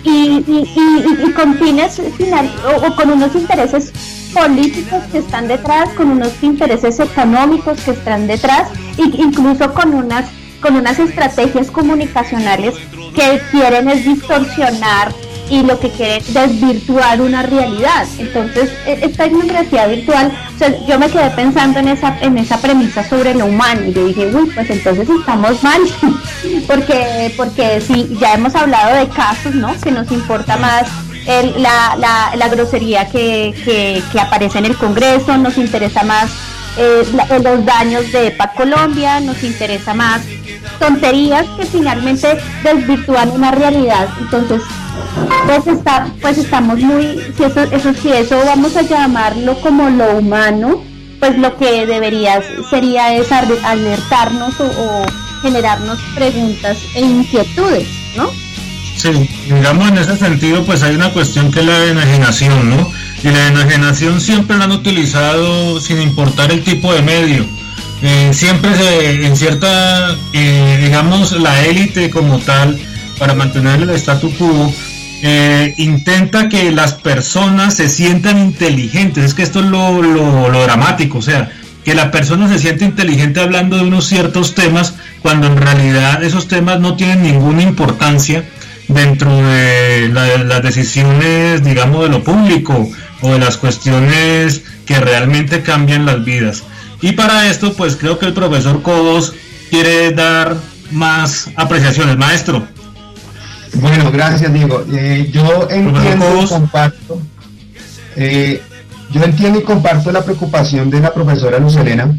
y, 0.05 0.43
y, 0.47 0.71
y- 0.75 1.27
y 1.27 1.31
con 1.33 1.55
fines 1.57 2.01
final 2.17 2.49
o, 2.65 2.87
o 2.87 2.95
con 2.95 3.09
unos 3.11 3.35
intereses 3.35 3.91
políticos 4.33 5.01
que 5.11 5.19
están 5.19 5.47
detrás 5.47 5.89
con 5.95 6.11
unos 6.11 6.31
intereses 6.43 6.99
económicos 6.99 7.79
que 7.81 7.91
están 7.91 8.27
detrás 8.27 8.69
y 8.97 9.21
incluso 9.21 9.73
con 9.73 9.93
unas 9.93 10.25
con 10.61 10.75
unas 10.75 10.99
estrategias 10.99 11.69
comunicacionales 11.71 12.75
que 13.15 13.41
quieren 13.51 13.87
es 13.89 14.03
distorsionar 14.05 15.13
y 15.49 15.63
lo 15.63 15.79
que 15.79 15.89
quieren 15.91 16.17
es 16.17 16.33
desvirtuar 16.33 17.21
una 17.21 17.43
realidad. 17.43 18.07
Entonces, 18.17 18.71
e- 18.85 18.99
esta 19.03 19.25
etnografía 19.25 19.87
virtual, 19.87 20.31
o 20.55 20.57
sea, 20.57 20.85
yo 20.87 20.99
me 20.99 21.09
quedé 21.09 21.29
pensando 21.31 21.79
en 21.79 21.89
esa, 21.89 22.17
en 22.21 22.37
esa 22.37 22.57
premisa 22.59 23.07
sobre 23.07 23.33
lo 23.35 23.45
humano 23.45 23.81
y 23.85 23.93
yo 23.93 24.05
dije, 24.05 24.27
uy, 24.33 24.49
pues 24.53 24.69
entonces 24.69 25.07
estamos 25.09 25.61
mal, 25.63 25.81
porque, 26.67 27.33
porque 27.37 27.81
sí, 27.81 28.15
ya 28.19 28.33
hemos 28.33 28.55
hablado 28.55 28.95
de 28.97 29.07
casos, 29.09 29.53
¿no? 29.55 29.73
Que 29.81 29.91
nos 29.91 30.11
importa 30.11 30.57
más 30.57 30.87
la, 31.57 32.31
la, 32.35 32.47
grosería 32.49 33.07
que, 33.09 33.53
que 34.11 34.19
aparece 34.19 34.59
en 34.59 34.65
el 34.65 34.77
Congreso, 34.77 35.37
nos 35.37 35.57
interesa 35.57 36.03
más 36.03 36.29
eh, 36.77 37.03
los 37.43 37.65
daños 37.65 38.11
de 38.11 38.27
EPA 38.27 38.51
Colombia, 38.53 39.19
nos 39.19 39.43
interesa 39.43 39.93
más 39.93 40.21
tonterías 40.79 41.45
que 41.57 41.65
finalmente 41.65 42.37
desvirtúan 42.63 43.31
una 43.31 43.51
realidad. 43.51 44.07
Entonces, 44.19 44.61
pues 45.45 45.67
está, 45.67 46.07
pues 46.21 46.37
estamos 46.37 46.79
muy, 46.79 47.19
si 47.37 47.43
eso, 47.43 47.61
eso 47.71 47.93
si 47.93 48.11
eso 48.11 48.37
vamos 48.45 48.75
a 48.75 48.81
llamarlo 48.81 49.59
como 49.61 49.89
lo 49.89 50.17
humano, 50.17 50.83
pues 51.19 51.37
lo 51.37 51.55
que 51.57 51.85
debería 51.85 52.41
sería 52.69 53.15
es 53.15 53.31
ar- 53.31 53.47
alertarnos 53.63 54.59
o, 54.59 54.65
o 54.65 55.05
generarnos 55.41 55.99
preguntas 56.15 56.77
e 56.95 57.01
inquietudes, 57.01 57.87
¿no? 58.17 58.29
Sí, 58.97 59.29
digamos 59.47 59.89
en 59.89 59.97
ese 59.97 60.17
sentido, 60.17 60.63
pues 60.65 60.81
hay 60.83 60.95
una 60.95 61.11
cuestión 61.13 61.51
que 61.51 61.59
es 61.59 61.65
la 61.65 61.85
enajenación, 61.85 62.69
¿no? 62.69 62.91
Y 63.25 63.31
la 63.31 63.47
enajenación 63.47 64.21
siempre 64.21 64.55
la 64.55 64.65
han 64.65 64.71
utilizado 64.71 65.81
sin 65.81 65.99
importar 65.99 66.51
el 66.51 66.63
tipo 66.63 66.93
de 66.93 67.01
medio. 67.01 67.43
Eh, 68.03 68.29
siempre 68.35 68.75
se, 68.75 69.25
en 69.25 69.35
cierta, 69.35 70.15
eh, 70.31 70.79
digamos, 70.83 71.31
la 71.31 71.65
élite 71.65 72.11
como 72.11 72.37
tal, 72.37 72.79
para 73.17 73.33
mantener 73.33 73.81
el 73.81 73.89
statu 73.95 74.31
quo, 74.37 74.71
eh, 75.23 75.73
intenta 75.77 76.49
que 76.49 76.71
las 76.71 76.93
personas 76.93 77.73
se 77.73 77.89
sientan 77.89 78.37
inteligentes. 78.37 79.25
Es 79.25 79.33
que 79.33 79.41
esto 79.41 79.61
es 79.61 79.65
lo, 79.65 80.63
dramático, 80.63 81.17
o 81.17 81.23
sea, 81.23 81.49
que 81.83 81.95
la 81.95 82.11
persona 82.11 82.47
se 82.47 82.59
siente 82.59 82.85
inteligente 82.85 83.39
hablando 83.39 83.77
de 83.77 83.85
unos 83.85 84.05
ciertos 84.05 84.53
temas 84.53 84.93
cuando 85.23 85.47
en 85.47 85.57
realidad 85.57 86.23
esos 86.23 86.47
temas 86.47 86.79
no 86.79 86.95
tienen 86.95 87.23
ninguna 87.23 87.63
importancia 87.63 88.47
dentro 88.87 89.35
de 89.35 90.09
las 90.09 90.61
decisiones, 90.61 91.63
digamos, 91.63 92.03
de 92.03 92.09
lo 92.09 92.23
público 92.23 92.87
o 93.21 93.31
de 93.31 93.39
las 93.39 93.57
cuestiones 93.57 94.63
que 94.85 94.99
realmente 94.99 95.61
cambian 95.61 96.05
las 96.05 96.23
vidas. 96.23 96.63
Y 97.01 97.13
para 97.13 97.49
esto, 97.49 97.73
pues 97.73 97.95
creo 97.95 98.17
que 98.19 98.25
el 98.25 98.33
profesor 98.33 98.81
Codos 98.81 99.33
quiere 99.69 100.11
dar 100.11 100.55
más 100.91 101.49
apreciaciones. 101.55 102.17
Maestro. 102.17 102.67
Bueno, 103.75 104.11
gracias, 104.11 104.53
Diego. 104.53 104.85
Eh, 104.93 105.29
yo 105.31 105.67
entiendo 105.69 106.41
y 106.41 106.45
comparto. 106.47 107.21
Eh, 108.15 108.61
yo 109.11 109.23
entiendo 109.23 109.59
y 109.59 109.63
comparto 109.63 110.11
la 110.11 110.23
preocupación 110.23 110.89
de 110.89 111.01
la 111.01 111.13
profesora 111.13 111.59
Luz 111.59 111.75
Elena 111.75 112.09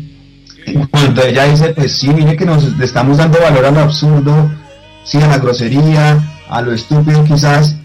cuando 0.91 1.23
ella 1.23 1.45
dice, 1.45 1.69
pues 1.69 1.97
sí, 1.97 2.09
mire 2.09 2.37
que 2.37 2.45
nos 2.45 2.65
estamos 2.81 3.19
dando 3.19 3.41
valor 3.41 3.65
a 3.67 3.71
lo 3.71 3.81
absurdo, 3.81 4.51
sí, 5.05 5.19
a 5.19 5.29
la 5.29 5.39
grosería, 5.39 6.19
a 6.49 6.63
lo 6.63 6.73
estúpido 6.73 7.25
quizás, 7.25 7.77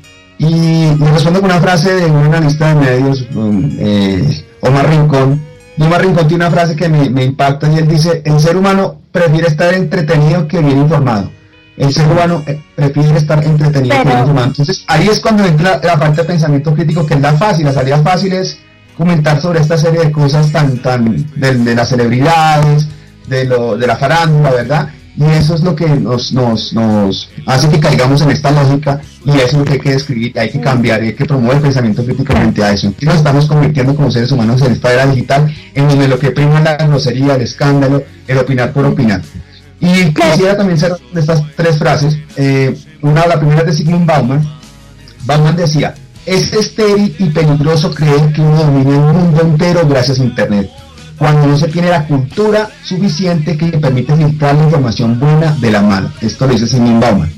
y 0.42 0.96
me 0.98 1.12
respondo 1.12 1.40
con 1.40 1.52
una 1.52 1.62
frase 1.62 1.94
de 1.94 2.06
un 2.06 2.26
analista 2.26 2.70
de 2.70 2.76
medios, 2.76 3.28
um, 3.36 3.76
eh, 3.78 4.44
Omar 4.62 4.90
Rincón, 4.90 5.40
y 5.78 5.84
Omar 5.84 6.02
Rincón 6.02 6.28
tiene 6.28 6.48
una 6.48 6.52
frase 6.52 6.76
que 6.76 6.90
me, 6.90 7.24
impacta 7.24 7.72
y 7.72 7.78
él 7.78 7.88
dice, 7.88 8.24
el 8.26 8.40
ser 8.40 8.58
humano 8.58 9.02
prefiere 9.12 9.48
estar 9.48 9.72
entretenido 9.72 10.48
que 10.48 10.60
bien 10.60 10.80
informado. 10.80 11.30
El 11.78 11.94
ser 11.94 12.08
humano 12.08 12.42
eh, 12.48 12.60
prefiere 12.76 13.20
estar 13.20 13.44
entretenido 13.44 13.96
que 13.98 14.04
bien 14.04 14.18
informado. 14.18 14.48
Entonces 14.48 14.84
ahí 14.88 15.08
es 15.08 15.20
cuando 15.20 15.46
entra 15.46 15.80
la 15.84 16.00
parte 16.00 16.22
de 16.22 16.28
pensamiento 16.28 16.74
crítico, 16.74 17.06
que 17.06 17.14
es 17.14 17.22
la 17.22 17.34
fácil, 17.34 17.66
la 17.66 17.74
salida 17.74 18.00
fácil 18.00 18.34
es 18.34 18.58
comentar 18.98 19.40
sobre 19.40 19.60
esta 19.60 19.78
serie 19.78 20.00
de 20.00 20.12
cosas 20.12 20.52
tan, 20.52 20.80
tan, 20.80 21.24
de, 21.36 21.76
las 21.76 21.90
celebridades, 21.90 22.88
de, 23.28 23.46
lo, 23.46 23.78
de 23.78 23.86
la 23.86 23.96
farándula, 23.96 24.50
¿verdad? 24.50 24.90
Y 25.18 25.26
eso 25.26 25.56
es 25.56 25.62
lo 25.62 25.76
que 25.76 25.88
nos, 25.88 26.32
nos, 26.32 26.74
nos 26.74 27.30
hace 27.46 27.70
que 27.70 27.80
caigamos 27.80 28.22
en 28.22 28.32
esta 28.32 28.50
lógica 28.52 29.02
y 29.26 29.32
eso 29.32 29.48
es 29.48 29.54
lo 29.54 29.66
que 29.66 29.74
hay 29.74 29.80
que 29.80 29.92
describir, 29.92 30.40
hay 30.40 30.50
que 30.50 30.62
cambiar 30.62 31.04
y 31.04 31.08
hay 31.08 31.14
que 31.14 31.26
promover 31.26 31.58
el 31.58 31.64
pensamiento 31.64 32.04
críticamente 32.06 32.64
a 32.64 32.72
eso. 32.72 32.94
Y 33.00 33.06
nos 33.06 33.16
estamos 33.16 33.46
convirtiendo 33.46 33.96
como 33.96 34.10
seres 34.10 34.32
humanos 34.32 34.62
en 34.62 34.72
esta 34.72 34.94
era 34.94 35.06
digital 35.08 35.54
en 35.74 35.88
donde 35.88 36.08
lo 36.08 36.18
que 36.18 36.32
prima 36.32 36.60
es 36.60 36.64
la 36.64 36.78
grosería, 36.78 37.36
el 37.36 37.42
escándalo, 37.42 38.04
el 38.28 38.38
opinar 38.38 38.72
por 38.72 38.86
opinar. 38.86 39.22
Y 39.82 40.14
quisiera 40.14 40.56
también 40.56 40.80
cerrar 40.80 41.00
estas 41.14 41.44
tres 41.56 41.78
frases. 41.78 42.16
Eh, 42.38 42.78
una, 43.02 43.26
la 43.26 43.40
primera 43.40 43.62
es 43.62 43.66
de 43.66 43.74
Sigmund 43.74 44.06
Bauman. 44.06 44.48
Bauman 45.26 45.56
decía, 45.56 45.96
es 46.26 46.54
estéril 46.54 47.16
y 47.18 47.26
peligroso 47.26 47.94
creer 47.94 48.32
que 48.32 48.42
uno 48.42 48.64
domina 48.64 48.92
el 48.92 49.14
mundo 49.14 49.42
entero 49.42 49.88
gracias 49.88 50.20
a 50.20 50.24
Internet, 50.24 50.70
cuando 51.22 51.46
no 51.46 51.56
se 51.56 51.68
tiene 51.68 51.88
la 51.88 52.08
cultura 52.08 52.68
suficiente 52.84 53.56
que 53.56 53.68
permite 53.78 54.16
filtrar 54.16 54.56
la 54.56 54.64
información 54.64 55.20
buena 55.20 55.56
de 55.62 55.70
la 55.70 55.84
mala. 55.84 56.12
Esto 56.20 56.48
lo 56.48 56.54
dice 56.54 56.66
Simon 56.66 57.00
Bauman. 57.00 57.32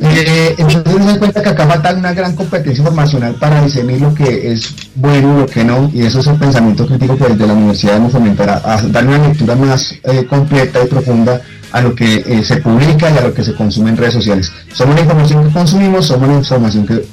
Eh, 0.00 0.54
entonces 0.56 0.84
se 0.84 1.04
dan 1.04 1.18
cuenta 1.18 1.42
que 1.42 1.48
acá 1.48 1.66
falta 1.66 1.92
una 1.94 2.12
gran 2.12 2.36
competencia 2.36 2.82
informacional 2.82 3.34
para 3.40 3.60
discernir 3.60 4.00
lo 4.00 4.14
que 4.14 4.52
es 4.52 4.72
bueno 4.94 5.34
y 5.34 5.40
lo 5.40 5.46
que 5.46 5.64
no, 5.64 5.90
y 5.92 6.02
eso 6.02 6.20
es 6.20 6.28
el 6.28 6.36
pensamiento 6.36 6.86
crítico 6.86 7.16
que 7.16 7.24
desde 7.24 7.44
la 7.48 7.54
universidad 7.54 7.94
debemos 7.94 8.12
fomentar, 8.12 8.50
a, 8.50 8.80
dar 8.82 9.04
una 9.04 9.18
lectura 9.18 9.56
más 9.56 9.92
eh, 10.04 10.24
completa 10.24 10.78
y 10.84 10.86
profunda 10.86 11.40
a 11.72 11.80
lo 11.80 11.92
que 11.92 12.22
eh, 12.24 12.44
se 12.44 12.58
publica 12.58 13.10
y 13.10 13.18
a 13.18 13.22
lo 13.22 13.34
que 13.34 13.42
se 13.42 13.54
consume 13.54 13.90
en 13.90 13.96
redes 13.96 14.14
sociales. 14.14 14.52
Somos 14.72 14.94
la 14.94 15.00
información 15.00 15.44
que 15.44 15.52
consumimos, 15.52 16.06
somos 16.06 16.28
la 16.28 16.36
información 16.36 16.86
que 16.86 17.04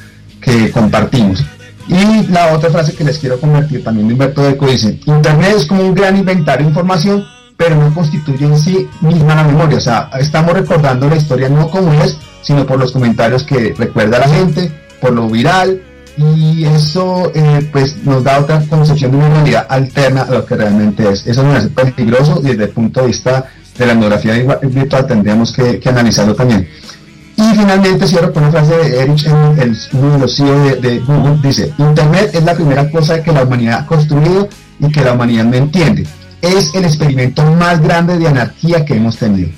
que 0.43 0.69
compartimos. 0.71 1.43
Y 1.87 2.27
la 2.27 2.53
otra 2.53 2.69
frase 2.69 2.93
que 2.93 3.03
les 3.03 3.17
quiero 3.17 3.39
convertir 3.39 3.83
también 3.83 4.07
de 4.07 4.13
Humberto 4.13 4.47
Eco 4.47 4.67
dice, 4.67 4.99
Internet 5.05 5.55
es 5.57 5.65
como 5.65 5.83
un 5.83 5.93
gran 5.93 6.15
inventario 6.17 6.65
de 6.65 6.69
información, 6.69 7.23
pero 7.57 7.75
no 7.75 7.93
constituye 7.93 8.45
en 8.45 8.57
sí 8.57 8.87
misma 9.01 9.35
la 9.35 9.43
memoria. 9.43 9.77
O 9.77 9.81
sea, 9.81 10.09
estamos 10.19 10.53
recordando 10.53 11.09
la 11.09 11.17
historia 11.17 11.49
no 11.49 11.69
como 11.69 11.93
es, 12.03 12.17
sino 12.41 12.65
por 12.65 12.79
los 12.79 12.91
comentarios 12.91 13.43
que 13.43 13.73
recuerda 13.77 14.19
la 14.19 14.29
gente, 14.29 14.71
por 15.01 15.11
lo 15.11 15.29
viral, 15.29 15.81
y 16.15 16.63
eso 16.65 17.31
eh, 17.33 17.67
pues 17.71 17.97
nos 18.05 18.23
da 18.23 18.39
otra 18.39 18.61
concepción 18.69 19.11
de 19.11 19.17
una 19.17 19.29
realidad 19.29 19.65
alterna 19.67 20.21
a 20.21 20.31
lo 20.31 20.45
que 20.45 20.55
realmente 20.55 21.09
es. 21.09 21.25
Eso 21.27 21.43
me 21.43 21.55
hace 21.55 21.69
peligroso 21.69 22.39
y 22.43 22.49
desde 22.49 22.65
el 22.65 22.69
punto 22.69 23.01
de 23.01 23.07
vista 23.07 23.45
de 23.77 23.85
la 23.85 23.93
etnografía 23.93 24.33
virtual 24.61 25.07
tendríamos 25.07 25.51
que 25.51 25.81
analizarlo 25.85 26.35
también. 26.35 26.67
Finalmente 27.55 28.07
cierro 28.07 28.33
con 28.33 28.43
una 28.43 28.51
frase 28.51 28.75
de 28.75 28.99
Erich, 29.01 29.25
el, 29.25 29.77
uno 29.93 30.13
de 30.13 30.19
los 30.19 30.35
CEO 30.35 30.75
de, 30.75 30.99
Google, 30.99 31.37
dice, 31.43 31.71
Internet 31.77 32.31
es 32.33 32.43
la 32.43 32.55
primera 32.55 32.89
cosa 32.89 33.21
que 33.21 33.31
la 33.31 33.43
humanidad 33.43 33.81
ha 33.81 33.85
construido 33.85 34.49
y 34.79 34.91
que 34.91 35.01
la 35.01 35.13
humanidad 35.13 35.45
no 35.45 35.55
entiende. 35.55 36.07
Es 36.41 36.73
el 36.73 36.85
experimento 36.85 37.43
más 37.53 37.79
grande 37.81 38.17
de 38.17 38.27
anarquía 38.27 38.83
que 38.83 38.95
hemos 38.95 39.17
tenido. 39.17 39.49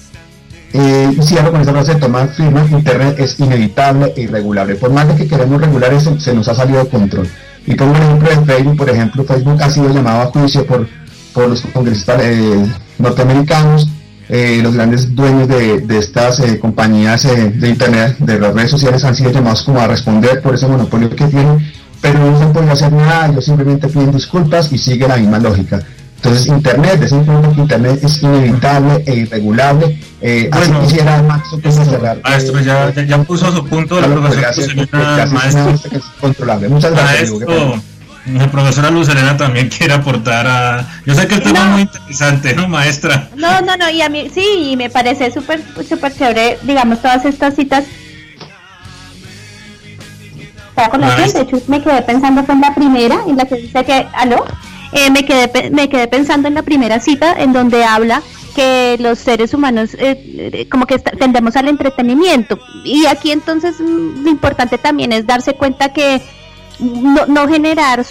Eh, 0.74 1.18
cierro 1.22 1.52
con 1.52 1.62
esta 1.62 1.72
frase 1.72 1.94
de 1.94 2.02
Thomas 2.02 2.32
Friedman, 2.36 2.70
Internet 2.70 3.16
es 3.18 3.40
inevitable 3.40 4.14
e 4.16 4.24
irregulable. 4.24 4.76
Por 4.76 4.92
más 4.92 5.08
de 5.08 5.16
que 5.16 5.28
queremos 5.28 5.62
regular 5.62 5.94
eso, 5.94 6.20
se 6.20 6.34
nos 6.34 6.48
ha 6.50 6.54
salido 6.54 6.84
de 6.84 6.90
control. 6.90 7.30
Y 7.66 7.76
por 7.76 7.88
ejemplo 7.88 8.30
de 8.30 8.46
Facebook, 8.46 8.78
por 8.78 8.90
ejemplo, 8.90 9.24
Facebook 9.24 9.62
ha 9.62 9.70
sido 9.70 9.90
llamado 9.90 10.22
a 10.22 10.26
juicio 10.26 10.66
por, 10.66 10.88
por 11.34 11.48
los 11.48 11.62
congresistas 11.62 12.22
eh, 12.24 12.66
norteamericanos 13.00 13.90
eh, 14.30 14.60
los 14.62 14.74
grandes 14.74 15.16
dueños 15.16 15.48
de, 15.48 15.84
estas 15.98 16.40
eh, 16.40 16.60
compañías 16.60 17.26
eh, 17.26 17.52
de 17.52 17.70
Internet, 17.70 18.18
de 18.20 18.40
las 18.40 18.54
redes 18.54 18.72
sociales, 18.72 19.04
han 19.04 19.16
sido 19.16 19.32
llamados 19.32 19.64
como 19.64 19.80
a 19.80 19.88
responder 19.88 20.42
por 20.42 20.56
ese 20.56 20.68
monopolio 20.68 21.10
que 21.10 21.26
tienen, 21.26 21.60
pero 22.02 22.20
no 22.20 22.38
se 22.38 22.44
han 22.44 22.54
podido 22.54 22.72
hacer 22.72 22.92
nada, 22.92 23.28
ellos 23.28 23.46
simplemente 23.46 23.88
piden 23.88 24.12
disculpas 24.12 24.72
y 24.72 24.78
sigue 24.78 25.08
la 25.08 25.18
misma 25.18 25.40
lógica. 25.40 25.80
Entonces, 26.18 26.48
Internet, 26.48 27.12
un 27.12 27.54
que 27.54 27.62
Internet 27.62 28.00
es 28.02 28.24
inevitable 28.24 29.04
e 29.06 29.16
irregulable. 29.16 30.00
Eh, 30.22 30.50
bueno, 30.52 30.80
así 30.80 30.88
quisiera 30.88 31.22
Maxo 31.22 31.60
que 31.60 31.72
cerrar. 31.72 32.20
Maestro, 32.24 32.60
ya, 32.62 32.92
ya, 32.92 33.24
puso 33.24 33.52
su 33.52 33.64
punto 33.64 33.96
de 33.98 34.02
la 34.02 34.08
profesora 34.08 35.28
maestro. 35.32 36.02
Controlable. 36.20 36.70
Muchas 36.70 36.92
gracias. 36.94 37.32
Maestro, 37.32 37.82
la 38.26 38.50
profesora 38.50 38.90
Luz 38.90 39.08
también 39.38 39.70
quiere 39.70 39.94
aportar 39.94 40.48
a... 40.48 41.02
Yo 41.06 41.14
sé 41.14 41.28
que 41.28 41.36
el 41.36 41.44
tema 41.44 41.60
es 41.60 41.66
muy 41.68 41.82
interesante, 41.82 42.56
¿no, 42.56 42.68
maestra? 42.68 43.30
No, 43.36 43.62
no, 43.62 43.78
no, 43.78 43.90
y 43.90 44.02
a 44.02 44.10
mí 44.10 44.30
sí, 44.34 44.72
y 44.72 44.78
me 44.78 44.90
parece 44.90 45.32
súper, 45.32 45.62
súper 45.88 46.14
chévere, 46.16 46.58
digamos, 46.64 47.02
todas 47.02 47.24
estas 47.26 47.56
citas. 47.56 47.86
Con 50.92 51.02
la 51.02 51.12
gente, 51.12 51.38
de 51.38 51.44
hecho, 51.44 51.62
me 51.68 51.82
quedé 51.82 52.02
pensando 52.02 52.44
en 52.48 52.62
la 52.62 52.76
primera, 52.76 53.20
en 53.28 53.38
la 53.38 53.46
que 53.46 53.56
dice 53.56 53.86
que, 53.86 54.06
¿aló? 54.14 54.46
Eh, 54.92 55.10
me, 55.10 55.24
quedé, 55.24 55.70
me 55.72 55.88
quedé 55.88 56.08
pensando 56.08 56.48
en 56.48 56.56
la 56.56 56.64
primera 56.64 57.00
cita, 57.00 57.34
en 57.38 57.54
donde 57.54 57.86
habla 57.86 58.22
que 58.56 58.96
los 59.00 59.20
seres 59.20 59.54
humanos 59.54 59.94
eh, 59.96 60.52
eh, 60.54 60.68
como 60.70 60.88
que 60.88 60.98
tendemos 60.98 61.56
al 61.56 61.68
entretenimiento. 61.68 62.58
Y 62.84 63.06
aquí 63.06 63.32
entonces 63.32 63.80
mm, 63.80 64.24
lo 64.24 64.30
importante 64.30 64.78
también 64.78 65.12
es 65.12 65.28
darse 65.28 65.54
cuenta 65.54 65.94
que 65.94 66.22
no, 66.80 67.26
no 67.26 67.48
generar 67.48 68.06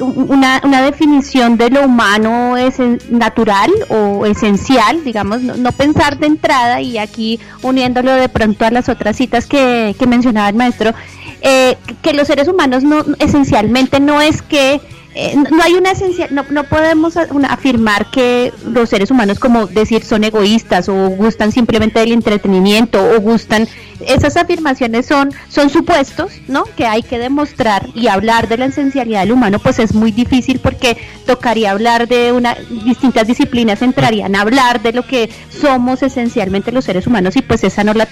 una, 0.00 0.60
una, 0.64 0.82
definición 0.82 1.56
de 1.56 1.70
lo 1.70 1.84
humano 1.84 2.56
es 2.56 2.78
natural 3.10 3.70
o 3.88 4.26
esencial, 4.26 5.04
digamos, 5.04 5.42
no, 5.42 5.72
pensar 5.72 6.18
de 6.18 6.26
entrada 6.26 6.80
y 6.80 6.98
aquí 6.98 7.40
uniéndolo 7.62 8.12
de 8.12 8.28
pronto 8.28 8.64
a 8.64 8.70
las 8.70 8.88
otras 8.88 9.16
citas 9.16 9.46
que, 9.46 9.94
que 9.98 10.06
mencionaba 10.06 10.48
el 10.48 10.56
maestro, 10.56 10.94
eh, 11.40 11.76
que 12.02 12.12
los 12.12 12.26
seres 12.26 12.48
humanos 12.48 12.82
no 12.82 13.04
esencialmente 13.18 14.00
no 14.00 14.20
es 14.20 14.42
que 14.42 14.80
eh, 15.14 15.34
no 15.36 15.62
hay 15.62 15.74
una 15.74 15.92
esencia, 15.92 16.28
no, 16.30 16.44
no 16.50 16.64
podemos 16.64 17.16
afirmar 17.16 18.10
que 18.10 18.52
los 18.66 18.90
seres 18.90 19.10
humanos, 19.10 19.38
como 19.38 19.66
decir, 19.66 20.04
son 20.04 20.22
egoístas 20.22 20.88
o 20.88 21.08
gustan 21.08 21.50
simplemente 21.50 21.98
del 21.98 22.12
entretenimiento 22.12 23.02
o 23.02 23.20
gustan. 23.20 23.66
Esas 24.06 24.36
afirmaciones 24.36 25.06
son, 25.06 25.30
son 25.48 25.70
supuestos, 25.70 26.32
¿no? 26.46 26.64
Que 26.76 26.86
hay 26.86 27.02
que 27.02 27.18
demostrar 27.18 27.88
y 27.94 28.06
hablar 28.06 28.48
de 28.48 28.58
la 28.58 28.66
esencialidad 28.66 29.20
del 29.20 29.32
humano, 29.32 29.58
pues 29.58 29.78
es 29.80 29.92
muy 29.92 30.12
difícil 30.12 30.60
porque 30.60 30.96
tocaría 31.26 31.72
hablar 31.72 32.06
de 32.06 32.32
una 32.32 32.56
distintas 32.84 33.26
disciplinas 33.26 33.82
entrarían 33.82 34.36
a 34.36 34.42
hablar 34.42 34.82
de 34.82 34.92
lo 34.92 35.04
que 35.06 35.30
somos 35.50 36.02
esencialmente 36.02 36.70
los 36.70 36.84
seres 36.84 37.06
humanos 37.06 37.34
y 37.36 37.42
pues 37.42 37.64
esa 37.64 37.82
no 37.82 37.92
la, 37.92 38.04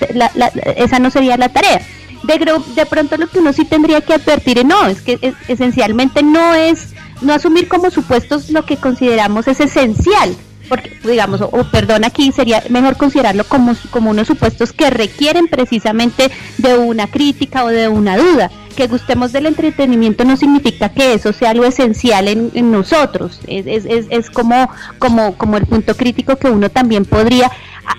esa 0.76 0.98
no 0.98 1.10
sería 1.10 1.36
la 1.36 1.50
tarea 1.50 1.82
de, 2.22 2.52
de 2.74 2.86
pronto 2.86 3.16
lo 3.16 3.26
que 3.28 3.38
uno 3.38 3.52
sí 3.52 3.64
tendría 3.64 4.00
que 4.00 4.14
advertir, 4.14 4.64
no, 4.64 4.86
es 4.86 5.02
que 5.02 5.34
esencialmente 5.48 6.22
no 6.22 6.54
es, 6.54 6.94
no 7.20 7.32
asumir 7.32 7.68
como 7.68 7.90
supuestos 7.90 8.50
lo 8.50 8.64
que 8.64 8.76
consideramos 8.76 9.48
es 9.48 9.60
esencial, 9.60 10.36
porque 10.68 10.92
digamos, 11.04 11.40
o, 11.40 11.64
perdón, 11.70 12.04
aquí 12.04 12.32
sería 12.32 12.62
mejor 12.68 12.96
considerarlo 12.96 13.44
como, 13.44 13.74
como 13.90 14.10
unos 14.10 14.26
supuestos 14.26 14.72
que 14.72 14.90
requieren 14.90 15.46
precisamente 15.48 16.30
de 16.58 16.76
una 16.76 17.06
crítica 17.06 17.64
o 17.64 17.68
de 17.68 17.88
una 17.88 18.16
duda. 18.16 18.50
Que 18.76 18.88
gustemos 18.88 19.32
del 19.32 19.46
entretenimiento 19.46 20.24
no 20.24 20.36
significa 20.36 20.90
que 20.90 21.14
eso 21.14 21.32
sea 21.32 21.54
lo 21.54 21.64
esencial 21.64 22.28
en, 22.28 22.50
en 22.52 22.70
nosotros, 22.70 23.40
es, 23.46 23.66
es, 23.66 23.86
es, 23.86 24.06
es, 24.10 24.28
como, 24.28 24.68
como, 24.98 25.38
como 25.38 25.56
el 25.56 25.64
punto 25.64 25.96
crítico 25.96 26.36
que 26.36 26.50
uno 26.50 26.68
también 26.68 27.06
podría 27.06 27.50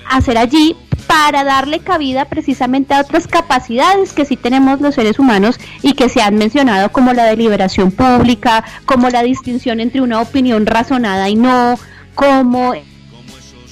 hacer 0.07 0.37
allí 0.37 0.75
para 1.07 1.43
darle 1.43 1.79
cabida 1.79 2.25
precisamente 2.25 2.93
a 2.93 3.01
otras 3.01 3.27
capacidades 3.27 4.13
que 4.13 4.25
sí 4.25 4.35
tenemos 4.35 4.81
los 4.81 4.95
seres 4.95 5.19
humanos 5.19 5.59
y 5.81 5.93
que 5.93 6.09
se 6.09 6.21
han 6.21 6.35
mencionado 6.35 6.91
como 6.91 7.13
la 7.13 7.23
deliberación 7.25 7.91
pública, 7.91 8.63
como 8.85 9.09
la 9.09 9.23
distinción 9.23 9.79
entre 9.79 10.01
una 10.01 10.21
opinión 10.21 10.65
razonada 10.65 11.29
y 11.29 11.35
no, 11.35 11.79
como 12.13 12.73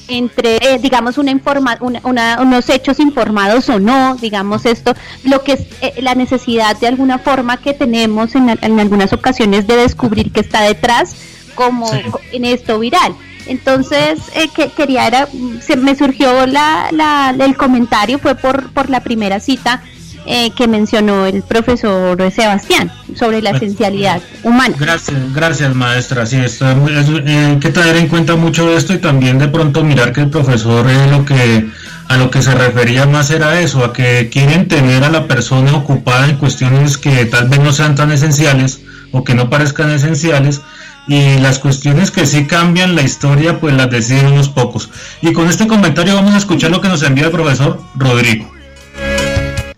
entre, 0.08 0.58
eh, 0.58 0.80
digamos, 0.80 1.18
una 1.18 1.32
informa 1.32 1.78
una, 1.82 2.40
unos 2.40 2.70
hechos 2.70 3.00
informados 3.00 3.70
o 3.70 3.80
no, 3.80 4.16
digamos 4.16 4.66
esto, 4.66 4.94
lo 5.24 5.44
que 5.44 5.54
es 5.54 5.62
eh, 5.82 5.94
la 6.02 6.16
necesidad 6.16 6.78
de 6.78 6.88
alguna 6.88 7.18
forma 7.18 7.58
que 7.58 7.74
tenemos 7.74 8.36
en, 8.36 8.50
en, 8.50 8.80
algunas 8.80 9.14
ocasiones 9.14 9.68
de 9.68 9.78
descubrir 9.78 10.32
qué 10.32 10.42
está 10.42 10.62
detrás, 10.62 11.16
como 11.56 11.90
en 12.32 12.46
esto 12.46 12.80
viral. 12.80 13.16
Entonces, 13.48 14.20
eh, 14.36 14.50
que, 14.56 14.70
quería, 14.70 15.08
era, 15.08 15.28
se 15.62 15.76
me 15.78 15.96
surgió 15.96 16.46
la, 16.48 16.89
la, 16.91 17.36
el 17.38 17.56
comentario, 17.56 18.20
fue 18.20 18.36
por, 18.36 18.72
por 18.72 18.89
la 18.89 19.02
primera 19.02 19.39
cita 19.39 19.82
eh, 20.28 20.50
que 20.56 20.68
mencionó 20.68 21.28
el 21.28 21.43
profesor 21.43 22.32
Sebastián 22.32 22.91
sobre 23.16 23.43
la 23.43 23.52
esencialidad 23.52 24.20
humana. 24.41 24.76
Gracias, 24.80 25.18
gracias 25.36 25.76
maestra. 25.76 26.26
Sí, 26.26 26.38
esto 26.38 26.66
eh, 26.68 27.52
hay 27.52 27.60
que 27.60 27.70
tener 27.70 27.96
en 27.96 28.08
cuenta 28.08 28.36
mucho 28.36 28.76
esto 28.76 28.96
y 28.96 28.98
también 28.98 29.38
de 29.38 29.48
pronto 29.50 29.84
mirar 29.84 30.14
que 30.14 30.22
el 30.22 30.32
profesor 30.32 30.89
es 30.89 31.12
lo 31.12 31.26
que 31.26 31.70
a 32.08 32.18
lo 32.18 32.32
que 32.32 32.41
se 32.41 32.56
refería 32.56 33.06
más 33.06 33.30
era 33.30 33.60
eso, 33.60 33.86
a 33.86 33.93
que 33.93 34.30
quieren 34.32 34.68
tener 34.68 35.04
a 35.04 35.10
la 35.10 35.28
persona 35.28 35.76
ocupada 35.76 36.28
en 36.28 36.38
cuestiones 36.38 36.98
que 36.98 37.26
tal 37.26 37.48
vez 37.48 37.60
no 37.60 37.72
sean 37.72 37.93
tan 37.93 38.12
esenciales 38.12 38.82
o 39.12 39.24
que 39.24 39.36
no 39.36 39.52
parezcan 39.52 39.91
esenciales 39.91 40.62
y 41.08 41.38
las 41.39 41.60
cuestiones 41.60 42.12
que 42.12 42.26
sí 42.26 42.47
cambian 42.47 42.95
la 42.95 43.03
historia 43.03 43.60
pues 43.60 43.76
las 43.76 43.89
deciden 43.89 44.34
unos 44.34 44.49
pocos. 44.49 44.89
Y 45.22 45.34
con 45.34 45.47
este 45.47 45.68
comentario 45.68 46.16
vamos 46.16 46.34
a 46.34 46.38
escuchar 46.38 46.72
lo 46.72 46.82
que 46.82 46.89
nos 46.89 47.03
envía 47.03 47.26
el 47.26 47.32
profesor 47.32 47.80
Rodrigo. 47.95 48.51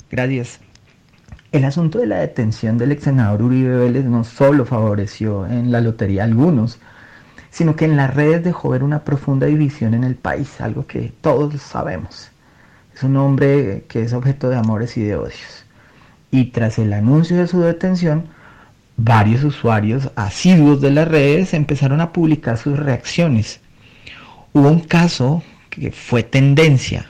Gracias. 0.09 0.59
El 1.51 1.65
asunto 1.65 1.99
de 1.99 2.07
la 2.07 2.17
detención 2.17 2.77
del 2.77 2.91
ex 2.91 3.03
senador 3.03 3.41
Uribe 3.41 3.77
Vélez 3.77 4.05
no 4.05 4.23
solo 4.23 4.65
favoreció 4.65 5.45
en 5.47 5.71
la 5.71 5.81
lotería 5.81 6.23
a 6.23 6.25
algunos, 6.25 6.79
sino 7.49 7.75
que 7.75 7.85
en 7.85 7.95
las 7.95 8.13
redes 8.13 8.43
dejó 8.43 8.69
ver 8.69 8.83
una 8.83 9.03
profunda 9.03 9.47
división 9.47 9.93
en 9.93 10.03
el 10.03 10.15
país, 10.15 10.61
algo 10.61 10.85
que 10.85 11.13
todos 11.21 11.61
sabemos. 11.61 12.29
Es 12.93 13.03
un 13.03 13.15
hombre 13.17 13.85
que 13.87 14.01
es 14.01 14.13
objeto 14.13 14.49
de 14.49 14.57
amores 14.57 14.97
y 14.97 15.03
de 15.03 15.15
odios. 15.15 15.65
Y 16.31 16.51
tras 16.51 16.77
el 16.79 16.93
anuncio 16.93 17.37
de 17.37 17.47
su 17.47 17.61
detención, 17.61 18.27
varios 18.97 19.43
usuarios 19.43 20.09
asiduos 20.15 20.81
de 20.81 20.91
las 20.91 21.07
redes 21.07 21.53
empezaron 21.53 22.01
a 22.01 22.11
publicar 22.11 22.57
sus 22.57 22.77
reacciones. 22.77 23.61
Hubo 24.53 24.69
un 24.69 24.81
caso 24.81 25.43
que 25.69 25.91
fue 25.91 26.23
tendencia. 26.23 27.09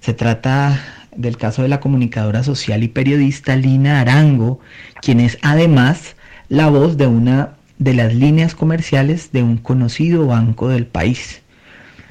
Se 0.00 0.14
trata 0.14 0.80
del 1.14 1.36
caso 1.36 1.62
de 1.62 1.68
la 1.68 1.80
comunicadora 1.80 2.42
social 2.42 2.82
y 2.82 2.88
periodista 2.88 3.54
Lina 3.54 4.00
Arango, 4.00 4.60
quien 5.02 5.20
es 5.20 5.38
además 5.42 6.16
la 6.48 6.68
voz 6.68 6.96
de 6.96 7.06
una 7.06 7.50
de 7.78 7.94
las 7.94 8.14
líneas 8.14 8.54
comerciales 8.54 9.30
de 9.32 9.42
un 9.42 9.58
conocido 9.58 10.26
banco 10.26 10.68
del 10.68 10.86
país. 10.86 11.42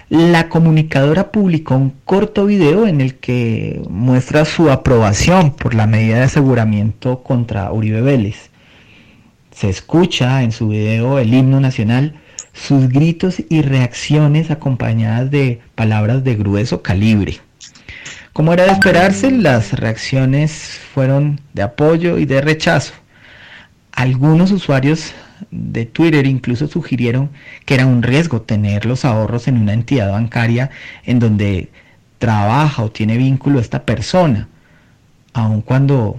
La 0.09 0.49
comunicadora 0.49 1.31
publicó 1.31 1.75
un 1.75 1.93
corto 2.03 2.45
video 2.47 2.87
en 2.87 3.01
el 3.01 3.15
que 3.15 3.81
muestra 3.89 4.45
su 4.45 4.71
aprobación 4.71 5.51
por 5.51 5.75
la 5.75 5.85
medida 5.85 6.17
de 6.17 6.23
aseguramiento 6.23 7.21
contra 7.21 7.71
Uribe 7.71 8.01
Vélez. 8.01 8.48
Se 9.59 9.67
escucha 9.67 10.41
en 10.41 10.53
su 10.53 10.69
video 10.69 11.19
el 11.19 11.33
himno 11.33 11.59
nacional, 11.59 12.13
sus 12.53 12.87
gritos 12.87 13.43
y 13.49 13.61
reacciones 13.61 14.51
acompañadas 14.51 15.31
de 15.31 15.59
palabras 15.75 16.23
de 16.23 16.35
grueso 16.35 16.81
calibre. 16.81 17.41
Como 18.31 18.53
era 18.53 18.63
de 18.63 18.71
esperarse, 18.71 19.29
las 19.31 19.73
reacciones 19.73 20.79
fueron 20.93 21.41
de 21.51 21.63
apoyo 21.63 22.19
y 22.19 22.25
de 22.25 22.39
rechazo. 22.39 22.93
Algunos 23.91 24.53
usuarios 24.53 25.13
de 25.51 25.85
Twitter 25.85 26.25
incluso 26.25 26.69
sugirieron 26.69 27.29
que 27.65 27.73
era 27.73 27.85
un 27.85 28.01
riesgo 28.01 28.43
tener 28.43 28.85
los 28.85 29.03
ahorros 29.03 29.49
en 29.49 29.57
una 29.57 29.73
entidad 29.73 30.09
bancaria 30.09 30.69
en 31.03 31.19
donde 31.19 31.67
trabaja 32.17 32.81
o 32.81 32.91
tiene 32.91 33.17
vínculo 33.17 33.59
esta 33.59 33.83
persona, 33.83 34.47
aun 35.33 35.61
cuando 35.61 36.17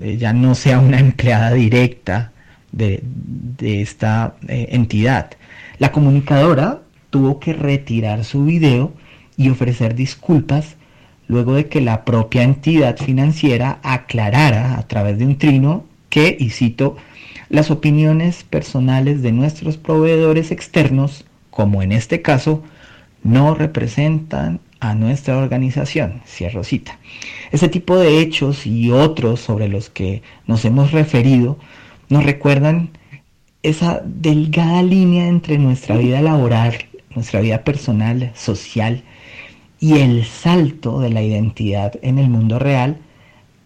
ella 0.00 0.32
no 0.32 0.54
sea 0.54 0.78
una 0.78 0.98
empleada 0.98 1.52
directa 1.52 2.29
de, 2.72 3.02
esta 3.60 4.34
eh, 4.48 4.68
entidad. 4.70 5.30
La 5.78 5.92
comunicadora 5.92 6.82
tuvo 7.10 7.40
que 7.40 7.52
retirar 7.52 8.24
su 8.24 8.44
video 8.44 8.92
y 9.36 9.50
ofrecer 9.50 9.94
disculpas 9.94 10.76
luego 11.28 11.54
de 11.54 11.68
que 11.68 11.80
la 11.80 12.04
propia 12.04 12.42
entidad 12.42 12.96
financiera 12.96 13.78
aclarara 13.82 14.78
a 14.78 14.86
través 14.88 15.18
de 15.18 15.26
un 15.26 15.38
trino 15.38 15.84
que, 16.08 16.36
y 16.38 16.50
cito, 16.50 16.96
las 17.48 17.70
opiniones 17.70 18.44
personales 18.44 19.22
de 19.22 19.32
nuestros 19.32 19.76
proveedores 19.76 20.50
externos, 20.50 21.24
como 21.50 21.82
en 21.82 21.92
este 21.92 22.22
caso, 22.22 22.62
no 23.22 23.54
representan 23.54 24.60
a 24.80 24.94
nuestra 24.94 25.36
organización. 25.36 26.22
Cierro 26.26 26.64
cita. 26.64 26.98
Ese 27.52 27.68
tipo 27.68 27.96
de 27.96 28.20
hechos 28.20 28.66
y 28.66 28.90
otros 28.90 29.40
sobre 29.40 29.68
los 29.68 29.90
que 29.90 30.22
nos 30.46 30.64
hemos 30.64 30.92
referido 30.92 31.58
nos 32.10 32.24
recuerdan 32.24 32.90
esa 33.62 34.02
delgada 34.04 34.82
línea 34.82 35.28
entre 35.28 35.58
nuestra 35.58 35.96
vida 35.96 36.20
laboral, 36.20 36.74
nuestra 37.14 37.40
vida 37.40 37.62
personal, 37.62 38.32
social 38.34 39.04
y 39.78 39.98
el 40.00 40.24
salto 40.24 41.00
de 41.00 41.10
la 41.10 41.22
identidad 41.22 41.94
en 42.02 42.18
el 42.18 42.28
mundo 42.28 42.58
real 42.58 42.98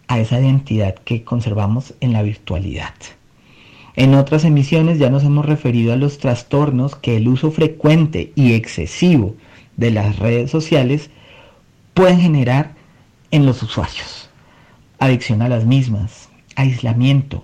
a 0.07 0.19
esa 0.19 0.39
identidad 0.39 0.93
que 0.95 1.23
conservamos 1.23 1.95
en 1.99 2.13
la 2.13 2.21
virtualidad. 2.21 2.93
En 3.95 4.13
otras 4.13 4.45
emisiones 4.45 4.99
ya 4.99 5.09
nos 5.09 5.23
hemos 5.23 5.45
referido 5.45 5.93
a 5.93 5.97
los 5.97 6.19
trastornos 6.19 6.95
que 6.95 7.17
el 7.17 7.27
uso 7.27 7.49
frecuente 7.49 8.31
y 8.35 8.53
excesivo 8.53 9.35
de 9.75 9.89
las 9.89 10.19
redes 10.19 10.51
sociales 10.51 11.09
pueden 11.95 12.19
generar 12.19 12.75
en 13.31 13.45
los 13.45 13.63
usuarios. 13.63 14.29
Adicción 14.99 15.41
a 15.41 15.49
las 15.49 15.65
mismas, 15.65 16.29
aislamiento, 16.55 17.43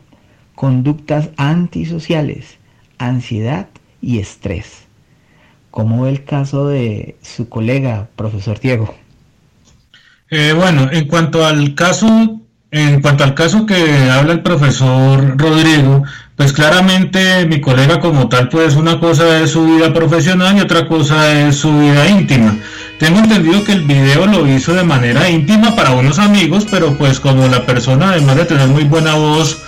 conductas 0.62 1.30
antisociales, 1.38 2.60
ansiedad 3.00 3.66
y 4.00 4.20
estrés. 4.20 4.84
¿Cómo 5.72 6.04
ve 6.04 6.12
el 6.12 6.24
caso 6.24 6.68
de 6.68 7.16
su 7.24 7.50
colega, 7.50 8.10
profesor 8.16 8.60
Diego? 8.60 8.94
Eh, 10.30 10.54
bueno, 10.56 10.88
en 10.92 11.08
cuanto 11.08 11.44
al 11.44 11.74
caso, 11.74 12.40
en 12.70 13.02
cuanto 13.02 13.24
al 13.24 13.34
caso 13.34 13.66
que 13.66 14.08
habla 14.12 14.34
el 14.34 14.44
profesor 14.44 15.36
Rodrigo, 15.36 16.04
pues 16.36 16.54
claramente 16.54 17.48
mi 17.48 17.60
colega 17.60 18.00
como 18.00 18.30
tal, 18.30 18.48
pues 18.48 18.76
una 18.76 19.00
cosa 19.00 19.42
es 19.42 19.50
su 19.50 19.66
vida 19.66 19.92
profesional 19.92 20.56
y 20.56 20.62
otra 20.62 20.88
cosa 20.88 21.48
es 21.48 21.56
su 21.56 21.76
vida 21.76 22.08
íntima. 22.08 22.56
Tengo 23.00 23.18
entendido 23.18 23.64
que 23.64 23.72
el 23.72 23.82
video 23.82 24.28
lo 24.28 24.48
hizo 24.48 24.76
de 24.76 24.84
manera 24.84 25.28
íntima 25.28 25.76
para 25.76 25.90
unos 25.94 26.20
amigos, 26.20 26.68
pero 26.70 26.96
pues 27.00 27.20
como 27.20 27.48
la 27.48 27.66
persona, 27.66 28.12
además 28.12 28.36
de 28.36 28.46
tener 28.46 28.68
muy 28.68 28.84
buena 28.84 29.16
voz, 29.16 29.60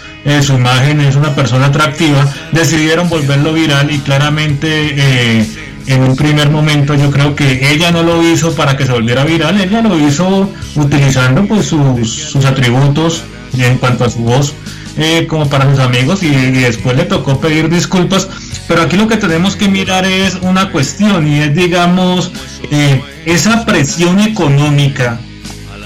su 0.42 0.54
imagen 0.54 1.02
es 1.02 1.16
una 1.16 1.36
persona 1.36 1.68
atractiva, 1.68 2.32
decidieron 2.52 3.10
volverlo 3.10 3.54
viral 3.54 3.92
y 3.92 4.00
claramente 4.00 4.94
eh, 4.96 5.46
en 5.88 6.02
un 6.02 6.16
primer 6.16 6.50
momento 6.50 6.96
yo 6.96 7.12
creo 7.12 7.36
que 7.36 7.72
ella 7.72 7.92
no 7.92 8.04
lo 8.04 8.24
hizo 8.24 8.56
para 8.56 8.78
que 8.78 8.86
se 8.86 8.94
volviera 8.94 9.26
viral, 9.26 9.60
ella 9.60 9.82
lo 9.82 10.00
hizo 10.00 10.50
utilizando 10.76 11.46
pues 11.46 11.66
sus, 11.66 12.46
atributos 12.46 13.24
en 13.58 13.78
cuanto 13.78 14.06
a 14.06 14.10
su 14.10 14.20
voz 14.20 14.54
eh, 14.98 15.28
como 15.28 15.50
para 15.50 15.70
sus 15.70 15.80
amigos 15.80 16.24
y, 16.24 16.30
después 16.30 16.96
le 16.96 17.04
tocó 17.04 17.40
pedir 17.40 17.70
disculpas, 17.70 18.30
pero 18.68 18.84
aquí 18.84 18.96
lo 18.96 19.08
que 19.08 19.18
tenemos 19.18 19.56
que 19.56 19.68
mirar 19.68 20.06
es 20.06 20.36
una 20.36 20.72
cuestión 20.72 21.28
y 21.28 21.40
es 21.40 21.56
digamos 21.56 22.32
eh, 22.72 23.02
esa 23.26 23.66
presión 23.66 24.20
económica 24.22 25.20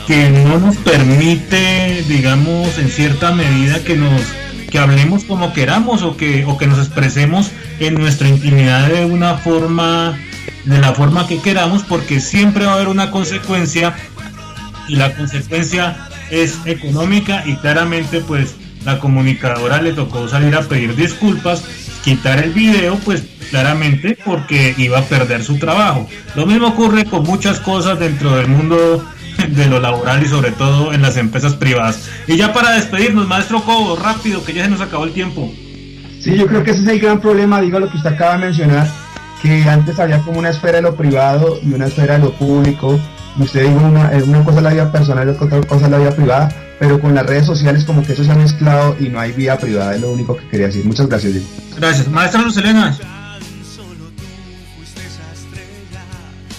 que 0.07 0.29
no 0.29 0.57
nos 0.57 0.77
permite 0.77 2.03
digamos 2.07 2.77
en 2.79 2.89
cierta 2.89 3.31
medida 3.31 3.83
que 3.83 3.95
nos 3.95 4.21
que 4.69 4.79
hablemos 4.79 5.23
como 5.23 5.53
queramos 5.53 6.03
o 6.03 6.17
que, 6.17 6.45
o 6.45 6.57
que 6.57 6.67
nos 6.67 6.79
expresemos 6.79 7.51
en 7.79 7.95
nuestra 7.95 8.27
intimidad 8.27 8.87
de 8.89 9.05
una 9.05 9.35
forma, 9.35 10.17
de 10.65 10.79
la 10.79 10.93
forma 10.93 11.27
que 11.27 11.39
queramos, 11.39 11.83
porque 11.83 12.19
siempre 12.19 12.65
va 12.65 12.73
a 12.73 12.75
haber 12.75 12.87
una 12.87 13.11
consecuencia 13.11 13.95
y 14.87 14.95
la 14.95 15.15
consecuencia 15.15 16.09
es 16.29 16.59
económica 16.65 17.43
y 17.45 17.55
claramente 17.55 18.21
pues 18.21 18.55
la 18.85 18.99
comunicadora 18.99 19.81
le 19.81 19.93
tocó 19.93 20.27
salir 20.27 20.55
a 20.55 20.61
pedir 20.61 20.95
disculpas, 20.95 21.63
quitar 22.03 22.43
el 22.43 22.51
video 22.51 22.95
pues 23.05 23.23
claramente 23.49 24.17
porque 24.25 24.75
iba 24.77 24.99
a 24.99 25.03
perder 25.03 25.43
su 25.43 25.57
trabajo. 25.57 26.07
Lo 26.35 26.45
mismo 26.45 26.67
ocurre 26.67 27.05
con 27.05 27.23
muchas 27.23 27.59
cosas 27.61 27.99
dentro 27.99 28.35
del 28.35 28.47
mundo 28.47 29.05
de 29.49 29.65
lo 29.67 29.79
laboral 29.79 30.23
y 30.23 30.27
sobre 30.27 30.51
todo 30.51 30.93
en 30.93 31.01
las 31.01 31.17
empresas 31.17 31.55
privadas. 31.55 32.09
Y 32.27 32.37
ya 32.37 32.53
para 32.53 32.71
despedirnos, 32.71 33.27
maestro 33.27 33.61
Cobo, 33.61 33.95
rápido, 33.95 34.43
que 34.43 34.53
ya 34.53 34.63
se 34.63 34.69
nos 34.69 34.81
acabó 34.81 35.05
el 35.05 35.13
tiempo. 35.13 35.51
Sí, 36.21 36.35
yo 36.35 36.47
creo 36.47 36.63
que 36.63 36.71
ese 36.71 36.81
es 36.81 36.87
el 36.87 36.99
gran 36.99 37.21
problema, 37.21 37.61
digo 37.61 37.79
lo 37.79 37.89
que 37.89 37.97
usted 37.97 38.13
acaba 38.13 38.33
de 38.33 38.45
mencionar, 38.45 38.87
que 39.41 39.63
antes 39.63 39.99
había 39.99 40.19
como 40.19 40.39
una 40.39 40.49
esfera 40.49 40.77
de 40.77 40.81
lo 40.81 40.95
privado 40.95 41.59
y 41.63 41.73
una 41.73 41.85
esfera 41.85 42.15
de 42.15 42.25
lo 42.25 42.33
público. 42.33 42.99
Usted 43.39 43.67
dijo 43.67 43.85
una, 43.85 44.11
eh, 44.13 44.23
una 44.23 44.43
cosa 44.43 44.57
es 44.57 44.63
la 44.63 44.71
vida 44.71 44.91
personal 44.91 45.27
y 45.27 45.31
otra 45.31 45.61
cosa 45.61 45.85
es 45.85 45.91
la 45.91 45.99
vida 45.99 46.11
privada, 46.11 46.49
pero 46.79 46.99
con 46.99 47.13
las 47.13 47.25
redes 47.25 47.45
sociales 47.45 47.85
como 47.85 48.03
que 48.03 48.13
eso 48.13 48.23
se 48.23 48.31
ha 48.31 48.35
mezclado 48.35 48.95
y 48.99 49.09
no 49.09 49.19
hay 49.19 49.31
vida 49.31 49.57
privada, 49.57 49.95
es 49.95 50.01
lo 50.01 50.11
único 50.11 50.35
que 50.35 50.47
quería 50.47 50.67
decir. 50.67 50.85
Muchas 50.85 51.07
gracias, 51.07 51.33
Gracias. 51.77 52.07
Maestra 52.07 52.41
Lucelena. 52.41 52.97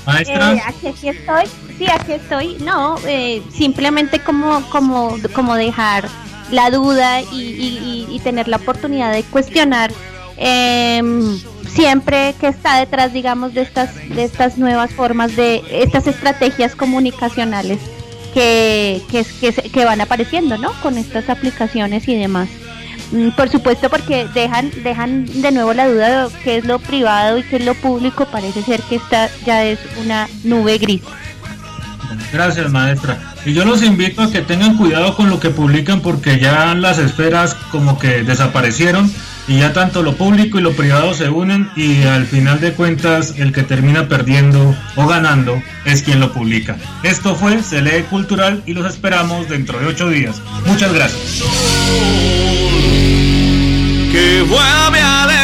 Maestra. 0.09 0.55
Eh, 0.55 0.63
aquí, 0.67 1.09
estoy, 1.09 1.45
sí, 1.77 1.87
aquí 1.91 2.13
estoy. 2.13 2.57
No, 2.61 2.97
eh, 3.07 3.43
simplemente 3.53 4.21
como, 4.21 4.63
como, 4.71 5.17
como 5.35 5.55
dejar 5.55 6.09
la 6.51 6.71
duda 6.71 7.21
y, 7.21 8.21
tener 8.25 8.49
la 8.49 8.57
oportunidad 8.57 9.13
de 9.13 9.23
cuestionar 9.23 9.93
em, 10.37 11.39
siempre 11.69 12.35
que 12.41 12.49
está 12.49 12.79
detrás, 12.79 13.13
digamos, 13.13 13.55
de 13.55 13.63
estas, 13.63 13.95
de 14.09 14.25
estas 14.25 14.59
nuevas 14.59 14.93
formas, 14.93 15.37
de 15.37 15.63
estas 15.71 16.07
estrategias 16.07 16.75
comunicacionales 16.75 17.79
que, 18.35 19.03
que, 19.11 19.25
que, 19.41 19.53
que 19.53 19.85
van 19.85 20.01
apareciendo, 20.01 20.59
¿no? 20.59 20.73
Con 20.83 20.99
estas 20.99 21.29
aplicaciones 21.29 22.09
y 22.09 22.17
demás. 22.17 22.49
Mm, 23.11 23.31
por 23.31 23.49
supuesto, 23.49 23.89
porque 23.89 24.27
dejan, 24.35 24.71
dejan 24.83 25.27
de 25.41 25.53
nuevo 25.53 25.73
la 25.73 25.89
duda 25.89 26.29
de 26.29 26.35
qué 26.45 26.59
es 26.59 26.65
lo 26.65 26.79
privado 26.79 27.39
y 27.39 27.43
qué 27.43 27.57
es 27.57 27.65
lo 27.65 27.75
público. 27.75 28.27
Parece 28.27 28.63
ser 28.63 28.81
que 28.83 28.97
esta 28.97 29.29
ya 29.45 29.65
es 29.65 29.79
una 30.03 30.29
nube 30.45 30.79
gris. 30.79 31.03
Gracias, 32.33 32.71
maestra. 32.71 33.19
Y 33.45 33.55
yo 33.55 33.65
los 33.65 33.83
invito 33.83 34.23
a 34.23 34.31
que 34.31 34.43
tengan 34.43 34.77
cuidado 34.77 35.17
con 35.17 35.31
lo 35.31 35.41
que 35.41 35.51
publican 35.51 36.01
porque 36.01 36.39
ya 36.39 36.75
las 36.75 36.99
esferas 36.99 37.55
como 37.71 37.99
que 37.99 38.23
desaparecieron 38.23 39.11
y 39.47 39.61
ya 39.61 39.73
tanto 39.73 40.03
lo 40.03 40.15
público 40.15 40.59
y 40.59 40.63
lo 40.63 40.73
privado 40.73 41.15
se 41.15 41.31
unen 41.31 41.71
y 41.75 42.03
al 42.03 42.27
final 42.27 42.61
de 42.61 42.73
cuentas 42.73 43.35
el 43.39 43.53
que 43.53 43.63
termina 43.63 44.07
perdiendo 44.09 44.77
o 44.97 45.07
ganando 45.07 45.63
es 45.87 46.03
quien 46.03 46.21
lo 46.21 46.33
publica. 46.33 46.77
Esto 47.03 47.35
fue 47.35 47.63
Se 47.63 47.81
lee 47.81 48.05
Cultural 48.11 48.63
y 48.67 48.75
los 48.75 48.87
esperamos 48.87 49.49
dentro 49.49 49.79
de 49.79 49.87
ocho 49.87 50.11
días. 50.11 50.43
Muchas 50.67 50.93
gracias. 50.93 51.43
Que 54.11 54.43
vuelve 54.43 55.01
a 55.01 55.38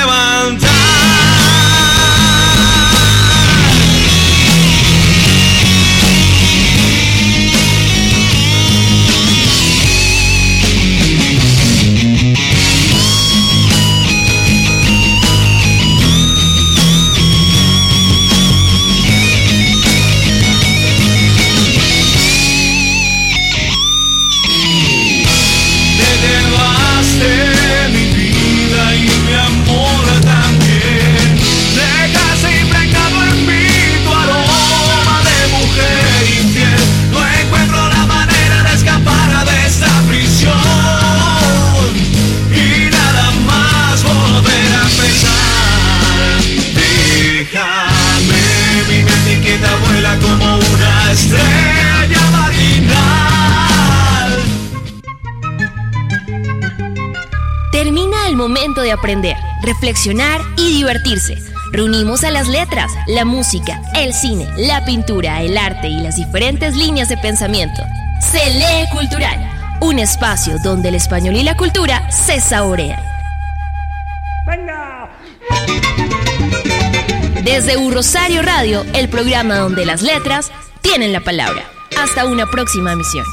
aprender, 58.95 59.37
reflexionar 59.63 60.41
y 60.57 60.77
divertirse. 60.77 61.37
Reunimos 61.73 62.25
a 62.25 62.31
las 62.31 62.49
letras, 62.49 62.93
la 63.07 63.25
música, 63.25 63.81
el 63.95 64.15
cine, 64.15 64.49
la 64.57 64.85
pintura, 64.85 65.43
el 65.43 65.59
arte 65.59 65.89
y 65.89 66.01
las 66.01 66.17
diferentes 66.17 66.77
líneas 66.77 67.09
de 67.09 67.17
pensamiento. 67.17 67.83
Se 68.21 68.51
lee 68.51 68.89
cultural, 68.93 69.79
un 69.81 69.99
espacio 69.99 70.57
donde 70.63 70.91
el 70.91 70.95
español 70.95 71.37
y 71.37 71.43
la 71.43 71.57
cultura 71.57 72.11
se 72.11 72.41
saborean. 72.41 73.03
¡Venga! 74.47 75.11
Desde 77.43 77.77
Un 77.77 77.93
Rosario 77.93 78.43
Radio, 78.43 78.87
el 78.95 79.09
programa 79.09 79.57
donde 79.57 79.85
las 79.85 80.01
letras 80.01 80.51
tienen 80.81 81.13
la 81.13 81.21
palabra. 81.21 81.65
Hasta 81.99 82.25
una 82.25 82.47
próxima 82.47 82.95
misión. 82.95 83.25